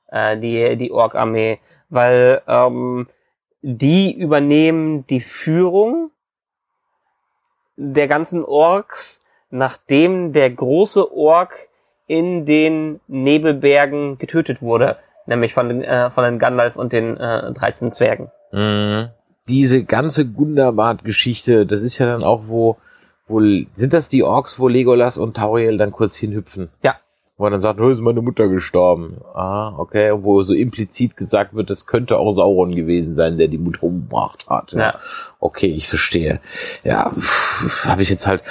äh, 0.08 0.38
die, 0.38 0.76
die 0.76 0.92
Ork-Armee, 0.92 1.60
weil 1.90 2.42
ähm, 2.48 3.08
die 3.62 4.12
übernehmen 4.12 5.06
die 5.08 5.22
Führung 5.22 6.12
der 7.76 8.08
ganzen 8.08 8.44
Orks, 8.44 9.22
nachdem 9.52 10.34
der 10.34 10.50
große 10.50 11.14
Ork 11.16 11.68
in 12.08 12.46
den 12.48 13.02
Nebelbergen 13.08 14.18
getötet 14.18 14.64
wurde, 14.64 14.98
nämlich 15.30 15.54
von 15.54 15.70
den, 15.70 15.84
äh, 15.84 16.10
von 16.10 16.26
den 16.26 16.40
Gandalf 16.40 16.76
und 16.76 16.92
den 16.92 17.16
äh, 17.16 17.54
13 17.54 17.92
Zwergen. 17.92 18.32
Mhm. 18.52 19.10
Diese 19.48 19.84
ganze 19.84 20.26
Gundabad-Geschichte, 20.26 21.66
das 21.66 21.82
ist 21.82 21.98
ja 21.98 22.06
dann 22.06 22.24
auch, 22.24 22.44
wo, 22.48 22.78
wo, 23.28 23.40
sind 23.40 23.94
das 23.94 24.10
die 24.10 24.24
Orks, 24.24 24.60
wo 24.60 24.68
Legolas 24.68 25.18
und 25.18 25.38
Tauriel 25.38 25.78
dann 25.78 25.92
kurz 25.92 26.16
hinhüpfen? 26.16 26.70
Ja. 26.84 26.96
Wo 27.40 27.46
er 27.46 27.52
dann 27.52 27.62
sagt, 27.62 27.80
ist 27.80 28.02
meine 28.02 28.22
Mutter 28.22 28.50
gestorben. 28.50 29.22
Ah, 29.34 29.74
okay. 29.78 30.12
Wo 30.14 30.44
so 30.44 30.54
implizit 30.54 31.16
gesagt 31.16 31.56
wird, 31.56 31.70
das 31.70 31.86
könnte 31.86 32.18
auch 32.18 32.36
Sauron 32.36 32.76
gewesen 32.76 33.16
sein, 33.16 33.38
der 33.38 33.48
die 33.48 33.58
Mutter 33.58 33.84
umgebracht 33.84 34.46
hat. 34.50 34.74
Ja. 34.74 35.00
Okay, 35.40 35.68
ich 35.68 35.88
verstehe. 35.88 36.42
Ja, 36.84 37.14
habe 37.86 38.02
ich 38.02 38.10
jetzt 38.10 38.28
halt, 38.28 38.44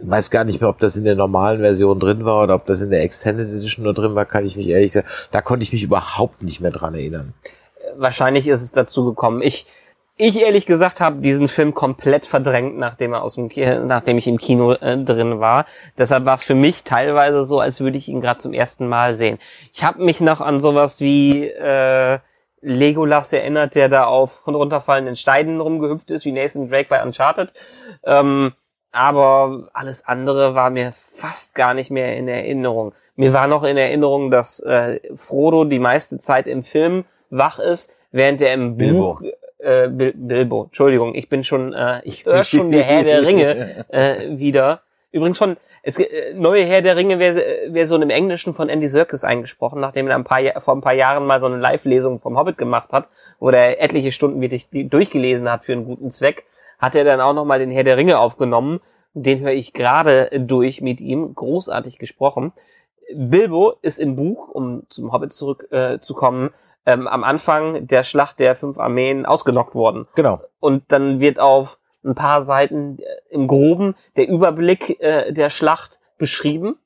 weiß 0.00 0.30
gar 0.30 0.44
nicht 0.44 0.60
mehr, 0.60 0.70
ob 0.70 0.78
das 0.78 0.96
in 0.96 1.02
der 1.02 1.16
normalen 1.16 1.58
Version 1.58 1.98
drin 1.98 2.24
war 2.24 2.44
oder 2.44 2.54
ob 2.54 2.66
das 2.66 2.80
in 2.82 2.90
der 2.90 3.02
Extended 3.02 3.48
Edition 3.48 3.82
nur 3.84 3.94
drin 3.94 4.14
war, 4.14 4.26
kann 4.26 4.44
ich 4.44 4.56
mich 4.56 4.68
ehrlich 4.68 4.92
gesagt, 4.92 5.08
da 5.32 5.42
konnte 5.42 5.64
ich 5.64 5.72
mich 5.72 5.82
überhaupt 5.82 6.44
nicht 6.44 6.60
mehr 6.60 6.70
dran 6.70 6.94
erinnern. 6.94 7.34
wahrscheinlich 7.96 8.46
ist 8.46 8.62
es 8.62 8.70
dazu 8.70 9.06
gekommen. 9.06 9.42
Ich, 9.42 9.66
ich 10.16 10.40
ehrlich 10.40 10.66
gesagt 10.66 11.00
habe 11.00 11.20
diesen 11.20 11.48
Film 11.48 11.74
komplett 11.74 12.26
verdrängt, 12.26 12.78
nachdem 12.78 13.14
er 13.14 13.22
aus 13.22 13.34
dem, 13.34 13.50
nachdem 13.86 14.16
ich 14.16 14.28
im 14.28 14.38
Kino 14.38 14.72
äh, 14.72 14.96
drin 14.98 15.40
war. 15.40 15.66
Deshalb 15.98 16.24
war 16.24 16.36
es 16.36 16.44
für 16.44 16.54
mich 16.54 16.84
teilweise 16.84 17.44
so, 17.44 17.58
als 17.58 17.80
würde 17.80 17.98
ich 17.98 18.08
ihn 18.08 18.20
gerade 18.20 18.38
zum 18.38 18.52
ersten 18.52 18.86
Mal 18.86 19.14
sehen. 19.14 19.38
Ich 19.72 19.82
habe 19.82 20.04
mich 20.04 20.20
noch 20.20 20.40
an 20.40 20.60
sowas 20.60 21.00
wie 21.00 21.48
äh, 21.48 22.20
Legolas 22.60 23.32
erinnert, 23.32 23.74
der 23.74 23.88
da 23.88 24.04
auf 24.04 24.46
runterfallenden 24.46 25.16
Steinen 25.16 25.60
rumgehüpft 25.60 26.10
ist, 26.12 26.24
wie 26.24 26.32
Nathan 26.32 26.70
Drake 26.70 26.88
bei 26.88 27.02
Uncharted. 27.02 27.52
Ähm, 28.04 28.52
aber 28.92 29.68
alles 29.72 30.06
andere 30.06 30.54
war 30.54 30.70
mir 30.70 30.92
fast 30.92 31.56
gar 31.56 31.74
nicht 31.74 31.90
mehr 31.90 32.16
in 32.16 32.28
Erinnerung. 32.28 32.94
Mir 33.16 33.32
war 33.32 33.48
noch 33.48 33.64
in 33.64 33.76
Erinnerung, 33.76 34.30
dass 34.30 34.60
äh, 34.60 35.00
Frodo 35.16 35.64
die 35.64 35.80
meiste 35.80 36.18
Zeit 36.18 36.46
im 36.46 36.62
Film 36.62 37.04
wach 37.30 37.58
ist, 37.58 37.90
während 38.12 38.40
er 38.40 38.54
im 38.54 38.76
Bilbo. 38.76 39.14
Buch 39.14 39.22
äh, 39.64 39.88
Bil 39.88 40.12
Bilbo, 40.14 40.64
Entschuldigung, 40.64 41.14
ich 41.14 41.28
bin 41.28 41.44
schon, 41.44 41.72
äh, 41.72 42.00
ich 42.04 42.24
höre 42.24 42.44
schon 42.44 42.70
der 42.70 42.82
Herr 42.82 43.02
der 43.02 43.22
Ringe 43.22 43.86
äh, 43.88 44.38
wieder. 44.38 44.82
Übrigens 45.10 45.38
von 45.38 45.56
es 45.82 45.98
äh, 45.98 46.34
neue 46.34 46.64
Herr 46.64 46.82
der 46.82 46.96
Ringe 46.96 47.18
wäre 47.18 47.42
wär 47.68 47.86
so 47.86 47.96
im 47.96 48.10
Englischen 48.10 48.54
von 48.54 48.68
Andy 48.68 48.88
Serkis 48.88 49.22
eingesprochen, 49.22 49.80
nachdem 49.80 50.08
er 50.08 50.16
ein 50.16 50.24
paar 50.24 50.40
vor 50.60 50.74
ein 50.74 50.80
paar 50.80 50.94
Jahren 50.94 51.26
mal 51.26 51.40
so 51.40 51.46
eine 51.46 51.58
Live-Lesung 51.58 52.20
vom 52.20 52.38
Hobbit 52.38 52.56
gemacht 52.58 52.92
hat, 52.92 53.08
wo 53.38 53.50
er 53.50 53.82
etliche 53.82 54.10
Stunden 54.10 54.40
wirklich 54.40 54.68
durchgelesen 54.72 55.50
hat 55.50 55.64
für 55.64 55.72
einen 55.72 55.84
guten 55.84 56.10
Zweck, 56.10 56.44
hat 56.78 56.94
er 56.94 57.04
dann 57.04 57.20
auch 57.20 57.34
noch 57.34 57.44
mal 57.44 57.58
den 57.58 57.70
Herr 57.70 57.84
der 57.84 57.96
Ringe 57.96 58.18
aufgenommen. 58.18 58.80
Den 59.12 59.40
höre 59.40 59.52
ich 59.52 59.74
gerade 59.74 60.30
durch 60.40 60.80
mit 60.80 61.00
ihm, 61.00 61.34
großartig 61.34 61.98
gesprochen. 61.98 62.52
Bilbo 63.14 63.74
ist 63.82 63.98
im 63.98 64.16
Buch, 64.16 64.48
um 64.48 64.84
zum 64.88 65.12
Hobbit 65.12 65.32
zurückzukommen, 65.32 65.94
äh, 65.94 66.00
zu 66.00 66.14
kommen, 66.14 66.50
ähm, 66.86 67.06
am 67.06 67.24
Anfang 67.24 67.86
der 67.86 68.04
Schlacht 68.04 68.38
der 68.38 68.56
fünf 68.56 68.78
Armeen 68.78 69.26
ausgenockt 69.26 69.74
worden. 69.74 70.06
Genau. 70.14 70.40
Und 70.60 70.84
dann 70.88 71.20
wird 71.20 71.38
auf 71.38 71.78
ein 72.04 72.14
paar 72.14 72.42
Seiten 72.42 72.98
äh, 72.98 73.04
im 73.30 73.46
Groben 73.46 73.94
der 74.16 74.28
Überblick 74.28 75.00
äh, 75.00 75.32
der 75.32 75.50
Schlacht 75.50 76.00
beschrieben. 76.18 76.76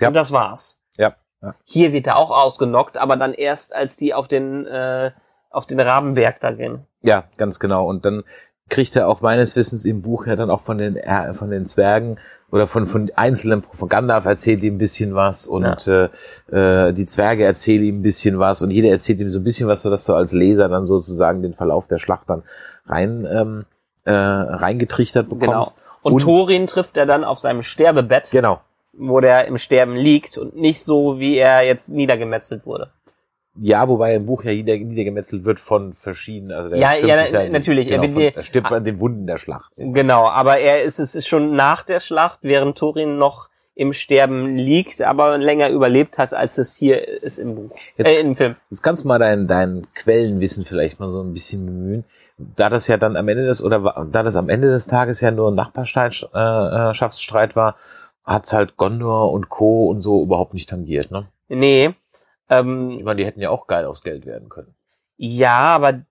Ja. 0.00 0.08
Und 0.08 0.14
das 0.14 0.32
war's. 0.32 0.80
Ja. 0.96 1.14
ja. 1.42 1.54
Hier 1.64 1.92
wird 1.92 2.06
er 2.06 2.16
auch 2.16 2.30
ausgenockt, 2.30 2.96
aber 2.96 3.16
dann 3.16 3.32
erst, 3.32 3.74
als 3.74 3.96
die 3.96 4.12
auf 4.12 4.28
den, 4.28 4.66
äh, 4.66 5.12
auf 5.50 5.66
den 5.66 5.80
Rabenberg 5.80 6.40
da 6.40 6.52
gehen. 6.52 6.86
Ja, 7.02 7.24
ganz 7.36 7.58
genau. 7.58 7.86
Und 7.88 8.04
dann 8.04 8.24
kriegt 8.68 8.96
er 8.96 9.08
auch 9.08 9.20
meines 9.20 9.56
Wissens 9.56 9.84
im 9.84 10.02
Buch 10.02 10.26
ja 10.26 10.36
dann 10.36 10.50
auch 10.50 10.62
von 10.62 10.78
den 10.78 10.96
äh, 10.96 11.34
von 11.34 11.50
den 11.50 11.66
Zwergen 11.66 12.18
oder 12.50 12.66
von 12.66 12.86
von 12.86 13.10
einzelnen 13.14 13.62
von 13.72 13.88
Gandalf 13.88 14.24
erzählt 14.24 14.62
ihm 14.62 14.76
ein 14.76 14.78
bisschen 14.78 15.14
was 15.14 15.46
und 15.46 15.86
äh, 15.86 16.08
äh, 16.50 16.92
die 16.92 17.06
Zwerge 17.06 17.44
erzählen 17.44 17.82
ihm 17.84 17.98
ein 18.00 18.02
bisschen 18.02 18.38
was 18.38 18.62
und 18.62 18.70
jeder 18.70 18.88
erzählt 18.90 19.20
ihm 19.20 19.28
so 19.30 19.38
ein 19.40 19.44
bisschen 19.44 19.68
was, 19.68 19.82
sodass 19.82 20.04
du 20.06 20.14
als 20.14 20.32
Leser 20.32 20.68
dann 20.68 20.86
sozusagen 20.86 21.42
den 21.42 21.54
Verlauf 21.54 21.86
der 21.86 21.98
Schlacht 21.98 22.28
dann 22.28 22.42
rein 22.86 23.26
ähm, 23.30 23.64
äh, 24.04 24.12
reingetrichtert 24.12 25.28
bekommst. 25.28 25.74
Genau. 25.74 25.84
Und, 26.02 26.12
Und- 26.14 26.20
Thorin 26.22 26.66
trifft 26.66 26.96
er 26.96 27.06
dann 27.06 27.24
auf 27.24 27.38
seinem 27.38 27.62
Sterbebett, 27.62 28.30
Genau. 28.30 28.60
wo 28.92 29.20
der 29.20 29.46
im 29.46 29.56
Sterben 29.58 29.96
liegt 29.96 30.36
und 30.38 30.54
nicht 30.56 30.82
so, 30.84 31.18
wie 31.18 31.36
er 31.36 31.62
jetzt 31.66 31.88
niedergemetzelt 31.90 32.66
wurde. 32.66 32.90
Ja, 33.56 33.88
wobei 33.88 34.16
im 34.16 34.26
Buch 34.26 34.42
ja 34.44 34.50
jeder 34.50 34.76
niedergemetzelt 34.76 35.44
wird 35.44 35.60
von 35.60 35.94
verschiedenen. 35.94 36.52
Also 36.56 36.70
der 36.70 36.78
Ja, 36.78 36.94
ja, 36.94 37.24
na- 37.32 37.48
natürlich. 37.50 37.88
Er 37.88 37.98
Genau, 38.00 38.16
wird- 38.16 38.34
von, 38.34 38.40
er 38.40 38.42
stirbt 38.42 38.72
an 38.72 38.84
den 38.84 38.98
Wunden 38.98 39.26
der 39.26 39.38
Schlacht. 39.38 39.76
So. 39.76 39.90
Genau, 39.92 40.26
aber 40.28 40.58
er 40.58 40.82
ist, 40.82 40.98
es 40.98 41.14
ist 41.14 41.28
schon 41.28 41.54
nach 41.54 41.84
der 41.84 42.00
Schlacht, 42.00 42.40
während 42.42 42.76
Thorin 42.76 43.16
noch 43.16 43.48
im 43.76 43.92
Sterben 43.92 44.56
liegt, 44.56 45.02
aber 45.02 45.38
länger 45.38 45.68
überlebt 45.68 46.18
hat, 46.18 46.32
als 46.34 46.58
es 46.58 46.76
hier 46.76 47.22
ist 47.22 47.38
im 47.38 47.54
Buch, 47.54 47.70
Jetzt- 47.96 48.10
äh, 48.10 48.20
im 48.20 48.34
Film. 48.34 48.56
Jetzt 48.70 48.82
kannst 48.82 49.04
du 49.04 49.08
mal 49.08 49.18
dein, 49.18 49.46
dein 49.46 49.86
Quellenwissen 49.94 50.64
vielleicht 50.64 50.98
mal 51.00 51.10
so 51.10 51.20
ein 51.22 51.32
bisschen 51.32 51.64
bemühen. 51.66 52.04
Da 52.38 52.68
das 52.68 52.88
ja 52.88 52.96
dann 52.96 53.16
am 53.16 53.28
Ende 53.28 53.46
des, 53.46 53.62
oder 53.62 54.06
da 54.10 54.22
das 54.24 54.34
am 54.36 54.48
Ende 54.48 54.68
des 54.68 54.86
Tages 54.88 55.20
ja 55.20 55.30
nur 55.30 55.50
ein 55.52 55.54
Nachbarschaftsstreit 55.54 57.54
war, 57.56 57.76
hat's 58.24 58.52
halt 58.52 58.76
Gondor 58.76 59.32
und 59.32 59.48
Co. 59.48 59.88
und 59.88 60.02
so 60.02 60.22
überhaupt 60.22 60.54
nicht 60.54 60.68
tangiert, 60.68 61.10
ne? 61.10 61.26
Nee, 61.48 61.94
Ich 62.48 62.56
ähm, 62.56 63.02
meine, 63.02 63.16
die 63.16 63.26
hätten 63.26 63.40
ja 63.40 63.50
auch 63.50 63.66
geil 63.66 63.86
aufs 63.86 64.02
Geld 64.02 64.26
werden 64.26 64.48
können. 64.48 64.74
ja, 65.16 65.74
aber 65.74 66.02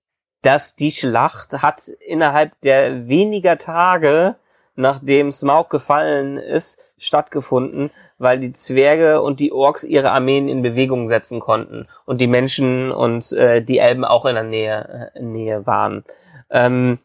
dass 0.41 0.75
die 0.75 0.91
Schlacht 0.91 1.61
hat 1.61 1.87
innerhalb 1.87 2.59
der 2.61 3.07
weniger 3.07 3.57
Tage 3.57 4.35
nachdem 4.75 5.31
Smaug 5.31 5.69
gefallen 5.69 6.37
ist, 6.37 6.79
stattgefunden, 6.97 7.91
weil 8.17 8.39
die 8.39 8.53
Zwerge 8.53 9.21
und 9.21 9.39
die 9.39 9.51
Orks 9.51 9.83
ihre 9.83 10.11
Armeen 10.11 10.47
in 10.47 10.61
Bewegung 10.61 11.07
setzen 11.07 11.39
konnten 11.39 11.87
und 12.05 12.21
die 12.21 12.27
Menschen 12.27 12.91
und 12.91 13.31
äh, 13.33 13.61
die 13.61 13.79
Elben 13.79 14.05
auch 14.05 14.25
in 14.25 14.35
der 14.35 14.43
Nähe, 14.43 15.11
äh, 15.13 15.21
Nähe 15.21 15.65
waren. 15.67 16.03
Ähm, 16.49 16.99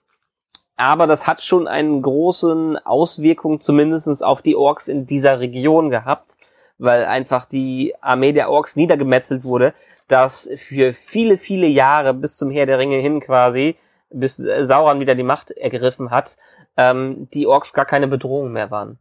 aber 0.77 1.09
das 1.09 1.27
hat 1.27 1.43
schon 1.43 1.67
einen 1.67 2.03
großen 2.03 2.77
Auswirkung 2.79 3.61
zumindestens 3.61 4.23
auf 4.23 4.43
die 4.43 4.55
Orks 4.55 4.87
in 4.87 5.07
dieser 5.07 5.41
Region 5.41 5.91
gehabt, 5.91 6.37
weil 6.79 7.05
einfach 7.05 7.45
die 7.45 7.95
Armee 8.01 8.33
der 8.33 8.51
Orks 8.51 8.77
niedergemetzelt 8.77 9.45
wurde, 9.45 9.75
dass 10.07 10.49
für 10.57 10.93
viele, 10.93 11.37
viele 11.37 11.67
Jahre 11.67 12.15
bis 12.15 12.37
zum 12.37 12.51
Heer 12.51 12.67
der 12.67 12.79
Ringe 12.79 12.97
hin 12.97 13.21
quasi, 13.21 13.77
bis 14.11 14.37
Sauron 14.37 15.01
wieder 15.01 15.15
die 15.15 15.23
Macht 15.23 15.51
ergriffen 15.51 16.11
hat, 16.11 16.37
ähm, 16.77 17.29
die 17.35 17.47
Orks 17.47 17.73
gar 17.73 17.85
keine 17.85 18.09
Bedrohung 18.09 18.53
mehr 18.53 18.71
waren. 18.71 18.99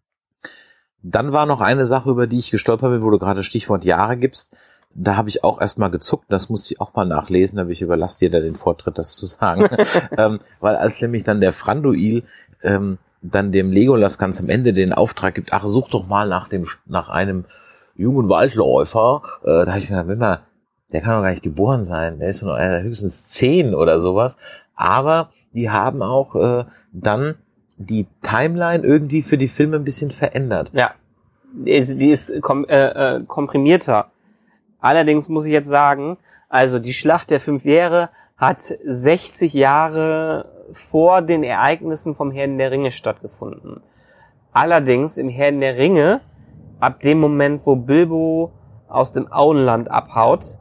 Dann 1.04 1.32
war 1.32 1.46
noch 1.46 1.62
eine 1.62 1.86
Sache, 1.86 2.10
über 2.10 2.28
die 2.28 2.40
ich 2.40 2.52
gestolpert 2.52 2.92
bin, 2.92 3.02
wo 3.02 3.10
du 3.10 3.20
gerade 3.20 3.44
Stichwort 3.44 3.86
Jahre 3.86 4.18
gibst. 4.18 4.54
Da 4.94 5.16
habe 5.16 5.30
ich 5.30 5.44
auch 5.44 5.62
erstmal 5.62 5.92
gezuckt, 5.92 6.26
das 6.30 6.50
musste 6.50 6.74
ich 6.74 6.82
auch 6.82 6.94
mal 6.96 7.06
nachlesen, 7.06 7.60
aber 7.60 7.70
ich 7.70 7.82
überlasse 7.82 8.20
dir 8.20 8.32
da 8.32 8.40
den 8.40 8.56
Vortritt, 8.56 8.98
das 8.98 9.16
zu 9.16 9.28
sagen. 9.28 9.70
ähm, 10.18 10.40
weil 10.60 10.76
als 10.76 11.02
nämlich 11.02 11.24
dann 11.24 11.40
der 11.40 11.54
Franduil 11.54 12.24
ähm, 12.64 12.98
dann 13.22 13.52
dem 13.52 13.72
Legolas 13.72 14.18
ganz 14.18 14.40
am 14.40 14.50
Ende 14.50 14.74
den 14.74 14.94
Auftrag 14.94 15.36
gibt, 15.36 15.54
ach, 15.54 15.66
such 15.68 15.90
doch 15.90 16.08
mal 16.08 16.28
nach 16.28 16.50
dem 16.50 16.68
nach 16.86 17.10
einem 17.10 17.46
jungen 17.98 18.30
Waldläufer, 18.30 19.22
äh, 19.44 19.66
da 19.66 19.68
habe 19.68 19.80
ich 19.80 19.90
mir 19.90 20.04
gedacht, 20.04 20.20
man, 20.20 20.40
der 20.92 21.02
kann 21.02 21.16
doch 21.16 21.22
gar 21.22 21.32
nicht 21.32 21.44
geboren 21.44 21.86
sein, 21.86 22.20
der 22.20 22.30
ist 22.30 22.42
nur 22.44 22.58
äh, 22.60 22.82
höchstens 22.82 23.28
zehn 23.28 23.76
oder 23.76 24.00
sowas. 24.00 24.38
Aber 24.76 25.32
die 25.54 25.70
haben 25.70 26.02
auch 26.02 26.36
äh, 26.36 26.66
dann 26.94 27.36
die 27.78 28.08
Timeline 28.22 28.84
irgendwie 28.84 29.22
für 29.22 29.38
die 29.38 29.48
Filme 29.48 29.78
ein 29.78 29.84
bisschen 29.84 30.12
verändert. 30.12 30.70
Ja, 30.74 30.92
die 31.54 31.72
ist, 31.72 32.00
die 32.00 32.10
ist 32.10 32.42
kom 32.42 32.66
äh, 32.66 33.18
äh, 33.18 33.24
komprimierter. 33.24 34.08
Allerdings 34.80 35.30
muss 35.30 35.46
ich 35.46 35.52
jetzt 35.52 35.68
sagen, 35.68 36.18
also 36.50 36.80
die 36.80 36.94
Schlacht 36.94 37.32
der 37.32 37.40
fünf 37.40 37.66
Jahre 37.66 38.10
hat 38.38 38.62
60 38.62 39.54
Jahre 39.54 40.46
vor 40.72 41.22
den 41.22 41.44
Ereignissen 41.44 42.16
vom 42.16 42.32
Herrn 42.32 42.58
der 42.58 42.72
Ringe 42.72 42.92
stattgefunden. 42.92 43.82
Allerdings 44.54 45.18
im 45.18 45.30
Herrn 45.30 45.60
der 45.60 45.78
Ringe, 45.78 46.22
ab 46.80 47.02
dem 47.02 47.20
Moment, 47.20 47.66
wo 47.66 47.76
Bilbo 47.76 48.52
aus 48.88 49.12
dem 49.12 49.32
Auenland 49.32 49.92
abhaut, 49.92 50.58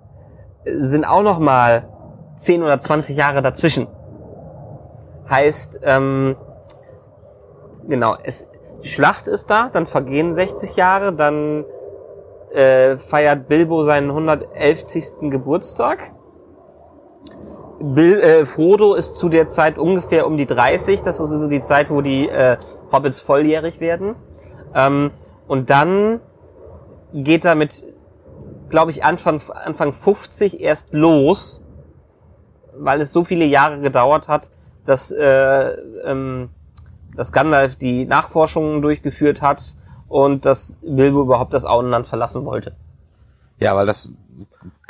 sind 0.65 1.05
auch 1.05 1.23
noch 1.23 1.39
mal 1.39 1.89
10 2.37 2.63
oder 2.63 2.79
20 2.79 3.17
Jahre 3.17 3.43
dazwischen. 3.43 3.87
Heißt, 5.29 5.81
ähm, 5.83 6.37
genau, 7.89 8.17
es, 8.23 8.47
die 8.83 8.89
Schlacht 8.89 9.29
ist 9.29 9.51
da, 9.51 9.69
dann 9.73 9.87
vergehen 9.87 10.35
60 10.35 10.77
Jahre, 10.77 11.13
dann 11.13 11.65
äh, 12.53 12.97
feiert 12.97 13.49
Bilbo 13.49 13.83
seinen 13.83 14.11
111. 14.11 14.85
Geburtstag. 15.23 16.13
Bil, 17.79 18.21
äh, 18.21 18.47
Frodo 18.47 18.95
ist 18.95 19.17
zu 19.17 19.29
der 19.29 19.49
Zeit 19.49 19.79
ungefähr 19.79 20.27
um 20.27 20.37
die 20.37 20.47
30, 20.47 21.03
das 21.03 21.17
ist 21.17 21.31
also 21.31 21.49
die 21.49 21.61
Zeit, 21.61 21.91
wo 21.91 22.01
die 22.01 22.29
äh, 22.29 22.57
Hobbits 22.91 23.21
volljährig 23.21 23.81
werden. 23.81 24.15
Ähm, 24.75 25.11
und 25.47 25.71
dann 25.71 26.21
geht 27.13 27.45
er 27.45 27.55
mit, 27.55 27.85
glaube 28.69 28.91
ich, 28.91 29.05
Anfang, 29.05 29.41
Anfang 29.51 29.93
50 29.93 30.61
erst 30.61 30.93
los, 30.93 31.65
weil 32.77 33.01
es 33.01 33.13
so 33.13 33.25
viele 33.25 33.45
Jahre 33.45 33.81
gedauert 33.81 34.29
hat, 34.29 34.51
dass, 34.85 35.11
äh, 35.11 35.71
ähm, 36.05 36.51
dass 37.15 37.33
Gandalf 37.33 37.77
die 37.77 38.05
Nachforschungen 38.05 38.83
durchgeführt 38.83 39.41
hat 39.41 39.75
und 40.09 40.45
dass 40.45 40.77
Bilbo 40.83 41.23
überhaupt 41.23 41.55
das 41.55 41.65
Auenland 41.65 42.07
verlassen 42.07 42.45
wollte. 42.45 42.77
Ja, 43.59 43.75
weil 43.75 43.87
das 43.87 44.09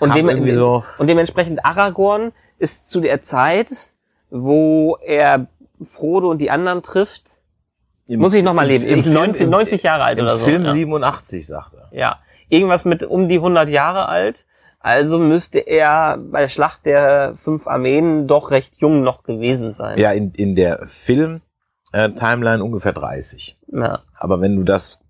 Und, 0.01 0.15
dem, 0.15 0.29
irgendwie 0.29 0.53
so. 0.53 0.85
und 0.99 1.07
dementsprechend 1.07 1.65
Aragorn 1.65 2.33
ist 2.59 2.91
zu 2.91 3.01
der 3.01 3.23
Zeit, 3.23 3.69
wo 4.31 4.99
er 5.01 5.47
Frodo 5.85 6.31
und 6.31 6.39
die 6.39 6.51
anderen 6.51 6.83
trifft, 6.83 7.36
Im- 8.09 8.21
muss 8.21 8.35
ich 8.35 8.43
noch 8.43 8.55
mal 8.55 8.63
im- 8.65 8.69
leben, 8.69 8.85
Im, 8.85 8.99
im 8.99 9.03
Film, 9.05 9.15
90, 9.15 9.43
im, 9.43 9.51
90 9.51 9.83
Jahre 9.83 10.05
alt 10.05 10.19
im 10.19 10.25
oder 10.25 10.37
so. 10.39 10.45
Film 10.45 10.65
ja. 10.65 10.73
87, 10.73 11.47
sagt 11.47 11.75
er. 11.75 11.89
ja, 11.97 12.19
irgendwas 12.49 12.85
mit 12.85 13.03
um 13.03 13.29
die 13.29 13.37
100 13.37 13.69
Jahre 13.69 14.09
alt. 14.09 14.45
Also 14.79 15.19
müsste 15.19 15.59
er 15.59 16.17
bei 16.19 16.43
der 16.43 16.49
Schlacht 16.49 16.87
der 16.87 17.35
fünf 17.43 17.67
Armeen 17.67 18.29
doch 18.29 18.53
recht 18.53 18.77
jung 18.77 19.03
noch 19.03 19.25
gewesen 19.25 19.75
sein. 19.75 19.99
Ja, 19.99 20.13
in, 20.13 20.31
in 20.33 20.55
der 20.55 20.87
Film-Timeline 20.87 22.63
ungefähr 22.63 22.93
30. 22.93 23.57
Ja. 23.73 24.03
Aber 24.17 24.41
wenn 24.41 24.55
du 24.55 24.63
das, 24.63 25.01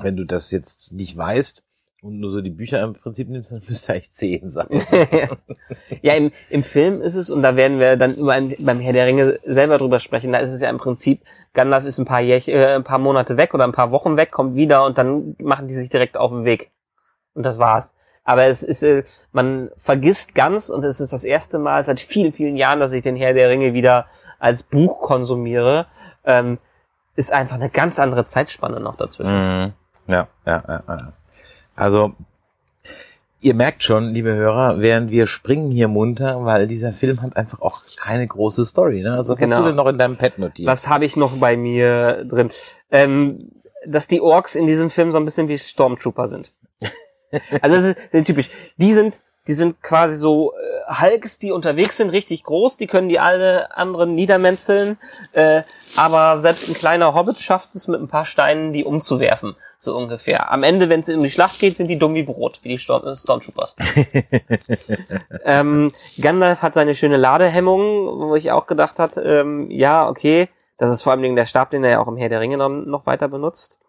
wenn 0.00 0.16
du 0.16 0.24
das 0.24 0.52
jetzt 0.52 0.92
nicht 0.92 1.16
weißt 1.16 1.64
und 2.02 2.20
nur 2.20 2.30
so 2.30 2.40
die 2.42 2.50
Bücher 2.50 2.80
im 2.82 2.92
Prinzip 2.94 3.28
nimmst, 3.28 3.50
dann 3.50 3.62
müsste 3.66 3.92
eigentlich 3.94 4.12
10 4.12 4.48
sein. 4.50 4.68
ja, 6.02 6.14
im, 6.14 6.30
im 6.48 6.62
Film 6.62 7.02
ist 7.02 7.16
es, 7.16 7.28
und 7.28 7.42
da 7.42 7.56
werden 7.56 7.80
wir 7.80 7.96
dann 7.96 8.14
über 8.14 8.34
ein, 8.34 8.54
beim 8.60 8.78
Herr 8.78 8.92
der 8.92 9.06
Ringe 9.06 9.40
selber 9.44 9.78
drüber 9.78 9.98
sprechen, 9.98 10.30
da 10.32 10.38
ist 10.38 10.52
es 10.52 10.60
ja 10.60 10.70
im 10.70 10.78
Prinzip, 10.78 11.22
Gandalf 11.54 11.84
ist 11.84 11.98
ein 11.98 12.04
paar, 12.04 12.20
Jäch, 12.20 12.48
äh, 12.48 12.74
ein 12.74 12.84
paar 12.84 12.98
Monate 12.98 13.36
weg 13.36 13.54
oder 13.54 13.64
ein 13.64 13.72
paar 13.72 13.90
Wochen 13.90 14.16
weg, 14.16 14.30
kommt 14.30 14.54
wieder 14.54 14.84
und 14.84 14.98
dann 14.98 15.36
machen 15.40 15.68
die 15.68 15.74
sich 15.74 15.88
direkt 15.88 16.16
auf 16.16 16.30
den 16.30 16.44
Weg. 16.44 16.70
Und 17.34 17.42
das 17.42 17.58
war's. 17.58 17.94
Aber 18.24 18.44
es 18.44 18.62
ist, 18.62 18.82
äh, 18.82 19.04
man 19.32 19.70
vergisst 19.78 20.34
ganz, 20.34 20.68
und 20.68 20.84
es 20.84 21.00
ist 21.00 21.12
das 21.12 21.24
erste 21.24 21.58
Mal 21.58 21.84
seit 21.84 22.00
vielen, 22.00 22.32
vielen 22.32 22.56
Jahren, 22.56 22.80
dass 22.80 22.92
ich 22.92 23.02
den 23.02 23.16
Herr 23.16 23.32
der 23.32 23.48
Ringe 23.48 23.72
wieder 23.72 24.06
als 24.38 24.62
Buch 24.62 25.00
konsumiere, 25.00 25.86
ähm, 26.24 26.58
ist 27.16 27.32
einfach 27.32 27.56
eine 27.56 27.70
ganz 27.70 27.98
andere 27.98 28.26
Zeitspanne 28.26 28.80
noch 28.80 28.96
dazwischen. 28.96 29.32
Mhm. 29.32 29.72
Ja, 30.06 30.28
ja, 30.46 30.62
ja, 30.68 30.82
ja. 30.88 31.12
Also, 31.74 32.12
ihr 33.40 33.54
merkt 33.54 33.82
schon, 33.82 34.12
liebe 34.14 34.34
Hörer, 34.34 34.80
während 34.80 35.10
wir 35.10 35.26
springen 35.26 35.70
hier 35.70 35.88
munter, 35.88 36.44
weil 36.44 36.66
dieser 36.66 36.92
Film 36.92 37.22
hat 37.22 37.36
einfach 37.36 37.60
auch 37.60 37.82
keine 37.96 38.26
große 38.26 38.64
Story. 38.64 39.02
Ne? 39.02 39.14
Also, 39.14 39.32
was 39.32 39.38
Genau. 39.38 39.56
hast 39.56 39.62
du 39.62 39.66
denn 39.68 39.76
noch 39.76 39.86
in 39.86 39.98
deinem 39.98 40.16
Pad 40.16 40.38
notiert? 40.38 40.66
Was 40.68 40.88
habe 40.88 41.04
ich 41.04 41.16
noch 41.16 41.36
bei 41.38 41.56
mir 41.56 42.24
drin? 42.24 42.50
Ähm, 42.90 43.50
dass 43.86 44.08
die 44.08 44.20
Orks 44.20 44.54
in 44.54 44.66
diesem 44.66 44.90
Film 44.90 45.12
so 45.12 45.18
ein 45.18 45.24
bisschen 45.24 45.48
wie 45.48 45.58
Stormtrooper 45.58 46.28
sind. 46.28 46.52
Also 47.60 47.76
das 47.76 47.84
ist, 47.84 47.96
das 48.10 48.20
ist 48.20 48.26
typisch. 48.26 48.48
Die 48.78 48.94
sind, 48.94 49.20
die 49.48 49.54
sind 49.54 49.82
quasi 49.82 50.14
so 50.14 50.52
äh, 50.52 51.02
Hulks, 51.02 51.38
die 51.38 51.52
unterwegs 51.52 51.96
sind, 51.96 52.10
richtig 52.10 52.44
groß. 52.44 52.76
Die 52.76 52.86
können 52.86 53.08
die 53.08 53.18
alle 53.18 53.74
anderen 53.74 54.14
niedermetzeln. 54.14 54.98
Äh, 55.32 55.62
aber 55.96 56.38
selbst 56.38 56.68
ein 56.68 56.74
kleiner 56.74 57.14
Hobbit 57.14 57.40
schafft 57.40 57.74
es 57.74 57.88
mit 57.88 57.98
ein 57.98 58.08
paar 58.08 58.26
Steinen, 58.26 58.74
die 58.74 58.84
umzuwerfen, 58.84 59.56
so 59.78 59.96
ungefähr. 59.96 60.52
Am 60.52 60.62
Ende, 60.62 60.90
wenn 60.90 61.00
es 61.00 61.08
in 61.08 61.22
die 61.22 61.30
Schlacht 61.30 61.58
geht, 61.58 61.78
sind 61.78 61.88
die 61.88 61.98
dumm 61.98 62.14
wie 62.14 62.24
Brot, 62.24 62.60
wie 62.62 62.68
die 62.68 62.78
Storm 62.78 63.06
äh, 63.06 63.16
Stormtroopers. 63.16 63.74
ähm, 65.44 65.92
Gandalf 66.20 66.60
hat 66.60 66.74
seine 66.74 66.94
schöne 66.94 67.16
Ladehemmung, 67.16 68.28
wo 68.28 68.36
ich 68.36 68.52
auch 68.52 68.66
gedacht 68.66 68.98
hat, 68.98 69.16
ähm, 69.16 69.70
ja, 69.70 70.06
okay, 70.08 70.48
das 70.76 70.90
ist 70.90 71.02
vor 71.02 71.12
allem 71.12 71.36
der 71.36 71.46
Stab, 71.46 71.70
den 71.70 71.84
er 71.84 71.90
ja 71.90 72.00
auch 72.00 72.08
im 72.08 72.18
Herr 72.18 72.28
der 72.28 72.40
Ringe 72.40 72.58
noch, 72.58 72.68
noch 72.68 73.06
weiter 73.06 73.28
benutzt. 73.28 73.80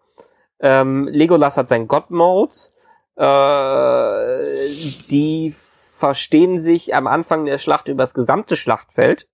Ähm, 0.58 1.06
Legolas 1.06 1.56
hat 1.56 1.68
seinen 1.68 1.86
God-Mode. 1.86 2.54
Äh, 3.16 4.68
die 5.10 5.52
verstehen 5.54 6.58
sich 6.58 6.94
am 6.94 7.06
Anfang 7.06 7.44
der 7.44 7.58
Schlacht 7.58 7.88
über 7.88 8.02
das 8.02 8.14
gesamte 8.14 8.56
Schlachtfeld, 8.56 9.28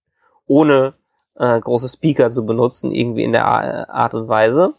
ohne 0.47 0.95
äh, 1.39 1.61
große 1.61 1.89
Speaker 1.89 2.31
zu 2.31 2.45
benutzen, 2.47 2.91
irgendwie 2.93 3.23
in 3.25 3.33
der 3.33 3.45
Art 3.47 4.15
und 4.15 4.29
Weise. 4.29 4.75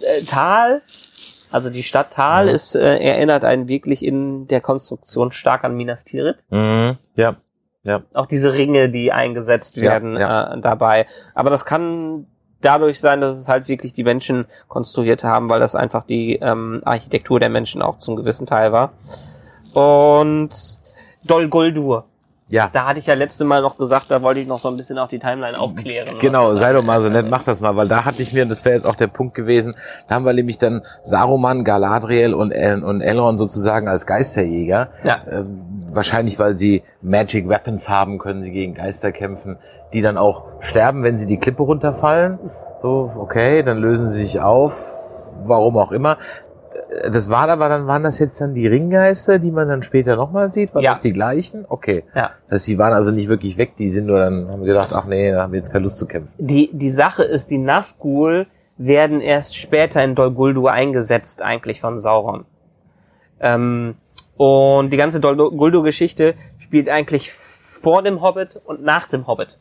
Äh, 0.00 0.22
Tal, 0.22 0.82
also 1.50 1.70
die 1.70 1.82
Stadt 1.82 2.12
Tal, 2.12 2.46
Mhm. 2.46 2.50
ist, 2.54 2.74
äh, 2.74 2.98
erinnert 2.98 3.44
einen 3.44 3.68
wirklich 3.68 4.04
in 4.04 4.46
der 4.48 4.60
Konstruktion 4.60 5.30
stark 5.32 5.64
an 5.64 5.76
Minas 5.76 6.04
Tirith 6.04 6.38
Mhm. 6.50 6.98
Ja, 7.16 7.36
ja. 7.84 8.02
auch 8.14 8.26
diese 8.26 8.54
Ringe, 8.54 8.90
die 8.90 9.12
eingesetzt 9.12 9.76
Ja, 9.76 9.82
werden 9.92 10.16
ja. 10.16 10.54
Äh, 10.54 10.60
dabei. 10.60 11.06
Aber 11.34 11.50
das 11.50 11.64
kann 11.64 12.26
dadurch 12.60 13.00
sein, 13.00 13.20
dass 13.20 13.36
es 13.36 13.48
halt 13.48 13.68
wirklich 13.68 13.92
die 13.92 14.04
Menschen 14.04 14.46
konstruiert 14.68 15.24
haben, 15.24 15.48
weil 15.48 15.60
das 15.60 15.74
einfach 15.74 16.04
die 16.04 16.36
ähm, 16.36 16.82
Architektur 16.84 17.40
der 17.40 17.50
Menschen 17.50 17.82
auch 17.82 17.98
zum 17.98 18.16
gewissen 18.16 18.46
Teil 18.46 18.72
war. 18.72 18.92
Und 19.74 20.50
Dol 21.24 21.48
Guldur. 21.48 22.04
Ja, 22.50 22.70
Da 22.72 22.86
hatte 22.86 22.98
ich 22.98 23.04
ja 23.04 23.12
letzte 23.12 23.44
Mal 23.44 23.60
noch 23.60 23.76
gesagt, 23.76 24.10
da 24.10 24.22
wollte 24.22 24.40
ich 24.40 24.48
noch 24.48 24.58
so 24.58 24.68
ein 24.68 24.76
bisschen 24.78 24.98
auch 24.98 25.08
die 25.08 25.18
Timeline 25.18 25.58
aufklären. 25.58 26.18
Genau, 26.18 26.54
sei 26.54 26.72
doch 26.72 26.82
mal 26.82 27.02
so 27.02 27.10
nett, 27.10 27.26
mach 27.28 27.44
das 27.44 27.60
mal, 27.60 27.76
weil 27.76 27.88
da 27.88 28.06
hatte 28.06 28.22
ich 28.22 28.32
mir, 28.32 28.42
und 28.42 28.48
das 28.48 28.64
wäre 28.64 28.74
jetzt 28.74 28.86
auch 28.86 28.94
der 28.94 29.06
Punkt 29.06 29.34
gewesen, 29.34 29.76
da 30.08 30.14
haben 30.14 30.24
wir 30.24 30.32
nämlich 30.32 30.56
dann 30.56 30.82
Saruman, 31.02 31.62
Galadriel 31.62 32.32
und, 32.32 32.52
El 32.52 32.82
und 32.84 33.02
Elrond 33.02 33.38
sozusagen 33.38 33.86
als 33.86 34.06
Geisterjäger. 34.06 34.88
Ja. 35.04 35.20
Ähm, 35.30 35.60
wahrscheinlich, 35.90 36.38
weil 36.38 36.56
sie 36.56 36.82
Magic 37.02 37.50
Weapons 37.50 37.90
haben, 37.90 38.18
können 38.18 38.42
sie 38.42 38.50
gegen 38.50 38.72
Geister 38.72 39.12
kämpfen, 39.12 39.58
die 39.92 40.02
dann 40.02 40.18
auch 40.18 40.44
sterben, 40.60 41.02
wenn 41.02 41.18
sie 41.18 41.26
die 41.26 41.38
Klippe 41.38 41.62
runterfallen. 41.62 42.38
So, 42.82 43.10
okay, 43.18 43.62
dann 43.62 43.78
lösen 43.78 44.08
sie 44.08 44.20
sich 44.20 44.40
auf, 44.40 44.74
warum 45.46 45.76
auch 45.78 45.92
immer. 45.92 46.18
Das 47.10 47.28
war 47.28 47.48
aber 47.48 47.68
dann, 47.68 47.86
waren 47.86 48.02
das 48.02 48.18
jetzt 48.18 48.40
dann 48.40 48.54
die 48.54 48.66
Ringgeister, 48.66 49.38
die 49.38 49.50
man 49.50 49.68
dann 49.68 49.82
später 49.82 50.16
nochmal 50.16 50.50
sieht? 50.50 50.74
Waren 50.74 50.82
Ja. 50.84 50.94
das 50.94 51.02
die 51.02 51.12
gleichen? 51.12 51.64
Okay. 51.68 52.04
Ja. 52.14 52.30
Das, 52.48 52.64
die 52.64 52.78
waren 52.78 52.92
also 52.92 53.10
nicht 53.10 53.28
wirklich 53.28 53.58
weg, 53.58 53.72
die 53.78 53.90
sind 53.90 54.06
nur 54.06 54.18
dann, 54.18 54.48
haben 54.48 54.60
wir 54.60 54.68
gedacht, 54.68 54.90
ach 54.92 55.04
nee, 55.06 55.30
da 55.32 55.42
haben 55.42 55.52
wir 55.52 55.58
jetzt 55.58 55.70
keine 55.72 55.82
Lust 55.82 55.98
zu 55.98 56.06
kämpfen. 56.06 56.32
Die, 56.38 56.70
die 56.72 56.90
Sache 56.90 57.24
ist, 57.24 57.50
die 57.50 57.58
Nazgul 57.58 58.46
werden 58.78 59.20
erst 59.20 59.56
später 59.56 60.02
in 60.02 60.14
Dol 60.14 60.30
Guldur 60.30 60.70
eingesetzt, 60.72 61.42
eigentlich 61.42 61.80
von 61.80 61.98
Sauron. 61.98 62.44
Ähm, 63.40 63.96
und 64.36 64.90
die 64.92 64.96
ganze 64.96 65.20
Dol 65.20 65.36
Guldur-Geschichte 65.36 66.34
spielt 66.58 66.88
eigentlich 66.88 67.32
vor 67.32 68.02
dem 68.02 68.22
Hobbit 68.22 68.60
und 68.64 68.82
nach 68.82 69.08
dem 69.08 69.26
Hobbit. 69.26 69.58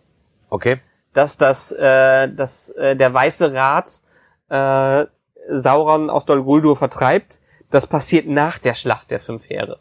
Okay. 0.49 0.79
Dass 1.13 1.37
das, 1.37 1.71
äh, 1.71 2.29
dass 2.29 2.69
äh, 2.69 2.95
der 2.95 3.13
Weiße 3.13 3.53
Rat 3.53 4.01
äh, 4.49 5.05
Sauron 5.49 6.09
aus 6.09 6.25
Dol 6.25 6.43
Guldur 6.43 6.75
vertreibt, 6.75 7.39
das 7.71 7.87
passiert 7.87 8.27
nach 8.27 8.57
der 8.57 8.73
Schlacht 8.73 9.11
der 9.11 9.19
fünf 9.19 9.49
Heere. 9.49 9.79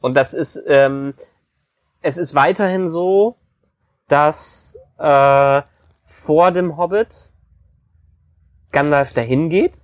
Und 0.00 0.14
das 0.14 0.34
ist, 0.34 0.62
ähm, 0.66 1.14
es 2.02 2.18
ist 2.18 2.34
weiterhin 2.34 2.88
so, 2.88 3.36
dass 4.08 4.76
äh, 4.98 5.62
vor 6.04 6.50
dem 6.52 6.76
Hobbit 6.76 7.32
Gandalf 8.70 9.14
dahin 9.14 9.48
geht, 9.48 9.80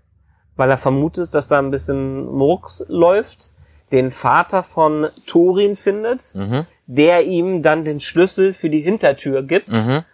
weil 0.57 0.71
er 0.71 0.77
vermutet, 0.77 1.33
dass 1.35 1.49
da 1.49 1.59
ein 1.59 1.71
bisschen 1.71 2.27
Murks 2.27 2.85
läuft, 2.89 3.51
den 3.93 4.11
Vater 4.11 4.63
von 4.63 5.09
Thorin 5.27 5.77
findet, 5.77 6.35
Mhm. 6.35 6.67
der 6.87 7.25
ihm 7.25 7.63
dann 7.63 7.85
den 7.85 8.01
Schlüssel 8.01 8.53
für 8.53 8.71
die 8.71 8.81
Hintertür 8.81 9.43
gibt. 9.43 9.69
Mhm. 9.69 10.05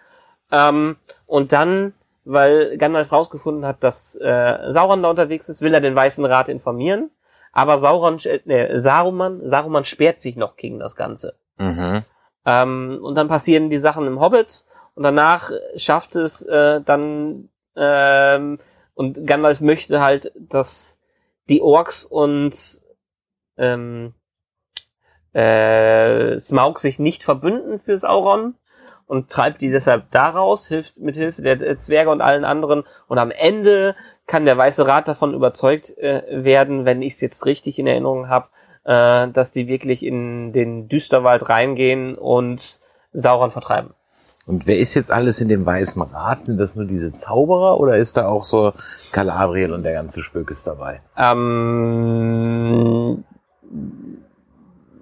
Ähm, 0.51 0.97
und 1.27 1.53
dann, 1.53 1.95
weil 2.25 2.79
Gandalf 2.79 3.13
rausgefunden 3.13 3.67
hat, 3.67 3.83
dass 3.83 4.17
äh, 4.17 4.73
Sauron 4.73 5.03
da 5.03 5.11
unterwegs 5.11 5.49
ist, 5.49 5.61
will 5.61 5.75
er 5.75 5.81
den 5.81 5.95
Weißen 5.95 6.25
Rat 6.25 6.49
informieren. 6.49 7.11
Aber 7.53 7.79
Sauron, 7.79 8.19
äh, 8.25 8.41
nee, 8.45 8.79
Saruman, 8.79 9.41
Saruman 9.49 9.85
sperrt 9.85 10.21
sich 10.21 10.37
noch 10.37 10.57
gegen 10.57 10.79
das 10.79 10.97
Ganze. 10.97 11.35
Mhm. 11.59 12.03
Ähm, 12.45 13.01
und 13.03 13.15
dann 13.17 13.29
passieren 13.29 13.71
die 13.71 13.79
Sachen 13.79 14.07
im 14.07 14.21
Hobbit 14.21 14.65
und 14.95 15.03
danach 15.03 15.51
schafft 15.77 16.17
es 16.17 16.43
äh, 16.43 16.81
dann 16.81 17.49
ähm, 17.77 18.59
und 18.95 19.27
Gandalf 19.27 19.61
möchte 19.61 20.01
halt, 20.01 20.33
dass 20.37 21.01
die 21.49 21.61
Orks 21.61 22.05
und 22.05 22.55
ähm, 23.59 24.15
äh, 25.33 26.39
Smaug 26.39 26.79
sich 26.79 26.99
nicht 26.99 27.23
verbünden 27.23 27.79
für 27.79 27.99
Sauron 27.99 28.55
und 29.07 29.31
treibt 29.31 29.61
die 29.61 29.71
deshalb 29.71 30.11
daraus, 30.11 30.67
hilft 30.67 30.99
mit 30.99 31.15
Hilfe 31.15 31.43
der 31.43 31.79
Zwerge 31.79 32.11
und 32.11 32.21
allen 32.21 32.45
anderen 32.45 32.85
und 33.07 33.19
am 33.19 33.31
Ende 33.31 33.95
kann 34.27 34.45
der 34.45 34.59
Weiße 34.59 34.87
Rat 34.87 35.09
davon 35.09 35.35
überzeugt 35.35 35.97
äh, 35.99 36.23
werden, 36.29 36.85
wenn 36.85 37.03
ich 37.03 37.15
es 37.15 37.21
jetzt 37.21 37.47
richtig 37.47 37.79
in 37.79 37.87
Erinnerung 37.87 38.29
habe, 38.29 38.49
äh, 38.85 39.31
dass 39.31 39.53
die 39.53 39.69
wirklich 39.69 40.05
in 40.05 40.53
den 40.53 40.89
Düsterwald 40.89 41.49
reingehen 41.49 42.17
und 42.17 42.81
Sauron 43.13 43.51
vertreiben. 43.51 43.95
Und 44.47 44.67
wer 44.67 44.79
ist 44.79 44.95
jetzt 44.95 45.11
alles 45.11 45.41
in 45.41 45.49
dem 45.49 45.67
Weißen 45.67 46.01
Rat? 46.01 46.47
Sind 46.47 46.59
das 46.59 46.77
nur 46.77 46.85
diese 46.85 47.13
Zauberer 47.13 47.81
oder 47.81 47.97
ist 47.97 48.17
da 48.17 48.29
auch 48.29 48.45
so 48.45 48.73
Galadriel 49.13 49.73
und 49.73 49.83
der 49.83 49.95
ganze 49.95 50.23
Spökes 50.23 50.63
dabei? 50.63 51.01
Ähm, 51.17 53.25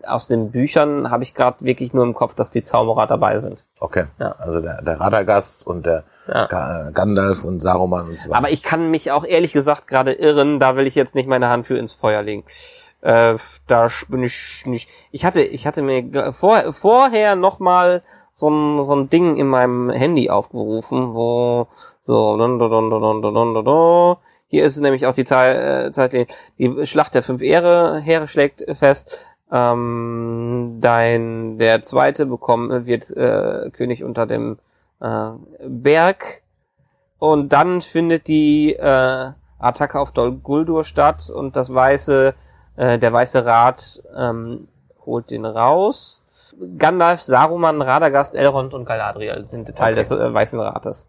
aus 0.07 0.27
den 0.29 0.51
Büchern 0.51 1.11
habe 1.11 1.23
ich 1.23 1.33
gerade 1.33 1.65
wirklich 1.65 1.95
nur 1.95 2.05
im 2.05 2.13
Kopf, 2.13 2.35
dass 2.35 2.51
die 2.51 2.63
Zauberer 2.63 3.07
dabei 3.07 3.39
sind. 3.39 3.65
Okay. 3.81 4.05
Ja. 4.19 4.33
Also 4.39 4.61
der, 4.61 4.83
der 4.83 5.01
Radagast 5.01 5.67
und 5.67 5.87
der 5.87 6.05
Ja. 6.29 6.47
Ga- 6.47 6.91
Gandalf 6.93 7.43
und 7.43 7.61
Saruman 7.61 8.09
und 8.11 8.21
so 8.21 8.29
weiter. 8.29 8.37
Aber 8.39 8.51
ich 8.51 8.63
kann 8.63 8.91
mich 8.91 9.11
auch 9.13 9.25
ehrlich 9.25 9.53
gesagt 9.55 9.87
gerade 9.87 10.13
irren, 10.13 10.61
da 10.61 10.77
will 10.77 10.87
ich 10.87 10.95
jetzt 10.95 11.15
nicht 11.15 11.27
meine 11.29 11.49
Hand 11.49 11.67
für 11.67 11.79
ins 11.79 11.93
Feuer 11.93 12.23
legen. 12.23 12.45
Äh, 13.01 13.37
da 13.67 13.89
bin 14.09 14.23
ich 14.23 14.65
nicht. 14.67 14.91
Ich 15.11 15.25
hatte, 15.25 15.41
ich 15.43 15.67
hatte 15.67 15.81
mir 15.81 16.33
vor, 16.33 16.73
vorher 16.73 17.35
noch 17.35 17.59
mal 17.59 18.03
so 18.35 18.49
ein, 18.51 18.83
so 18.85 18.95
ein 18.95 19.09
Ding 19.09 19.37
in 19.37 19.47
meinem 19.47 19.89
Handy 19.91 20.29
aufgerufen, 20.29 21.15
wo 21.15 21.67
so 22.03 22.37
hier 24.55 24.65
ist 24.65 24.79
nämlich 24.79 25.05
auch 25.07 25.15
die 25.15 25.25
Zeit, 25.25 25.57
äh, 25.57 25.91
Zeit 25.91 26.13
die 26.59 26.87
Schlacht 26.87 27.15
der 27.17 27.25
fünf 27.25 27.43
Ehre, 27.43 28.01
Heere 28.01 28.29
schlägt 28.29 28.65
fest. 28.79 29.11
Ähm, 29.51 30.79
dein 30.81 31.59
der 31.59 31.83
zweite 31.83 32.25
bekommen 32.25 32.87
wird 32.87 33.11
äh, 33.11 33.71
König 33.71 34.05
unter 34.05 34.27
dem 34.27 34.59
äh, 35.01 35.31
Berg 35.67 36.43
und 37.19 37.53
dann 37.53 37.81
findet 37.81 38.29
die 38.29 38.75
äh, 38.75 39.31
Attacke 39.59 39.99
auf 39.99 40.13
Dol 40.13 40.37
Guldur 40.37 40.85
statt 40.85 41.31
und 41.35 41.57
das 41.57 41.75
weiße, 41.75 42.35
äh, 42.77 42.99
der 43.01 43.13
weiße 43.13 43.45
Rat 43.45 44.03
ähm, 44.17 44.69
holt 45.05 45.31
den 45.31 45.47
raus. 45.47 46.23
Gandalf, 46.79 47.23
Saruman, 47.23 47.83
Radagast, 47.83 48.37
Elrond 48.37 48.73
und 48.73 48.85
Galadriel 48.85 49.47
sind 49.47 49.75
Teil 49.75 49.95
Okay. 49.95 50.03
des 50.03 50.11
äh, 50.13 50.33
Weißen 50.33 50.61
Rates. 50.61 51.09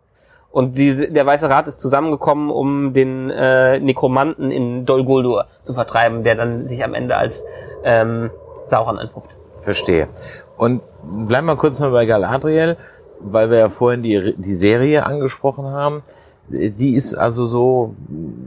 Und 0.56 0.78
diese, 0.78 1.12
der 1.12 1.26
Weiße 1.26 1.49
Rat 1.49 1.68
ist 1.68 1.82
zusammengekommen, 1.82 2.49
um 2.49 2.93
den 2.93 3.30
äh, 3.30 3.78
Nekromanten 3.82 4.51
in 4.51 4.86
Dol 4.86 5.03
Guldur 5.03 5.47
zu 5.64 5.74
vertreiben, 5.74 6.24
der 6.24 6.36
dann 6.36 6.70
sich 6.70 6.82
am 6.82 6.93
Ende 6.93 7.18
als 7.18 7.43
ähm, 7.84 8.30
Sauron 8.68 8.97
entpuppt. 8.97 9.36
Verstehe. 9.64 10.08
Und 10.56 10.80
bleiben 11.03 11.45
wir 11.47 11.58
kurz 11.58 11.78
mal 11.82 11.91
bei 11.91 12.06
Galadriel, 12.06 12.78
weil 13.20 13.49
wir 13.49 13.58
ja 13.58 13.70
vorhin 13.70 14.01
die, 14.01 14.34
die 14.38 14.56
Serie 14.56 15.06
angesprochen 15.06 15.66
haben. 15.66 16.03
Die 16.47 16.95
ist 16.95 17.16
also 17.16 17.45
so 17.47 17.93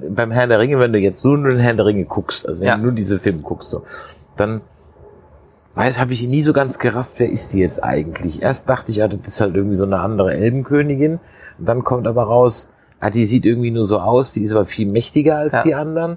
beim 0.09 0.31
Herrn 0.31 0.49
der 0.49 0.61
Ringe, 0.61 0.79
wenn 0.79 0.95
du 0.95 0.99
jetzt 0.99 1.23
nur 1.27 1.37
den 1.37 1.59
Herrn 1.59 1.77
der 1.77 1.85
Ringe 1.85 2.07
guckst, 2.07 2.49
also 2.49 2.59
wenn 2.61 2.69
Ja. 2.69 2.77
du 2.77 2.85
nur 2.85 2.93
diese 2.93 3.19
Filme 3.19 3.43
guckst, 3.43 3.69
so, 3.69 3.83
dann 4.39 4.63
weiß, 5.75 6.01
habe 6.01 6.15
ich 6.15 6.27
nie 6.27 6.41
so 6.41 6.55
ganz 6.55 6.79
gerafft, 6.79 7.13
wer 7.19 7.29
ist 7.31 7.53
die 7.53 7.59
jetzt 7.59 7.85
eigentlich. 7.85 8.41
Erst 8.41 8.71
dachte 8.71 8.93
ich, 8.93 8.97
ja, 8.97 9.09
das 9.09 9.21
ist 9.29 9.43
halt 9.43 9.55
irgendwie 9.55 9.77
so 9.77 9.85
eine 9.85 9.99
andere 10.01 10.33
Elbenkönigin. 10.33 11.21
Und 11.59 11.67
dann 11.67 11.85
kommt 11.85 12.07
aber 12.07 12.25
raus, 12.25 12.69
ah, 13.01 13.11
die 13.11 13.27
sieht 13.27 13.45
irgendwie 13.47 13.71
nur 13.71 13.85
so 13.85 13.99
aus, 13.99 14.33
die 14.33 14.43
ist 14.43 14.53
aber 14.53 14.65
viel 14.65 14.87
mächtiger 14.87 15.37
als 15.37 15.53
Ja. 15.55 15.63
die 15.63 15.75
anderen. 15.75 16.17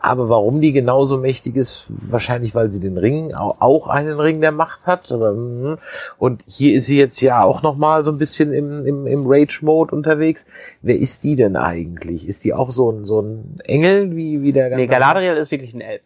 Aber 0.00 0.28
warum 0.28 0.60
die 0.60 0.72
genauso 0.72 1.16
mächtig 1.16 1.56
ist, 1.56 1.84
wahrscheinlich 1.88 2.54
weil 2.54 2.70
sie 2.70 2.78
den 2.78 2.98
Ring, 2.98 3.34
au- 3.34 3.56
auch 3.58 3.88
einen 3.88 4.20
Ring 4.20 4.40
der 4.42 4.52
Macht 4.52 4.86
hat. 4.86 5.10
Mm. 5.10 5.74
Und 6.18 6.44
hier 6.46 6.76
ist 6.76 6.86
sie 6.86 6.98
jetzt 6.98 7.20
ja 7.22 7.42
auch 7.42 7.62
nochmal 7.62 8.04
so 8.04 8.12
ein 8.12 8.18
bisschen 8.18 8.52
im, 8.52 8.84
im, 8.86 9.06
im 9.06 9.24
Rage-Mode 9.26 9.94
unterwegs. 9.96 10.44
Wer 10.82 10.98
ist 10.98 11.24
die 11.24 11.36
denn 11.36 11.56
eigentlich? 11.56 12.28
Ist 12.28 12.44
die 12.44 12.52
auch 12.52 12.70
so 12.70 12.90
ein, 12.92 13.06
so 13.06 13.22
ein 13.22 13.56
Engel 13.64 14.14
wie, 14.14 14.42
wie 14.42 14.52
der 14.52 14.76
Nee, 14.76 14.86
Galadriel 14.86 15.32
ist 15.34 15.50
wirklich 15.50 15.72
ein 15.74 15.80
Elb. 15.80 16.02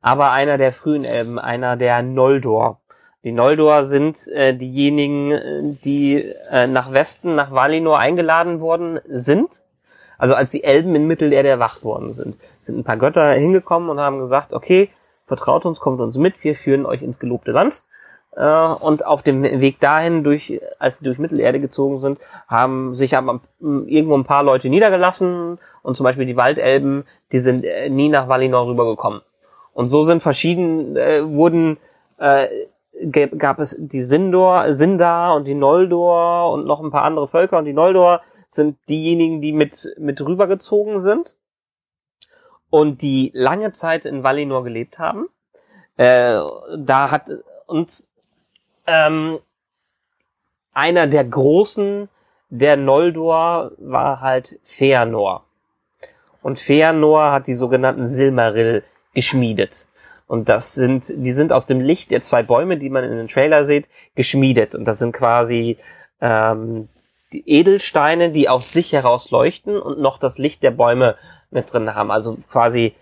Aber 0.00 0.30
einer 0.30 0.56
der 0.56 0.72
frühen 0.72 1.04
Elben, 1.04 1.38
einer 1.40 1.76
der 1.76 2.02
Noldor. 2.02 2.80
Die 3.26 3.32
Noldor 3.32 3.82
sind 3.82 4.28
äh, 4.28 4.54
diejenigen, 4.54 5.32
äh, 5.32 5.62
die 5.84 6.32
äh, 6.48 6.68
nach 6.68 6.92
Westen, 6.92 7.34
nach 7.34 7.50
Valinor 7.50 7.98
eingeladen 7.98 8.60
worden 8.60 9.00
sind. 9.08 9.62
Also 10.16 10.36
als 10.36 10.52
die 10.52 10.62
Elben 10.62 10.94
in 10.94 11.08
Mittelerde 11.08 11.48
erwacht 11.48 11.82
worden 11.82 12.12
sind, 12.12 12.36
sind 12.60 12.78
ein 12.78 12.84
paar 12.84 12.98
Götter 12.98 13.32
hingekommen 13.32 13.90
und 13.90 13.98
haben 13.98 14.20
gesagt, 14.20 14.52
okay, 14.52 14.90
vertraut 15.26 15.66
uns, 15.66 15.80
kommt 15.80 16.00
uns 16.00 16.16
mit, 16.16 16.44
wir 16.44 16.54
führen 16.54 16.86
euch 16.86 17.02
ins 17.02 17.18
gelobte 17.18 17.50
Land. 17.50 17.82
Äh, 18.36 18.46
und 18.46 19.04
auf 19.04 19.24
dem 19.24 19.42
Weg 19.42 19.80
dahin, 19.80 20.22
durch, 20.22 20.60
als 20.78 20.98
sie 20.98 21.04
durch 21.04 21.18
Mittelerde 21.18 21.58
gezogen 21.58 21.98
sind, 21.98 22.20
haben 22.46 22.94
sich 22.94 23.16
aber 23.16 23.40
irgendwo 23.58 24.16
ein 24.16 24.22
paar 24.22 24.44
Leute 24.44 24.68
niedergelassen 24.68 25.58
und 25.82 25.96
zum 25.96 26.04
Beispiel 26.04 26.26
die 26.26 26.36
Waldelben, 26.36 27.02
die 27.32 27.40
sind 27.40 27.64
äh, 27.64 27.88
nie 27.88 28.08
nach 28.08 28.28
Valinor 28.28 28.68
rübergekommen. 28.68 29.20
Und 29.74 29.88
so 29.88 30.04
sind 30.04 30.22
verschieden, 30.22 30.96
äh, 30.96 31.28
wurden, 31.28 31.78
äh, 32.18 32.46
gab, 33.10 33.38
gab 33.38 33.58
es 33.58 33.76
die 33.78 34.02
Sindor, 34.02 34.72
Sindar 34.72 35.34
und 35.34 35.46
die 35.46 35.54
Noldor 35.54 36.52
und 36.52 36.66
noch 36.66 36.82
ein 36.82 36.90
paar 36.90 37.04
andere 37.04 37.28
Völker 37.28 37.58
und 37.58 37.64
die 37.64 37.72
Noldor 37.72 38.22
sind 38.48 38.78
diejenigen, 38.88 39.40
die 39.40 39.52
mit, 39.52 39.94
mit 39.98 40.20
rübergezogen 40.20 41.00
sind 41.00 41.36
und 42.70 43.02
die 43.02 43.30
lange 43.34 43.72
Zeit 43.72 44.04
in 44.04 44.22
Valinor 44.22 44.64
gelebt 44.64 44.98
haben. 44.98 45.28
Äh, 45.96 46.40
da 46.76 47.10
hat 47.10 47.30
uns 47.66 48.08
ähm, 48.86 49.38
einer 50.72 51.06
der 51.06 51.24
großen 51.24 52.08
der 52.48 52.76
Noldor 52.76 53.72
war 53.78 54.20
halt 54.20 54.58
Feanor. 54.62 55.44
Und 56.42 56.58
Feanor 56.58 57.32
hat 57.32 57.48
die 57.48 57.54
sogenannten 57.54 58.06
Silmaril 58.06 58.84
geschmiedet. 59.14 59.88
Und 60.26 60.48
das 60.48 60.74
sind, 60.74 61.04
die 61.08 61.32
sind 61.32 61.52
aus 61.52 61.66
dem 61.66 61.80
Licht 61.80 62.10
der 62.10 62.20
zwei 62.20 62.42
Bäume, 62.42 62.78
die 62.78 62.90
man 62.90 63.04
in 63.04 63.16
den 63.16 63.28
Trailer 63.28 63.64
sieht, 63.64 63.88
geschmiedet. 64.14 64.74
Und 64.74 64.84
das 64.84 64.98
sind 64.98 65.12
quasi 65.12 65.78
ähm, 66.20 66.88
die 67.32 67.48
Edelsteine, 67.48 68.30
die 68.30 68.48
aus 68.48 68.72
sich 68.72 68.92
heraus 68.92 69.30
leuchten 69.30 69.80
und 69.80 70.00
noch 70.00 70.18
das 70.18 70.38
Licht 70.38 70.62
der 70.62 70.72
Bäume 70.72 71.16
mit 71.50 71.72
drin 71.72 71.94
haben. 71.94 72.10
Also 72.10 72.38
quasi 72.50 72.94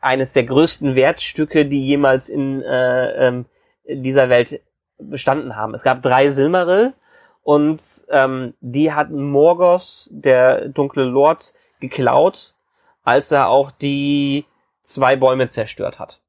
eines 0.00 0.32
der 0.32 0.44
größten 0.44 0.94
Wertstücke, 0.94 1.66
die 1.66 1.86
jemals 1.86 2.28
in 2.28 2.62
äh, 2.62 3.28
ähm, 3.28 3.46
dieser 3.86 4.28
Welt 4.28 4.60
bestanden 4.98 5.56
haben. 5.56 5.74
Es 5.74 5.82
gab 5.82 6.02
drei 6.02 6.30
Silmaril 6.30 6.94
und 7.42 7.80
ähm, 8.10 8.54
die 8.60 8.92
hat 8.92 9.10
Morgoth, 9.10 10.08
der 10.10 10.68
dunkle 10.68 11.04
Lord, 11.04 11.54
geklaut, 11.80 12.54
als 13.04 13.32
er 13.32 13.48
auch 13.48 13.70
die 13.70 14.44
zwei 14.88 15.16
Bäume 15.16 15.48
zerstört 15.48 15.98
hat. 15.98 16.20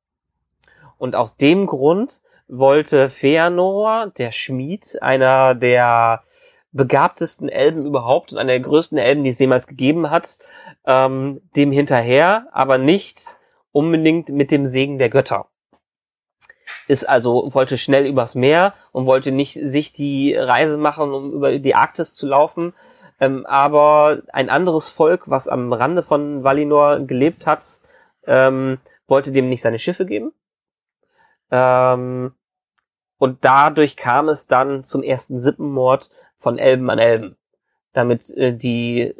Und 0.97 1.15
aus 1.15 1.37
dem 1.37 1.65
Grund 1.65 2.19
wollte 2.47 3.09
Feanor, 3.09 4.11
der 4.17 4.31
Schmied, 4.31 5.01
einer 5.01 5.55
der 5.55 6.23
begabtesten 6.71 7.49
Elben 7.49 7.85
überhaupt 7.85 8.31
und 8.31 8.37
einer 8.37 8.51
der 8.51 8.59
größten 8.59 8.97
Elben, 8.97 9.23
die 9.23 9.29
es 9.29 9.39
jemals 9.39 9.65
gegeben 9.65 10.11
hat, 10.11 10.37
ähm, 10.85 11.41
dem 11.55 11.71
hinterher, 11.71 12.47
aber 12.51 12.77
nicht 12.77 13.19
unbedingt 13.71 14.29
mit 14.29 14.51
dem 14.51 14.65
Segen 14.65 14.97
der 14.97 15.09
Götter. 15.09 15.47
Ist 16.87 17.07
also, 17.07 17.53
wollte 17.53 17.77
schnell 17.77 18.05
übers 18.05 18.35
Meer 18.35 18.73
und 18.91 19.05
wollte 19.05 19.31
nicht 19.31 19.53
sich 19.53 19.93
die 19.93 20.35
Reise 20.35 20.77
machen, 20.77 21.13
um 21.13 21.31
über 21.31 21.57
die 21.57 21.75
Arktis 21.75 22.13
zu 22.13 22.27
laufen, 22.27 22.73
ähm, 23.19 23.45
aber 23.45 24.21
ein 24.33 24.49
anderes 24.49 24.89
Volk, 24.89 25.29
was 25.29 25.47
am 25.47 25.71
Rande 25.71 26.03
von 26.03 26.43
Valinor 26.43 27.01
gelebt 27.01 27.47
hat, 27.47 27.63
ähm, 28.29 28.77
wollte 29.07 29.31
dem 29.31 29.49
nicht 29.49 29.61
seine 29.61 29.79
Schiffe 29.79 30.05
geben. 30.05 30.31
Ähm, 31.51 32.33
und 33.17 33.43
dadurch 33.43 33.97
kam 33.97 34.29
es 34.29 34.47
dann 34.47 34.83
zum 34.83 35.03
ersten 35.03 35.39
Sippenmord 35.39 36.09
von 36.37 36.57
Elben 36.57 36.89
an 36.89 36.99
Elben, 36.99 37.35
damit 37.91 38.29
äh, 38.29 38.55
die 38.55 39.01
äh, 39.01 39.15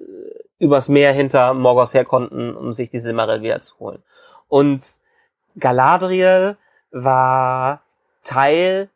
übers 0.60 0.90
Meer 0.90 1.12
hinter 1.12 1.54
Morgos 1.54 1.94
her 1.94 2.06
konnten, 2.06 2.56
um 2.56 2.72
sich 2.72 2.92
die 2.92 3.00
Silmaril 3.00 3.42
wiederzuholen. 3.42 4.04
Und 4.48 4.82
Galadriel 5.58 6.58
war 6.92 7.82
Teil 8.24 8.90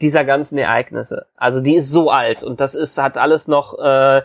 dieser 0.00 0.24
ganzen 0.24 0.58
Ereignisse. 0.58 1.26
Also 1.36 1.60
die 1.60 1.76
ist 1.76 1.90
so 1.90 2.10
alt 2.10 2.42
und 2.42 2.60
das 2.60 2.74
ist 2.74 2.98
hat 2.98 3.16
alles 3.16 3.48
noch, 3.48 3.78
äh, 3.78 4.22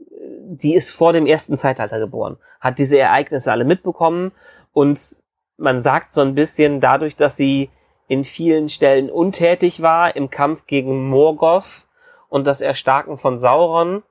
die 0.00 0.74
ist 0.74 0.92
vor 0.92 1.12
dem 1.12 1.26
ersten 1.26 1.58
Zeitalter 1.58 1.98
geboren, 1.98 2.38
hat 2.60 2.78
diese 2.78 2.98
Ereignisse 2.98 3.52
alle 3.52 3.64
mitbekommen 3.64 4.32
und 4.72 5.00
man 5.56 5.80
sagt 5.80 6.12
so 6.12 6.20
ein 6.20 6.34
bisschen 6.34 6.80
dadurch, 6.80 7.16
dass 7.16 7.36
sie 7.36 7.70
in 8.06 8.24
vielen 8.24 8.68
Stellen 8.68 9.10
untätig 9.10 9.82
war 9.82 10.16
im 10.16 10.30
Kampf 10.30 10.66
gegen 10.66 11.08
Morgoth 11.08 11.88
und 12.28 12.46
das 12.46 12.60
Erstarken 12.60 13.18
von 13.18 13.38
Sauron, 13.38 14.02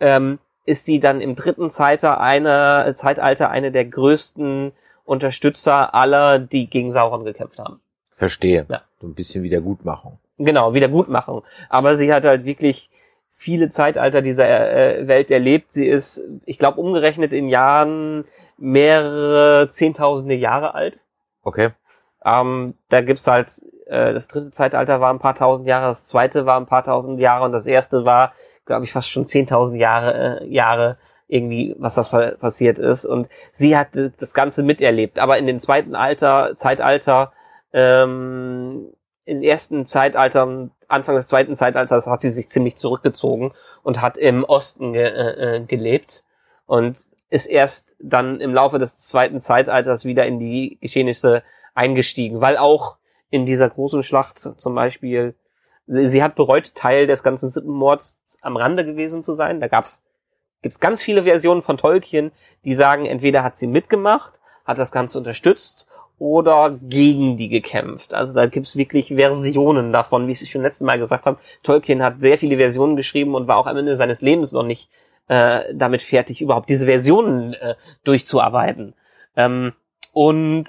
ähm, 0.00 0.38
ist 0.64 0.84
sie 0.84 1.00
dann 1.00 1.20
im 1.20 1.34
dritten 1.34 1.70
Zeitalter 1.70 2.20
eine, 2.20 2.92
Zeitalter 2.94 3.50
eine 3.50 3.72
der 3.72 3.86
größten 3.86 4.72
Unterstützer 5.04 5.94
aller, 5.94 6.38
die 6.38 6.68
gegen 6.68 6.92
Sauron 6.92 7.24
gekämpft 7.24 7.58
haben. 7.58 7.80
Verstehe. 8.14 8.66
Ja. 8.68 8.82
So 9.00 9.06
ein 9.06 9.14
bisschen 9.14 9.42
Wiedergutmachung. 9.42 10.18
Genau, 10.38 10.74
Wiedergutmachung. 10.74 11.42
Aber 11.68 11.94
sie 11.94 12.12
hat 12.12 12.24
halt 12.24 12.44
wirklich 12.44 12.90
viele 13.30 13.68
Zeitalter 13.68 14.22
dieser 14.22 14.48
äh, 14.48 15.08
Welt 15.08 15.30
erlebt. 15.30 15.72
Sie 15.72 15.86
ist, 15.86 16.22
ich 16.44 16.58
glaube, 16.58 16.80
umgerechnet 16.80 17.32
in 17.32 17.48
Jahren 17.48 18.24
mehrere 18.58 19.68
Zehntausende 19.68 20.34
Jahre 20.34 20.74
alt. 20.74 21.00
Okay. 21.42 21.70
Ähm, 22.24 22.74
da 22.88 23.00
gibt's 23.00 23.26
halt, 23.26 23.50
äh, 23.86 24.12
das 24.12 24.28
dritte 24.28 24.50
Zeitalter 24.50 25.00
war 25.00 25.12
ein 25.12 25.20
paar 25.20 25.34
tausend 25.34 25.66
Jahre, 25.66 25.86
das 25.86 26.06
zweite 26.06 26.46
war 26.46 26.58
ein 26.58 26.66
paar 26.66 26.84
tausend 26.84 27.20
Jahre 27.20 27.44
und 27.44 27.52
das 27.52 27.66
erste 27.66 28.04
war, 28.04 28.32
glaube 28.66 28.84
ich, 28.84 28.92
fast 28.92 29.08
schon 29.08 29.24
zehntausend 29.24 29.80
Jahre, 29.80 30.40
äh, 30.42 30.46
Jahre 30.46 30.98
irgendwie, 31.28 31.74
was 31.78 31.94
das 31.94 32.10
pa 32.10 32.32
passiert 32.32 32.78
ist. 32.78 33.04
Und 33.04 33.28
sie 33.52 33.76
hat 33.76 33.88
das 33.94 34.34
Ganze 34.34 34.62
miterlebt. 34.62 35.18
Aber 35.18 35.38
in 35.38 35.46
den 35.46 35.60
zweiten 35.60 35.94
Alter, 35.94 36.56
Zeitalter, 36.56 37.32
ähm, 37.72 38.92
in 39.24 39.42
ersten 39.42 39.84
Zeitaltern, 39.84 40.70
Anfang 40.88 41.16
des 41.16 41.28
zweiten 41.28 41.54
Zeitalters 41.54 42.06
hat 42.06 42.22
sie 42.22 42.30
sich 42.30 42.48
ziemlich 42.48 42.76
zurückgezogen 42.76 43.52
und 43.82 44.00
hat 44.00 44.16
im 44.16 44.42
Osten 44.42 44.94
ge 44.94 45.04
äh, 45.04 45.56
äh 45.56 45.64
gelebt 45.64 46.24
und 46.64 46.98
ist 47.30 47.46
erst 47.46 47.94
dann 48.00 48.40
im 48.40 48.54
Laufe 48.54 48.78
des 48.78 48.98
zweiten 48.98 49.38
Zeitalters 49.38 50.04
wieder 50.04 50.26
in 50.26 50.38
die 50.38 50.78
Geschehnisse 50.80 51.42
eingestiegen, 51.74 52.40
weil 52.40 52.56
auch 52.56 52.96
in 53.30 53.44
dieser 53.44 53.68
großen 53.68 54.02
Schlacht 54.02 54.38
zum 54.38 54.74
Beispiel, 54.74 55.34
sie, 55.86 56.22
hat 56.22 56.34
bereut, 56.34 56.74
Teil 56.74 57.06
des 57.06 57.22
ganzen 57.22 57.48
Sippenmords 57.48 58.20
am 58.40 58.56
Rande 58.56 58.84
gewesen 58.84 59.22
zu 59.22 59.34
sein. 59.34 59.60
Da 59.60 59.68
gab's 59.68 60.04
gibt's 60.62 60.80
ganz 60.80 61.02
viele 61.02 61.22
Versionen 61.22 61.62
von 61.62 61.76
Tolkien, 61.76 62.32
die 62.64 62.74
sagen, 62.74 63.06
entweder 63.06 63.42
hat 63.44 63.56
sie 63.56 63.66
mitgemacht, 63.66 64.40
hat 64.64 64.78
das 64.78 64.90
Ganze 64.90 65.18
unterstützt 65.18 65.86
oder 66.18 66.76
gegen 66.82 67.36
die 67.36 67.48
gekämpft. 67.48 68.12
Also 68.12 68.32
da 68.32 68.46
gibt's 68.46 68.76
wirklich 68.76 69.14
Versionen 69.14 69.92
davon, 69.92 70.26
wie 70.26 70.32
ich 70.32 70.50
schon 70.50 70.62
letztes 70.62 70.84
Mal 70.84 70.98
gesagt 70.98 71.26
habe. 71.26 71.38
Tolkien 71.62 72.02
hat 72.02 72.20
sehr 72.20 72.38
viele 72.38 72.56
Versionen 72.56 72.96
geschrieben 72.96 73.34
und 73.34 73.46
war 73.46 73.56
auch 73.56 73.66
am 73.66 73.76
Ende 73.76 73.96
seines 73.96 74.20
Lebens 74.20 74.50
noch 74.50 74.64
nicht 74.64 74.90
äh, 75.28 75.74
damit 75.74 76.02
fertig, 76.02 76.40
überhaupt 76.40 76.68
diese 76.68 76.86
Versionen 76.86 77.54
äh, 77.54 77.74
durchzuarbeiten. 78.04 78.94
Ähm, 79.36 79.72
und 80.12 80.66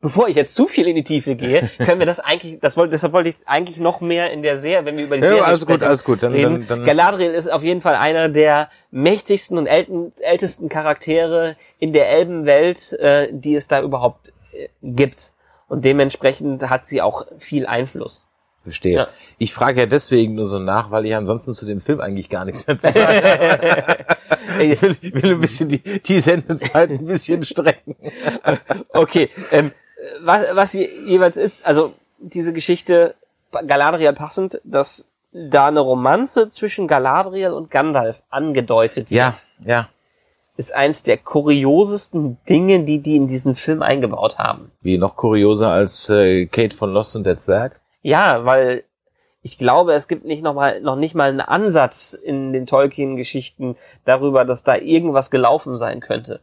bevor 0.00 0.28
ich 0.28 0.36
jetzt 0.36 0.54
zu 0.54 0.66
viel 0.66 0.86
in 0.86 0.94
die 0.94 1.04
Tiefe 1.04 1.34
gehe, 1.34 1.70
können 1.78 1.98
wir 1.98 2.06
das 2.06 2.20
eigentlich, 2.20 2.60
das 2.60 2.76
wollte, 2.76 2.92
deshalb 2.92 3.12
wollte 3.12 3.30
ich 3.30 3.36
eigentlich 3.46 3.78
noch 3.78 4.00
mehr 4.00 4.30
in 4.30 4.42
der 4.42 4.56
Serie, 4.58 4.84
wenn 4.84 4.96
wir 4.96 5.04
über 5.04 5.16
die 5.16 5.22
Ja, 5.22 5.30
Serie 5.30 5.44
alles 5.44 5.62
sprechen, 5.62 5.80
gut, 5.80 5.88
alles 5.88 6.04
gut. 6.04 6.22
Dann, 6.22 6.32
reden. 6.32 6.66
dann, 6.68 6.80
dann, 6.80 6.84
Galadriel 6.84 7.32
ist 7.32 7.50
auf 7.50 7.62
jeden 7.62 7.80
Fall 7.80 7.96
einer 7.96 8.28
der 8.28 8.70
mächtigsten 8.90 9.58
und 9.58 9.66
ältesten 9.66 10.68
Charaktere 10.68 11.56
in 11.78 11.92
der 11.92 12.08
Elbenwelt, 12.10 12.92
äh, 12.94 13.28
die 13.32 13.54
es 13.54 13.66
da 13.68 13.82
überhaupt 13.82 14.32
äh, 14.52 14.68
gibt. 14.82 15.32
Und 15.68 15.84
dementsprechend 15.84 16.68
hat 16.70 16.86
sie 16.86 17.02
auch 17.02 17.26
viel 17.38 17.66
Einfluss. 17.66 18.27
Verstehe. 18.68 18.96
Ja. 18.96 19.06
Ich 19.38 19.52
frage 19.52 19.80
ja 19.80 19.86
deswegen 19.86 20.34
nur 20.34 20.46
so 20.46 20.58
nach, 20.58 20.90
weil 20.90 21.04
ich 21.06 21.14
ansonsten 21.14 21.54
zu 21.54 21.66
dem 21.66 21.80
Film 21.80 22.00
eigentlich 22.00 22.28
gar 22.30 22.44
nichts 22.44 22.66
mehr 22.66 22.78
zu 22.78 22.90
sagen 22.92 23.14
habe. 23.24 23.98
ich, 24.64 24.80
will, 24.82 24.96
will 25.02 25.34
ein 25.34 25.40
bisschen 25.40 25.68
die, 25.68 26.00
die 26.00 26.20
Sendezeit 26.20 26.90
ein 26.90 27.04
bisschen 27.06 27.44
strecken. 27.44 27.96
okay, 28.92 29.30
ähm, 29.52 29.72
was, 30.22 30.42
was 30.54 30.72
je- 30.72 30.90
jeweils 31.06 31.36
ist, 31.36 31.64
also 31.66 31.94
diese 32.18 32.52
Geschichte 32.52 33.14
Galadriel 33.66 34.12
passend, 34.12 34.60
dass 34.64 35.08
da 35.32 35.66
eine 35.66 35.80
Romanze 35.80 36.48
zwischen 36.48 36.86
Galadriel 36.88 37.50
und 37.52 37.70
Gandalf 37.70 38.22
angedeutet 38.30 39.10
wird, 39.10 39.18
Ja, 39.18 39.34
ja. 39.64 39.88
ist 40.56 40.74
eins 40.74 41.02
der 41.02 41.18
kuriosesten 41.18 42.38
Dinge, 42.48 42.84
die 42.84 43.00
die 43.00 43.16
in 43.16 43.28
diesen 43.28 43.54
Film 43.54 43.82
eingebaut 43.82 44.38
haben. 44.38 44.72
Wie 44.80 44.98
noch 44.98 45.16
kurioser 45.16 45.68
als 45.70 46.08
äh, 46.08 46.46
Kate 46.46 46.74
von 46.76 46.92
Lost 46.92 47.14
und 47.16 47.24
der 47.24 47.38
Zwerg. 47.38 47.80
Ja, 48.02 48.44
weil 48.44 48.84
ich 49.42 49.58
glaube, 49.58 49.92
es 49.94 50.08
gibt 50.08 50.24
nicht 50.24 50.42
noch 50.42 50.54
mal, 50.54 50.80
noch 50.80 50.96
nicht 50.96 51.14
mal 51.14 51.28
einen 51.28 51.40
Ansatz 51.40 52.12
in 52.12 52.52
den 52.52 52.66
Tolkien-Geschichten 52.66 53.76
darüber, 54.04 54.44
dass 54.44 54.64
da 54.64 54.76
irgendwas 54.76 55.30
gelaufen 55.30 55.76
sein 55.76 56.00
könnte. 56.00 56.40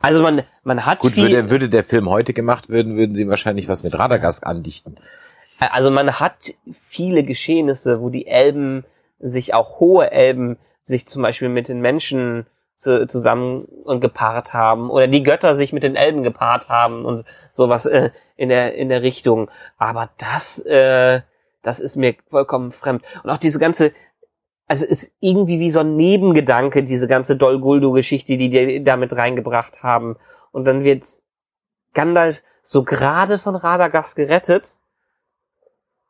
Also 0.00 0.22
man, 0.22 0.42
man 0.64 0.84
hat 0.84 0.98
Gut, 0.98 1.12
viel, 1.12 1.30
würde, 1.30 1.50
würde 1.50 1.68
der 1.68 1.84
Film 1.84 2.10
heute 2.10 2.34
gemacht 2.34 2.68
werden, 2.68 2.96
würden 2.96 3.14
sie 3.14 3.28
wahrscheinlich 3.28 3.68
was 3.68 3.82
mit 3.82 3.98
Radagast 3.98 4.44
andichten. 4.44 4.96
also 5.58 5.90
man 5.90 6.20
hat 6.20 6.54
viele 6.70 7.24
Geschehnisse, 7.24 8.00
wo 8.00 8.10
die 8.10 8.26
Elben 8.26 8.84
sich 9.18 9.54
auch 9.54 9.80
hohe 9.80 10.10
Elben 10.10 10.58
sich 10.82 11.06
zum 11.06 11.22
Beispiel 11.22 11.48
mit 11.48 11.68
den 11.68 11.80
Menschen 11.80 12.46
zu, 12.78 13.08
zusammen 13.08 13.64
und 13.64 14.00
gepaart 14.00 14.54
haben 14.54 14.88
oder 14.88 15.08
die 15.08 15.24
Götter 15.24 15.54
sich 15.54 15.72
mit 15.72 15.82
den 15.82 15.96
Elben 15.96 16.22
gepaart 16.22 16.68
haben 16.68 17.04
und 17.04 17.24
sowas 17.52 17.84
äh, 17.86 18.10
in 18.36 18.48
der 18.48 18.74
in 18.74 18.88
der 18.88 19.02
Richtung. 19.02 19.50
Aber 19.76 20.10
das 20.16 20.60
äh, 20.60 21.20
das 21.62 21.80
ist 21.80 21.96
mir 21.96 22.14
vollkommen 22.30 22.70
fremd 22.70 23.02
und 23.24 23.30
auch 23.30 23.38
diese 23.38 23.58
ganze 23.58 23.92
also 24.68 24.84
ist 24.84 25.10
irgendwie 25.20 25.58
wie 25.58 25.70
so 25.70 25.80
ein 25.80 25.96
Nebengedanke 25.96 26.84
diese 26.84 27.08
ganze 27.08 27.36
Dol 27.36 27.60
Guldur 27.60 27.94
Geschichte, 27.94 28.36
die 28.36 28.48
die 28.48 28.84
da 28.84 28.96
mit 28.96 29.14
reingebracht 29.14 29.82
haben 29.82 30.16
und 30.52 30.64
dann 30.64 30.84
wird 30.84 31.04
Gandalf 31.94 32.42
so 32.62 32.84
gerade 32.84 33.38
von 33.38 33.56
Radagast 33.56 34.14
gerettet 34.14 34.78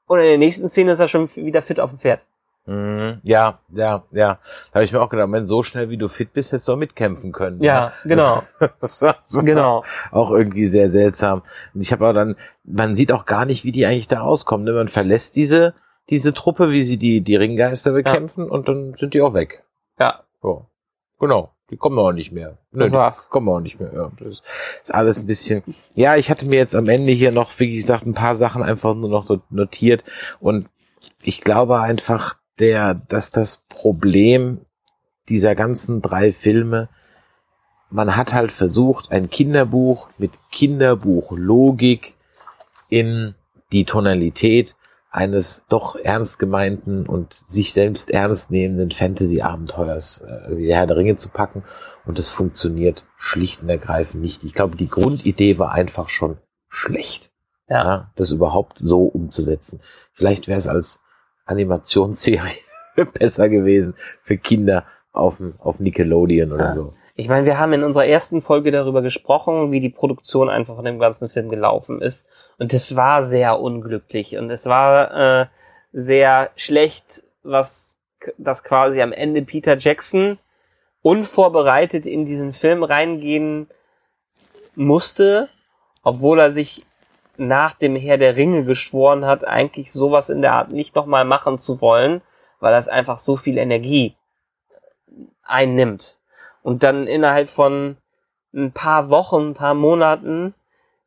und 0.06 0.18
in 0.18 0.26
der 0.26 0.38
nächsten 0.38 0.68
Szene 0.68 0.92
ist 0.92 1.00
er 1.00 1.08
schon 1.08 1.34
wieder 1.34 1.62
fit 1.62 1.80
auf 1.80 1.90
dem 1.90 1.98
Pferd. 1.98 2.28
Mhm. 2.68 3.20
Ja, 3.22 3.60
ja, 3.72 4.04
ja. 4.10 4.38
Da 4.70 4.74
habe 4.74 4.84
ich 4.84 4.92
mir 4.92 5.00
auch 5.00 5.08
gedacht, 5.08 5.32
wenn 5.32 5.46
so 5.46 5.62
schnell 5.62 5.88
wie 5.88 5.96
du 5.96 6.08
fit 6.08 6.34
bist, 6.34 6.52
hättest 6.52 6.68
du 6.68 6.72
auch 6.72 6.76
mitkämpfen 6.76 7.32
können. 7.32 7.62
Ja, 7.62 7.94
genau. 8.04 8.42
Das 8.80 9.00
war 9.00 9.16
so 9.22 9.42
genau. 9.42 9.84
auch 10.12 10.30
irgendwie 10.30 10.66
sehr 10.66 10.90
seltsam. 10.90 11.42
Und 11.72 11.80
ich 11.80 11.92
habe 11.92 12.04
aber 12.04 12.12
dann, 12.12 12.36
man 12.64 12.94
sieht 12.94 13.10
auch 13.10 13.24
gar 13.24 13.46
nicht, 13.46 13.64
wie 13.64 13.72
die 13.72 13.86
eigentlich 13.86 14.08
da 14.08 14.20
rauskommen. 14.20 14.66
Ne? 14.66 14.72
Man 14.72 14.88
verlässt 14.88 15.34
diese, 15.34 15.72
diese 16.10 16.34
Truppe, 16.34 16.70
wie 16.70 16.82
sie 16.82 16.98
die, 16.98 17.22
die 17.22 17.36
Ringgeister 17.36 17.92
bekämpfen 17.92 18.50
und 18.50 18.68
dann 18.68 18.94
sind 18.94 19.14
die 19.14 19.22
auch 19.22 19.32
weg. 19.32 19.64
Ja, 19.98 20.24
So. 20.42 20.66
Genau. 21.18 21.54
Die 21.70 21.76
kommen 21.76 21.98
auch 21.98 22.12
nicht 22.12 22.32
mehr. 22.32 22.56
Nö, 22.70 22.88
das 22.88 23.16
die 23.16 23.28
kommen 23.28 23.48
auch 23.48 23.60
nicht 23.60 23.78
mehr. 23.78 23.92
Ja, 23.92 24.10
das 24.18 24.42
ist 24.82 24.94
alles 24.94 25.18
ein 25.20 25.26
bisschen. 25.26 25.62
Ja, 25.94 26.16
ich 26.16 26.30
hatte 26.30 26.46
mir 26.46 26.56
jetzt 26.56 26.74
am 26.74 26.88
Ende 26.88 27.12
hier 27.12 27.30
noch, 27.30 27.58
wie 27.58 27.74
gesagt, 27.74 28.06
ein 28.06 28.14
paar 28.14 28.36
Sachen 28.36 28.62
einfach 28.62 28.94
nur 28.94 29.10
noch 29.10 29.28
notiert 29.50 30.02
und 30.40 30.68
ich 31.22 31.42
glaube 31.42 31.80
einfach, 31.80 32.38
der, 32.59 32.94
dass 32.94 33.30
das 33.30 33.62
Problem 33.68 34.61
dieser 35.28 35.54
ganzen 35.54 36.02
drei 36.02 36.32
Filme, 36.32 36.88
man 37.90 38.16
hat 38.16 38.32
halt 38.32 38.52
versucht, 38.52 39.11
ein 39.11 39.30
Kinderbuch 39.30 40.09
mit 40.18 40.32
Kinderbuchlogik 40.50 42.14
in 42.88 43.34
die 43.72 43.84
Tonalität 43.84 44.76
eines 45.11 45.64
doch 45.68 45.96
ernst 45.96 46.38
gemeinten 46.38 47.06
und 47.06 47.34
sich 47.48 47.72
selbst 47.72 48.11
ernst 48.11 48.50
nehmenden 48.50 48.90
Fantasy-Abenteuers 48.90 50.20
äh, 50.20 50.56
wie 50.56 50.66
der 50.66 50.76
Herr 50.76 50.86
der 50.86 50.96
Ringe 50.96 51.16
zu 51.16 51.30
packen. 51.30 51.64
Und 52.04 52.18
das 52.18 52.28
funktioniert 52.28 53.04
schlicht 53.18 53.62
und 53.62 53.68
ergreifend 53.68 54.22
nicht. 54.22 54.44
Ich 54.44 54.54
glaube, 54.54 54.76
die 54.76 54.88
Grundidee 54.88 55.59
war 55.59 55.72
einfach 55.72 56.09
schon 56.09 56.38
schlecht. 56.68 57.30
Ja. 57.70 58.11
das 58.16 58.30
überhaupt 58.30 58.78
so 58.78 59.02
umzusetzen. 59.02 59.82
Vielleicht 60.14 60.48
wäre 60.48 60.56
es 60.56 60.68
als 60.68 61.02
Animationsserie 61.49 62.57
besser 63.14 63.49
gewesen 63.49 63.94
für 64.22 64.36
Kinder 64.38 64.84
auf, 65.12 65.40
auf 65.59 65.80
Nickelodeon 65.80 66.53
oder 66.53 66.64
Ja. 66.70 66.74
so. 66.74 66.92
Ich 67.14 67.28
meine, 67.28 67.46
wir 67.46 67.59
haben 67.59 67.72
in 67.72 67.82
unserer 67.82 68.07
ersten 68.07 68.42
Folge 68.42 68.70
darüber 68.70 69.03
gesprochen, 69.03 69.72
wie 69.72 69.80
die 69.80 69.88
Produktion 69.88 70.49
einfach 70.49 70.76
von 70.76 70.84
dem 70.84 71.01
ganzen 71.01 71.28
Film 71.28 71.49
gelaufen 71.49 72.01
ist. 72.01 72.28
Und 72.59 72.72
es 72.72 72.94
war 72.94 73.24
sehr 73.24 73.59
unglücklich 73.59 74.36
und 74.36 74.51
es 74.51 74.66
war 74.66 75.40
äh, 75.42 75.46
sehr 75.92 76.51
schlecht, 76.55 77.24
was 77.42 77.96
das 78.36 78.62
quasi 78.62 79.03
am 79.03 79.11
Ende 79.11 79.42
Peter 79.42 79.76
Jackson 79.76 80.38
unvorbereitet 81.03 82.07
in 82.07 82.24
diesen 82.24 82.53
Film 82.53 82.84
reingehen 82.84 83.68
musste, 84.76 85.49
obwohl 86.05 86.38
er 86.38 86.53
sich 86.53 86.84
nach 87.39 87.74
dem 87.74 87.97
Herr 87.97 88.18
der 88.18 88.36
Ringe 88.36 88.64
geschworen 88.64 89.24
hat, 89.24 89.47
eigentlich 89.47 89.93
sowas 89.93 90.28
in 90.28 90.43
der 90.43 90.53
Art 90.53 90.72
nicht 90.72 90.95
nochmal 90.95 91.24
machen 91.24 91.59
zu 91.59 91.80
wollen, 91.80 92.20
weil 92.61 92.72
das 92.72 92.89
einfach 92.89 93.18
so 93.18 93.36
viel 93.36 93.59
Energie 93.59 94.16
einnimmt. 95.45 96.18
Und 96.62 96.82
dann 96.82 97.07
innerhalb 97.07 97.49
von 97.49 97.97
ein 98.53 98.72
paar 98.72 99.09
Wochen, 99.09 99.51
ein 99.51 99.55
paar 99.55 99.74
Monaten 99.74 100.55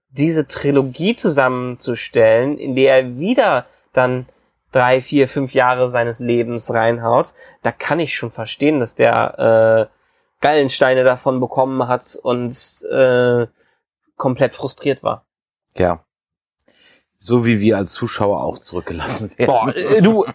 diese 0.10 0.48
Trilogie 0.48 1.16
zusammenzustellen, 1.16 2.58
in 2.58 2.76
der 2.76 2.96
er 2.96 3.18
wieder 3.18 3.66
dann 3.94 4.26
drei, 4.72 5.02
vier, 5.02 5.28
fünf 5.28 5.54
Jahre 5.54 5.90
seines 5.90 6.20
Lebens 6.20 6.74
reinhaut, 6.74 7.34
da 7.62 7.72
kann 7.72 8.00
ich 8.00 8.16
schon 8.16 8.32
verstehen, 8.32 8.80
dass 8.80 8.96
der 8.96 9.90
äh, 9.90 9.96
Gallensteine 10.42 11.04
davon 11.04 11.40
bekommen 11.40 11.88
hat 11.88 12.18
und 12.22 12.54
äh, 12.90 13.48
komplett 14.18 14.56
frustriert 14.56 15.04
war. 15.04 15.26
Ja. 15.76 16.04
So 17.24 17.46
wie 17.46 17.60
wir 17.60 17.78
als 17.78 17.94
Zuschauer 17.94 18.44
auch 18.44 18.58
zurückgelassen 18.58 19.32
werden. 19.38 19.46
Boah, 19.46 19.76
äh, 19.76 20.02
du, 20.02 20.26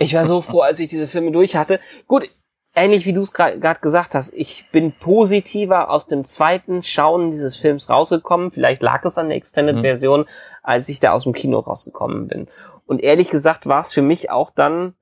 ich 0.00 0.14
war 0.14 0.26
so 0.26 0.42
froh, 0.42 0.62
als 0.62 0.80
ich 0.80 0.88
diese 0.88 1.06
Filme 1.06 1.30
durch 1.30 1.54
hatte. 1.54 1.78
Gut, 2.08 2.28
ähnlich 2.74 3.06
wie 3.06 3.12
du 3.12 3.22
es 3.22 3.32
gerade 3.32 3.78
gesagt 3.80 4.16
hast, 4.16 4.34
ich 4.34 4.68
bin 4.72 4.90
positiver 4.98 5.88
aus 5.88 6.08
dem 6.08 6.24
zweiten 6.24 6.82
Schauen 6.82 7.30
dieses 7.30 7.54
Films 7.54 7.88
rausgekommen. 7.88 8.50
Vielleicht 8.50 8.82
lag 8.82 9.04
es 9.04 9.16
an 9.16 9.28
der 9.28 9.36
Mhm. 9.36 9.42
Extended-Version, 9.42 10.26
als 10.64 10.88
ich 10.88 10.98
da 10.98 11.12
aus 11.12 11.22
dem 11.22 11.34
Kino 11.34 11.60
rausgekommen 11.60 12.26
bin. 12.26 12.48
Und 12.86 13.00
ehrlich 13.00 13.30
gesagt 13.30 13.66
war 13.66 13.80
es 13.80 13.92
für 13.92 14.02
mich 14.02 14.28
auch 14.28 14.50
dann 14.50 14.94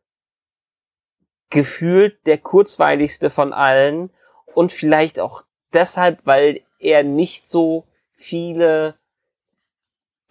gefühlt 1.48 2.26
der 2.26 2.36
kurzweiligste 2.36 3.30
von 3.30 3.54
allen 3.54 4.10
und 4.54 4.70
vielleicht 4.70 5.18
auch 5.18 5.44
deshalb, 5.72 6.20
weil 6.26 6.60
er 6.78 7.04
nicht 7.04 7.48
so 7.48 7.86
viele 8.12 8.96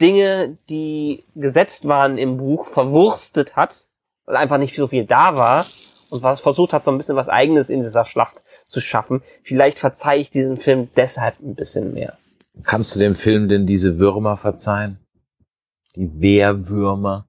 Dinge, 0.02 0.58
die 0.70 1.24
gesetzt 1.36 1.88
waren 1.88 2.18
im 2.18 2.38
Buch, 2.38 2.66
verwurstet 2.68 3.56
hat, 3.56 3.88
weil 4.26 4.38
einfach 4.38 4.58
nicht 4.58 4.76
so 4.76 4.88
viel 4.88 5.06
da 5.06 5.36
war 5.36 5.66
und 6.10 6.24
was 6.24 6.42
versucht 6.42 6.74
hat, 6.74 6.84
so 6.84 6.92
ein 6.92 6.98
bisschen 6.98 7.16
was 7.16 7.30
Eigenes 7.30 7.70
in 7.70 7.82
dieser 7.82 8.06
Schlacht 8.06 8.44
zu 8.68 8.82
schaffen. 8.82 9.22
Vielleicht 9.44 9.80
verzeihe 9.80 10.20
ich 10.20 10.30
diesem 10.30 10.58
Film 10.58 10.90
deshalb 10.96 11.40
ein 11.40 11.56
bisschen 11.56 11.94
mehr. 11.94 12.18
Kannst 12.64 12.96
du 12.96 13.00
dem 13.00 13.16
Film 13.16 13.50
denn 13.50 13.66
diese 13.66 13.98
Würmer 14.00 14.38
verzeihen? 14.38 15.00
Die 15.96 16.22
Wehrwürmer? 16.22 17.28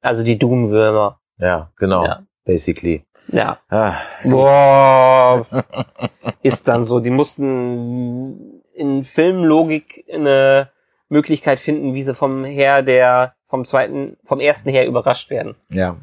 Also 0.00 0.22
die 0.22 0.38
Doom-Würmer. 0.38 1.20
Ja, 1.38 1.72
genau. 1.76 2.04
Ja. 2.04 2.22
Basically. 2.44 3.04
Ja. 3.28 3.58
Ah, 3.68 4.00
Boah. 4.24 5.46
Ist 6.42 6.66
dann 6.68 6.84
so. 6.84 7.00
Die 7.00 7.10
mussten 7.10 8.62
in 8.74 9.04
Filmlogik 9.04 10.04
eine 10.12 10.71
Möglichkeit 11.12 11.60
finden, 11.60 11.94
wie 11.94 12.02
sie 12.02 12.14
vom 12.14 12.44
Herr 12.44 12.82
der, 12.82 13.34
vom 13.46 13.64
zweiten, 13.64 14.16
vom 14.24 14.40
ersten 14.40 14.70
her 14.70 14.86
überrascht 14.86 15.30
werden. 15.30 15.54
ja. 15.68 15.96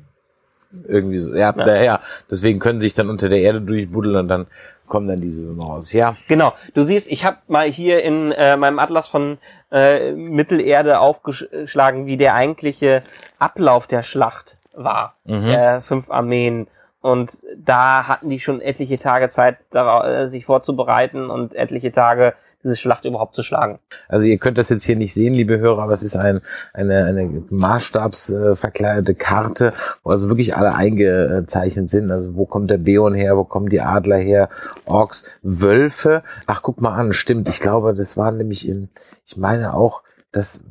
Irgendwie 0.88 1.18
so. 1.18 1.32
Ja, 1.34 1.52
Ja. 1.58 1.64
daher. 1.64 2.00
Deswegen 2.30 2.60
können 2.60 2.80
sie 2.80 2.86
sich 2.90 2.94
dann 2.94 3.10
unter 3.10 3.28
der 3.28 3.40
Erde 3.40 3.60
durchbuddeln 3.60 4.16
und 4.18 4.28
dann 4.28 4.46
kommen 4.86 5.08
dann 5.08 5.20
diese 5.20 5.42
Würmer 5.44 5.66
raus. 5.66 5.92
Ja. 5.94 6.16
Genau. 6.28 6.54
Du 6.76 6.84
siehst, 6.84 7.12
ich 7.12 7.26
habe 7.26 7.38
mal 7.48 7.68
hier 7.68 8.04
in 8.04 8.32
äh, 8.34 8.56
meinem 8.56 8.78
Atlas 8.78 9.08
von 9.08 9.40
äh, 9.72 10.12
Mittelerde 10.12 11.00
aufgeschlagen, 11.00 12.06
wie 12.06 12.18
der 12.18 12.36
eigentliche 12.36 13.02
Ablauf 13.40 13.88
der 13.88 14.04
Schlacht 14.04 14.58
war. 14.74 15.16
Mhm. 15.26 15.46
Der 15.48 15.82
fünf 15.82 16.12
Armeen. 16.12 16.68
Und 17.02 17.32
da 17.58 18.08
hatten 18.08 18.30
die 18.30 18.40
schon 18.40 18.62
etliche 18.62 19.00
Tage 19.00 19.28
Zeit, 19.30 19.58
äh, 19.74 20.28
sich 20.28 20.46
vorzubereiten 20.46 21.32
und 21.32 21.56
etliche 21.56 21.92
Tage, 21.92 22.36
diese 22.64 22.76
Schlacht 22.76 23.06
überhaupt 23.06 23.36
zu 23.36 23.44
schlagen. 23.44 23.80
Also 24.08 24.28
ihr 24.28 24.38
könnt 24.38 24.58
das 24.58 24.70
jetzt 24.70 24.84
hier 24.84 24.96
nicht 24.96 25.14
sehen, 25.14 25.34
liebe 25.34 25.60
Hörer, 25.60 25.84
aber 25.84 25.94
es 25.94 26.04
ist 26.04 26.16
ein, 26.16 26.42
eine, 26.74 27.06
eine 27.06 27.44
maßstabsverkleidete 27.50 28.52
äh, 28.52 28.56
verkleidete 28.56 29.16
Karte, 29.16 29.74
wo 30.04 30.12
also 30.12 30.28
wirklich 30.28 30.56
alle 30.56 30.76
eingezeichnet 30.76 31.90
sind. 31.90 32.12
Also 32.12 32.36
wo 32.36 32.46
kommt 32.46 32.70
der 32.70 32.78
Beon 32.78 33.14
her, 33.14 33.38
wo 33.38 33.46
kommen 33.46 33.70
die 33.70 33.82
Adler 33.82 34.18
her, 34.18 34.50
Orks, 34.86 35.24
Wölfe. 35.42 36.24
Ach, 36.48 36.62
guck 36.62 36.82
mal 36.82 36.94
an, 36.94 37.14
stimmt. 37.14 37.48
Ich 37.48 37.60
glaube, 37.60 37.94
das 37.94 38.18
waren 38.18 38.38
nämlich 38.38 38.68
in, 38.68 38.90
ich 39.26 39.38
meine 39.38 39.74
auch, 39.74 40.04
dass, 40.32 40.62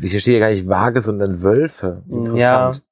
hier 0.00 0.20
steht 0.20 0.34
ja 0.34 0.40
gar 0.40 0.50
nicht 0.50 0.68
Waage, 0.68 1.00
sondern 1.00 1.42
Wölfe. 1.42 2.02
Interessant. 2.08 2.82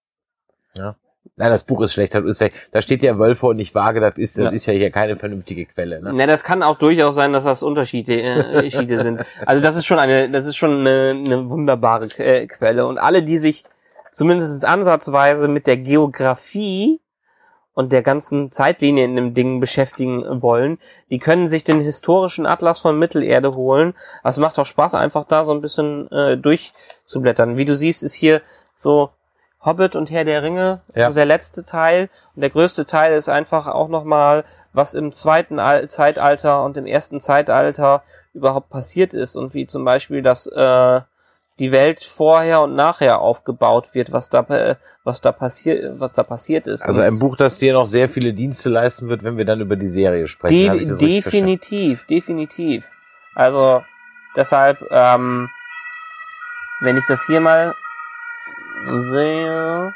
Ja. 0.74 0.96
Nein, 1.36 1.50
das 1.50 1.64
Buch 1.64 1.80
ist 1.82 1.92
schlecht, 1.94 2.14
das 2.14 2.24
ist 2.24 2.40
weg. 2.40 2.52
Da 2.70 2.80
steht 2.80 3.02
ja 3.02 3.18
Wölfe 3.18 3.46
und 3.46 3.56
nicht 3.56 3.74
Vage, 3.74 4.00
das 4.00 4.16
ist, 4.16 4.38
das 4.38 4.44
Ja. 4.44 4.50
ist 4.50 4.66
ja 4.66 4.72
hier 4.74 4.90
keine 4.90 5.16
vernünftige 5.16 5.66
Quelle. 5.66 6.00
Ne? 6.00 6.12
Na, 6.14 6.26
das 6.26 6.44
kann 6.44 6.62
auch 6.62 6.78
durchaus 6.78 7.14
sein, 7.14 7.32
dass 7.32 7.44
das 7.44 7.62
Unterschiede, 7.62 8.20
äh, 8.20 8.70
sind. 8.70 9.24
Also 9.44 9.62
das 9.62 9.74
ist 9.76 9.86
schon 9.86 9.98
eine, 9.98 10.28
das 10.30 10.46
ist 10.46 10.56
schon 10.56 10.80
eine, 10.86 11.10
eine 11.10 11.48
wunderbare 11.48 12.06
äh, 12.18 12.46
Quelle. 12.46 12.86
Und 12.86 12.98
alle, 12.98 13.22
die 13.22 13.38
sich 13.38 13.64
zumindest 14.12 14.64
ansatzweise 14.64 15.48
mit 15.48 15.66
der 15.66 15.76
Geografie 15.76 17.00
und 17.72 17.92
der 17.92 18.02
ganzen 18.02 18.50
Zeitlinie 18.50 19.04
in 19.04 19.16
dem 19.16 19.34
Ding 19.34 19.58
beschäftigen 19.58 20.22
wollen, 20.40 20.78
die 21.10 21.18
können 21.18 21.48
sich 21.48 21.64
den 21.64 21.80
historischen 21.80 22.46
Atlas 22.46 22.78
von 22.78 22.96
Mittelerde 22.96 23.54
holen. 23.56 23.94
Es 24.22 24.36
macht 24.36 24.58
auch 24.60 24.66
Spaß, 24.66 24.94
einfach 24.94 25.24
da 25.26 25.44
so 25.44 25.52
ein 25.52 25.60
bisschen 25.60 26.08
äh, 26.12 26.36
durchzublättern. 26.36 27.56
Wie 27.56 27.64
du 27.64 27.74
siehst, 27.74 28.04
ist 28.04 28.14
hier 28.14 28.40
so 28.76 29.10
Hobbit 29.64 29.96
und 29.96 30.10
Herr 30.10 30.24
der 30.24 30.42
Ringe, 30.42 30.80
Ja. 30.94 31.08
so 31.08 31.14
der 31.14 31.24
letzte 31.24 31.64
Teil. 31.64 32.08
Und 32.34 32.42
der 32.42 32.50
größte 32.50 32.86
Teil 32.86 33.14
ist 33.14 33.28
einfach 33.28 33.66
auch 33.66 33.88
nochmal, 33.88 34.44
was 34.72 34.94
im 34.94 35.12
zweiten 35.12 35.58
Al 35.58 35.88
Zeitalter 35.88 36.64
und 36.64 36.76
im 36.76 36.86
ersten 36.86 37.20
Zeitalter 37.20 38.02
überhaupt 38.34 38.68
passiert 38.68 39.14
ist 39.14 39.36
und 39.36 39.54
wie 39.54 39.66
zum 39.66 39.84
Beispiel 39.84 40.22
das 40.22 40.46
äh, 40.46 41.00
die 41.60 41.70
Welt 41.70 42.02
vorher 42.02 42.62
und 42.62 42.74
nachher 42.74 43.20
aufgebaut 43.20 43.94
wird, 43.94 44.12
was 44.12 44.28
da 44.28 44.40
äh, 44.40 44.74
was 45.04 45.20
da 45.20 45.30
passiert 45.30 46.00
was 46.00 46.12
da 46.12 46.24
passiert 46.24 46.66
ist. 46.66 46.82
Also 46.82 47.00
ein 47.00 47.18
Buch, 47.18 47.36
das 47.36 47.58
dir 47.58 47.72
noch 47.74 47.86
sehr 47.86 48.08
viele 48.08 48.32
Dienste 48.34 48.68
leisten 48.68 49.08
wird, 49.08 49.22
wenn 49.22 49.36
wir 49.36 49.44
dann 49.44 49.60
über 49.60 49.76
die 49.76 49.86
Serie 49.86 50.26
sprechen. 50.26 50.98
De 50.98 50.98
definitiv, 50.98 52.04
definitiv. 52.06 52.90
Also 53.36 53.82
deshalb, 54.36 54.78
ähm, 54.90 55.48
wenn 56.80 56.96
ich 56.96 57.06
das 57.06 57.24
hier 57.26 57.40
mal 57.40 57.74
sehe, 58.86 59.94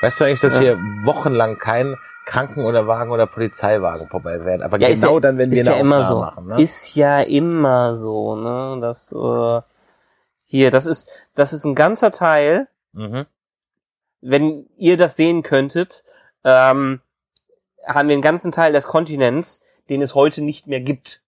Weißt 0.00 0.20
du 0.20 0.24
eigentlich, 0.24 0.40
dass 0.40 0.54
Ja. 0.54 0.60
hier 0.60 0.78
wochenlang 1.04 1.58
kein 1.58 1.96
Kranken- 2.24 2.64
oder 2.64 2.86
Wagen 2.86 3.10
oder 3.10 3.26
Polizeiwagen 3.26 4.08
vorbei 4.08 4.44
werden? 4.44 4.62
Aber 4.62 4.78
Ja, 4.78 4.88
genau 4.88 5.14
ja- 5.14 5.20
dann, 5.20 5.38
wenn 5.38 5.50
wir 5.50 5.60
eine 5.62 5.70
ja 5.70 5.76
immer 5.76 5.98
Aufnahme 6.00 6.08
so, 6.08 6.20
machen. 6.20 6.46
Ne? 6.46 6.62
ist 6.62 6.94
ja 6.94 7.20
immer 7.20 7.96
so, 7.96 8.36
ne? 8.36 8.78
Das 8.80 9.10
äh, 9.12 9.60
hier, 10.44 10.70
das 10.70 10.86
ist 10.86 11.08
das 11.34 11.52
ist 11.52 11.64
ein 11.64 11.74
ganzer 11.74 12.10
Teil. 12.12 12.68
mhm. 12.92 13.26
Wenn 14.20 14.66
ihr 14.76 14.96
das 14.96 15.16
sehen 15.16 15.42
könntet, 15.42 16.02
ähm, 16.44 17.00
haben 17.86 18.08
wir 18.08 18.14
einen 18.14 18.22
ganzen 18.22 18.50
Teil 18.52 18.72
des 18.72 18.86
Kontinents, 18.86 19.60
den 19.88 20.02
es 20.02 20.14
heute 20.14 20.42
nicht 20.42 20.66
mehr 20.66 20.80
gibt. 20.80 21.22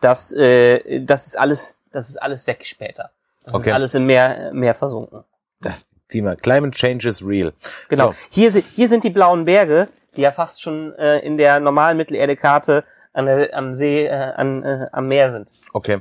Das, 0.00 0.32
äh, 0.32 1.00
das 1.04 1.26
ist 1.26 1.38
alles, 1.38 1.76
das 1.94 2.08
ist 2.08 2.16
alles 2.20 2.46
weg 2.46 2.64
später. 2.64 3.10
Das 3.44 3.54
Okay. 3.54 3.70
ist 3.70 3.74
alles 3.74 3.94
im 3.94 4.06
Meer, 4.06 4.50
Meer 4.52 4.74
versunken. 4.74 5.24
Klima. 6.08 6.36
Climate 6.36 6.72
Change 6.76 7.08
is 7.08 7.24
real. 7.26 7.52
Genau. 7.88 8.08
So. 8.12 8.14
Hier, 8.30 8.52
sind, 8.52 8.64
hier 8.66 8.88
sind 8.88 9.04
die 9.04 9.10
blauen 9.10 9.44
Berge, 9.44 9.88
die 10.16 10.20
ja 10.22 10.30
fast 10.30 10.62
schon 10.62 10.94
äh, 10.94 11.18
in 11.20 11.38
der 11.38 11.60
normalen 11.60 11.96
Mittelerde-Karte 11.96 12.84
an 13.12 13.26
der, 13.26 13.56
am 13.56 13.74
See, 13.74 14.06
äh, 14.06 14.10
an, 14.12 14.62
äh, 14.62 14.86
am 14.92 15.08
Meer 15.08 15.32
sind. 15.32 15.50
Okay. 15.72 16.00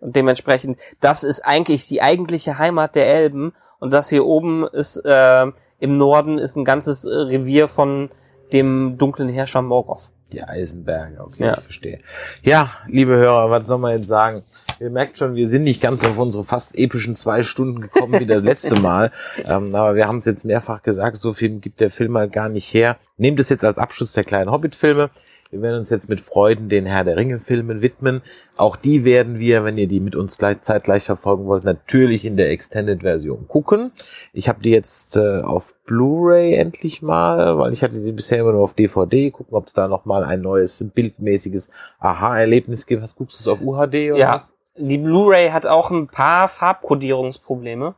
Und 0.00 0.14
dementsprechend, 0.14 0.78
das 1.00 1.24
ist 1.24 1.40
eigentlich 1.40 1.88
die 1.88 2.02
eigentliche 2.02 2.58
Heimat 2.58 2.94
der 2.94 3.06
Elben. 3.08 3.52
Und 3.80 3.92
das 3.92 4.08
hier 4.08 4.24
oben 4.26 4.66
ist 4.66 4.96
äh, 5.04 5.46
im 5.80 5.98
Norden 5.98 6.38
ist 6.38 6.56
ein 6.56 6.64
ganzes 6.64 7.04
äh, 7.04 7.08
Revier 7.08 7.68
von 7.68 8.10
dem 8.52 8.98
dunklen 8.98 9.28
Herrscher 9.28 9.62
Morgoth. 9.62 10.10
Die 10.32 10.42
Eisenberge, 10.42 11.20
okay, 11.20 11.44
Ja. 11.44 11.56
ich 11.58 11.64
verstehe. 11.64 12.00
Ja, 12.42 12.70
liebe 12.86 13.16
Hörer, 13.16 13.50
was 13.50 13.66
soll 13.66 13.78
man 13.78 13.96
jetzt 13.96 14.08
sagen? 14.08 14.42
Ihr 14.78 14.90
merkt 14.90 15.16
schon, 15.16 15.34
wir 15.34 15.48
sind 15.48 15.64
nicht 15.64 15.80
ganz 15.80 16.04
auf 16.04 16.18
unsere 16.18 16.44
fast 16.44 16.76
epischen 16.76 17.16
zwei 17.16 17.42
Stunden 17.42 17.80
gekommen 17.80 18.20
wie 18.20 18.26
das 18.26 18.42
letzte 18.42 18.74
Mal. 18.80 19.10
Ähm, 19.48 19.74
aber 19.74 19.94
wir 19.94 20.06
haben 20.06 20.18
es 20.18 20.26
jetzt 20.26 20.44
mehrfach 20.44 20.82
gesagt, 20.82 21.16
so 21.18 21.32
viel 21.32 21.60
gibt 21.60 21.80
der 21.80 21.90
Film 21.90 22.16
halt 22.18 22.32
gar 22.34 22.50
nicht 22.50 22.72
her. 22.74 22.98
Nehmt 23.16 23.40
es 23.40 23.48
jetzt 23.48 23.64
als 23.64 23.78
Abschluss 23.78 24.12
der 24.12 24.24
kleinen 24.24 24.50
Hobbit-Filme. 24.50 25.08
Wir 25.50 25.62
werden 25.62 25.78
uns 25.78 25.88
jetzt 25.88 26.10
mit 26.10 26.20
Freuden 26.20 26.68
den 26.68 26.84
Herr 26.84 27.04
der 27.04 27.16
Ringe-Filmen 27.16 27.80
widmen. 27.80 28.20
Auch 28.58 28.76
die 28.76 29.04
werden 29.06 29.38
wir, 29.38 29.64
wenn 29.64 29.78
ihr 29.78 29.86
die 29.86 30.00
mit 30.00 30.14
uns 30.14 30.36
gleich, 30.36 30.60
zeitgleich 30.60 31.04
verfolgen 31.04 31.46
wollt, 31.46 31.64
natürlich 31.64 32.26
in 32.26 32.36
der 32.36 32.50
Extended-Version 32.50 33.48
gucken. 33.48 33.92
Ich 34.34 34.48
habe 34.50 34.60
die 34.62 34.70
jetzt 34.70 35.16
äh, 35.16 35.40
auf 35.40 35.74
Blu-ray 35.86 36.54
endlich 36.54 37.00
mal, 37.00 37.56
weil 37.58 37.72
ich 37.72 37.82
hatte 37.82 37.98
sie 38.00 38.12
bisher 38.12 38.40
immer 38.40 38.52
nur 38.52 38.62
auf 38.62 38.74
DVD. 38.74 39.30
Gucken, 39.30 39.54
ob 39.56 39.68
es 39.68 39.72
da 39.72 39.88
noch 39.88 40.04
mal 40.04 40.22
ein 40.22 40.42
neues 40.42 40.84
bildmäßiges 40.94 41.70
Aha-Erlebnis 41.98 42.84
gibt. 42.86 43.02
Was 43.02 43.16
guckst 43.16 43.38
du 43.38 43.42
es 43.42 43.48
auf 43.48 43.62
UHD 43.62 44.12
oder 44.12 44.16
Ja, 44.18 44.34
was? 44.34 44.52
die 44.76 44.98
Blu-ray 44.98 45.48
hat 45.48 45.64
auch 45.64 45.90
ein 45.90 46.08
paar 46.08 46.48
Farbkodierungsprobleme. 46.48 47.94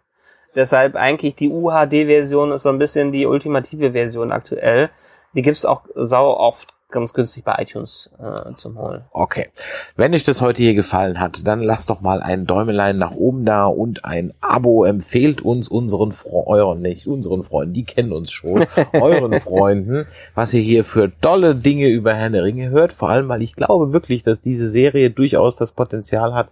Deshalb 0.55 0.95
eigentlich 0.95 1.35
die 1.35 1.51
UHD-Version 1.51 2.53
ist 2.53 2.63
so 2.63 2.69
ein 2.69 2.79
bisschen 2.79 3.11
die 3.11 3.27
ultimative 3.27 3.91
Version 3.93 4.31
aktuell. 4.31 4.91
Die 5.35 5.43
gibt's 5.43 5.65
auch 5.65 5.83
sau 5.97 6.37
oft 6.37 6.69
ganz 6.91 7.13
günstig 7.13 7.45
bei 7.45 7.57
iTunes 7.59 8.11
äh, 8.19 8.55
zum 8.57 8.79
Holen. 8.79 9.03
Okay. 9.13 9.49
Wenn 9.97 10.15
euch 10.15 10.25
das 10.25 10.41
heute 10.41 10.63
hier 10.63 10.75
gefallen 10.75 11.21
hat, 11.21 11.47
dann 11.47 11.63
lasst 11.63 11.91
doch 11.91 12.01
mal 12.01 12.23
ein 12.23 12.47
Däumelein 12.47 12.97
nach 12.97 13.13
oben 13.13 13.45
da 13.45 13.67
und 13.67 14.05
ein 14.05 14.33
Abo. 14.41 14.85
Empfehlt 14.85 15.43
uns 15.43 15.69
unseren 15.69 16.13
Fre 16.13 16.47
euren, 16.47 16.83
nicht 16.83 17.07
unseren 17.07 17.43
Freunden, 17.43 17.75
die 17.75 17.85
kennen 17.85 18.13
uns 18.13 18.33
schon, 18.33 18.67
euren 18.93 19.41
Freunden, 19.41 20.07
was 20.35 20.55
ihr 20.55 20.63
hier 20.63 20.85
für 20.85 21.13
tolle 21.21 21.55
Dinge 21.55 21.89
über 21.89 22.15
Herrn 22.15 22.33
der 22.33 22.45
Ringe 22.45 22.71
hört. 22.71 22.93
Vor 22.93 23.11
allem, 23.11 23.29
weil 23.29 23.43
ich 23.43 23.57
glaube 23.57 23.93
wirklich, 23.93 24.23
dass 24.23 24.41
diese 24.41 24.71
Serie 24.71 25.11
durchaus 25.11 25.57
das 25.57 25.73
Potenzial 25.73 26.35
hat, 26.35 26.49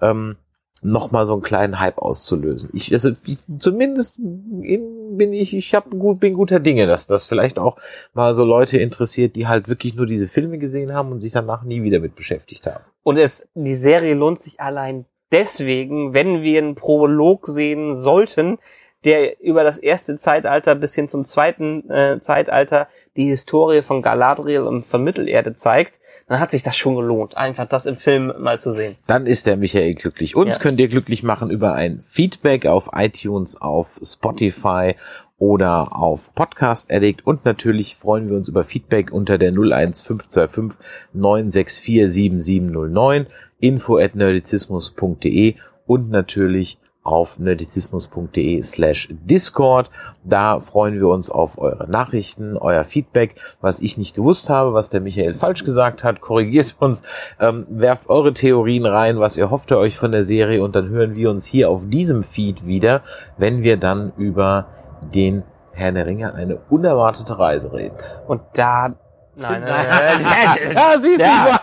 ähm, 0.00 0.36
nochmal 0.82 1.26
so 1.26 1.34
einen 1.34 1.42
kleinen 1.42 1.78
Hype 1.78 1.98
auszulösen. 1.98 2.70
Ich, 2.72 2.92
also 2.92 3.10
ich, 3.24 3.38
zumindest 3.58 4.18
in, 4.18 4.99
bin 5.20 5.34
ich, 5.34 5.52
ich 5.54 5.74
hab 5.74 5.90
gut, 5.90 6.18
bin 6.18 6.32
guter 6.32 6.60
Dinge, 6.60 6.86
dass 6.86 7.06
das 7.06 7.26
vielleicht 7.26 7.58
auch 7.58 7.76
mal 8.14 8.32
so 8.32 8.42
Leute 8.42 8.78
interessiert, 8.78 9.36
die 9.36 9.46
halt 9.46 9.68
wirklich 9.68 9.94
nur 9.94 10.06
diese 10.06 10.28
Filme 10.28 10.56
gesehen 10.56 10.94
haben 10.94 11.12
und 11.12 11.20
sich 11.20 11.32
danach 11.32 11.62
nie 11.62 11.82
wieder 11.82 12.00
mit 12.00 12.16
beschäftigt 12.16 12.66
haben. 12.66 12.82
Und 13.02 13.18
es, 13.18 13.46
die 13.54 13.74
Serie 13.74 14.14
lohnt 14.14 14.40
sich 14.40 14.60
allein 14.60 15.04
deswegen, 15.30 16.14
wenn 16.14 16.40
wir 16.40 16.56
einen 16.56 16.74
Prolog 16.74 17.46
sehen 17.46 17.94
sollten, 17.94 18.56
der 19.04 19.42
über 19.42 19.62
das 19.62 19.76
erste 19.76 20.16
Zeitalter 20.16 20.74
bis 20.74 20.94
hin 20.94 21.10
zum 21.10 21.26
zweiten 21.26 21.90
äh, 21.90 22.18
Zeitalter 22.18 22.88
die 23.16 23.26
Historie 23.28 23.82
von 23.82 24.02
Galadriel 24.02 24.62
und 24.62 24.84
von 24.86 25.02
Mittelerde 25.04 25.54
zeigt, 25.54 26.00
dann 26.28 26.38
hat 26.38 26.52
sich 26.52 26.62
das 26.62 26.76
schon 26.76 26.94
gelohnt, 26.94 27.36
einfach 27.36 27.66
das 27.66 27.86
im 27.86 27.96
Film 27.96 28.32
mal 28.38 28.58
zu 28.60 28.70
sehen. 28.70 28.96
Dann 29.08 29.26
ist 29.26 29.46
der 29.46 29.56
Michael 29.56 29.94
glücklich. 29.94 30.36
Uns 30.36 30.56
Ja. 30.56 30.62
könnt 30.62 30.78
ihr 30.80 30.86
glücklich 30.88 31.22
machen 31.24 31.50
über 31.50 31.74
ein 31.74 32.00
Feedback 32.06 32.66
auf 32.66 32.90
iTunes, 32.94 33.60
auf 33.60 33.88
Spotify 34.02 34.94
oder 35.38 35.96
auf 35.96 36.32
Podcast 36.34 36.92
Addict 36.92 37.26
und 37.26 37.44
natürlich 37.44 37.96
freuen 37.96 38.28
wir 38.28 38.36
uns 38.36 38.46
über 38.48 38.62
Feedback 38.62 39.10
unter 39.10 39.38
der 39.38 39.48
01525 39.52 40.78
964 41.14 42.08
7709 42.12 43.26
info 43.58 43.96
at 43.98 44.14
nerdizismus.de 44.14 45.54
und 45.86 46.10
natürlich 46.10 46.78
auf 47.02 47.38
nerdizismus.de 47.38 48.62
slash 48.62 49.08
Discord. 49.10 49.90
Da 50.24 50.60
freuen 50.60 50.94
wir 50.94 51.08
uns 51.08 51.30
auf 51.30 51.58
eure 51.58 51.88
Nachrichten, 51.90 52.56
euer 52.56 52.84
Feedback, 52.84 53.36
was 53.60 53.80
ich 53.80 53.96
nicht 53.96 54.14
gewusst 54.14 54.50
habe, 54.50 54.74
was 54.74 54.90
der 54.90 55.00
Michael 55.00 55.34
falsch 55.34 55.64
gesagt 55.64 56.04
hat, 56.04 56.20
korrigiert 56.20 56.76
uns, 56.78 57.02
ähm, 57.40 57.66
werft 57.70 58.08
eure 58.10 58.34
Theorien 58.34 58.86
rein, 58.86 59.18
was 59.18 59.36
ihr 59.36 59.50
hofft 59.50 59.72
euch 59.72 59.96
von 59.96 60.12
der 60.12 60.24
Serie 60.24 60.62
und 60.62 60.76
dann 60.76 60.88
hören 60.88 61.14
wir 61.14 61.30
uns 61.30 61.46
hier 61.46 61.70
auf 61.70 61.82
diesem 61.86 62.22
Feed 62.22 62.66
wieder, 62.66 63.02
wenn 63.38 63.62
wir 63.62 63.76
dann 63.76 64.12
über 64.16 64.66
den 65.14 65.42
Herrn 65.72 65.94
der 65.94 66.06
Ringe 66.06 66.34
eine 66.34 66.58
unerwartete 66.68 67.38
Reise 67.38 67.72
reden. 67.72 67.96
Und 68.26 68.42
da, 68.54 68.94
nein, 69.36 69.62
nein, 69.62 69.86
nein, 70.22 70.74
ja, 70.74 70.98
siehst 71.00 71.20
Ja. 71.20 71.60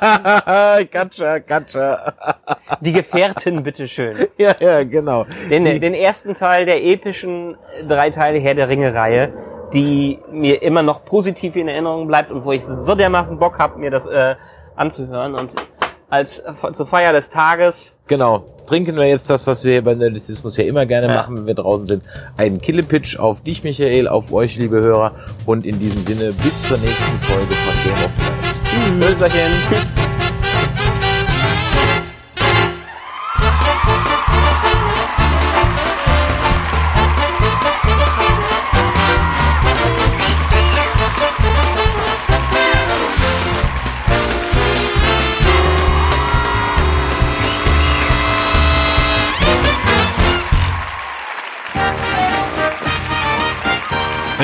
du, 0.80 0.86
gotcha, 0.91 1.38
gotcha. 1.39 2.13
die 2.82 2.91
Gefährten, 2.93 3.61
bitteschön. 3.63 4.28
ja, 4.38 4.55
ja, 4.59 4.84
genau. 4.84 5.26
Den, 5.49 5.65
Die- 5.65 5.80
den 5.80 5.93
ersten 5.93 6.34
Teil 6.34 6.65
der 6.65 6.84
epischen 6.84 7.57
drei 7.88 8.09
Teile 8.09 8.39
Herr 8.39 8.55
der 8.55 8.70
Ringe-Reihe, 8.70 9.34
die 9.74 10.20
mir 10.32 10.61
immer 10.63 10.82
noch 10.82 11.03
positiv 11.05 11.55
in 11.55 11.68
Erinnerung 11.68 12.07
bleibt 12.07 12.32
und 12.32 12.45
wo 12.45 12.51
ich 12.53 12.63
so 12.63 12.95
dermaßen 12.95 13.38
Bock 13.38 13.59
habe, 13.59 13.78
mir 13.80 13.91
das 13.91 14.05
äh, 14.05 14.36
anzuhören. 14.76 15.36
Und 15.36 15.53
als 16.10 16.39
äh, 16.39 16.53
zur 16.72 16.86
Feier 16.86 17.14
des 17.14 17.30
Tages 17.30 17.95
Genau. 18.08 18.45
Trinken 18.68 18.95
wir 18.97 19.05
jetzt 19.05 19.30
das, 19.30 19.47
was 19.47 19.64
wir 19.64 19.72
hier 19.74 19.84
bei 19.84 19.93
Nerdizismus 19.95 20.58
ja 20.58 20.66
immer 20.66 20.86
gerne 20.86 21.08
Ja. 21.08 21.14
machen, 21.16 21.38
wenn 21.38 21.47
wir 21.47 21.53
draußen 21.55 21.88
sind. 21.88 22.03
Einen 22.38 22.60
Killepitch 22.62 23.18
auf 23.18 23.41
dich, 23.41 23.64
Michael, 23.64 24.08
auf 24.10 24.32
euch, 24.34 24.58
liebe 24.58 24.78
Hörer. 24.80 25.14
Und 25.45 25.66
in 25.66 25.80
diesem 25.80 26.05
Sinne, 26.05 26.34
bis 26.34 26.68
zur 26.68 26.78
nächsten 26.78 27.18
Folge 27.22 27.53
von 27.53 27.84
Game 27.84 28.05
of 28.05 28.12
Thrones. 28.99 29.05
Hölzerchen, 29.10 29.51
tschüss. 29.70 30.16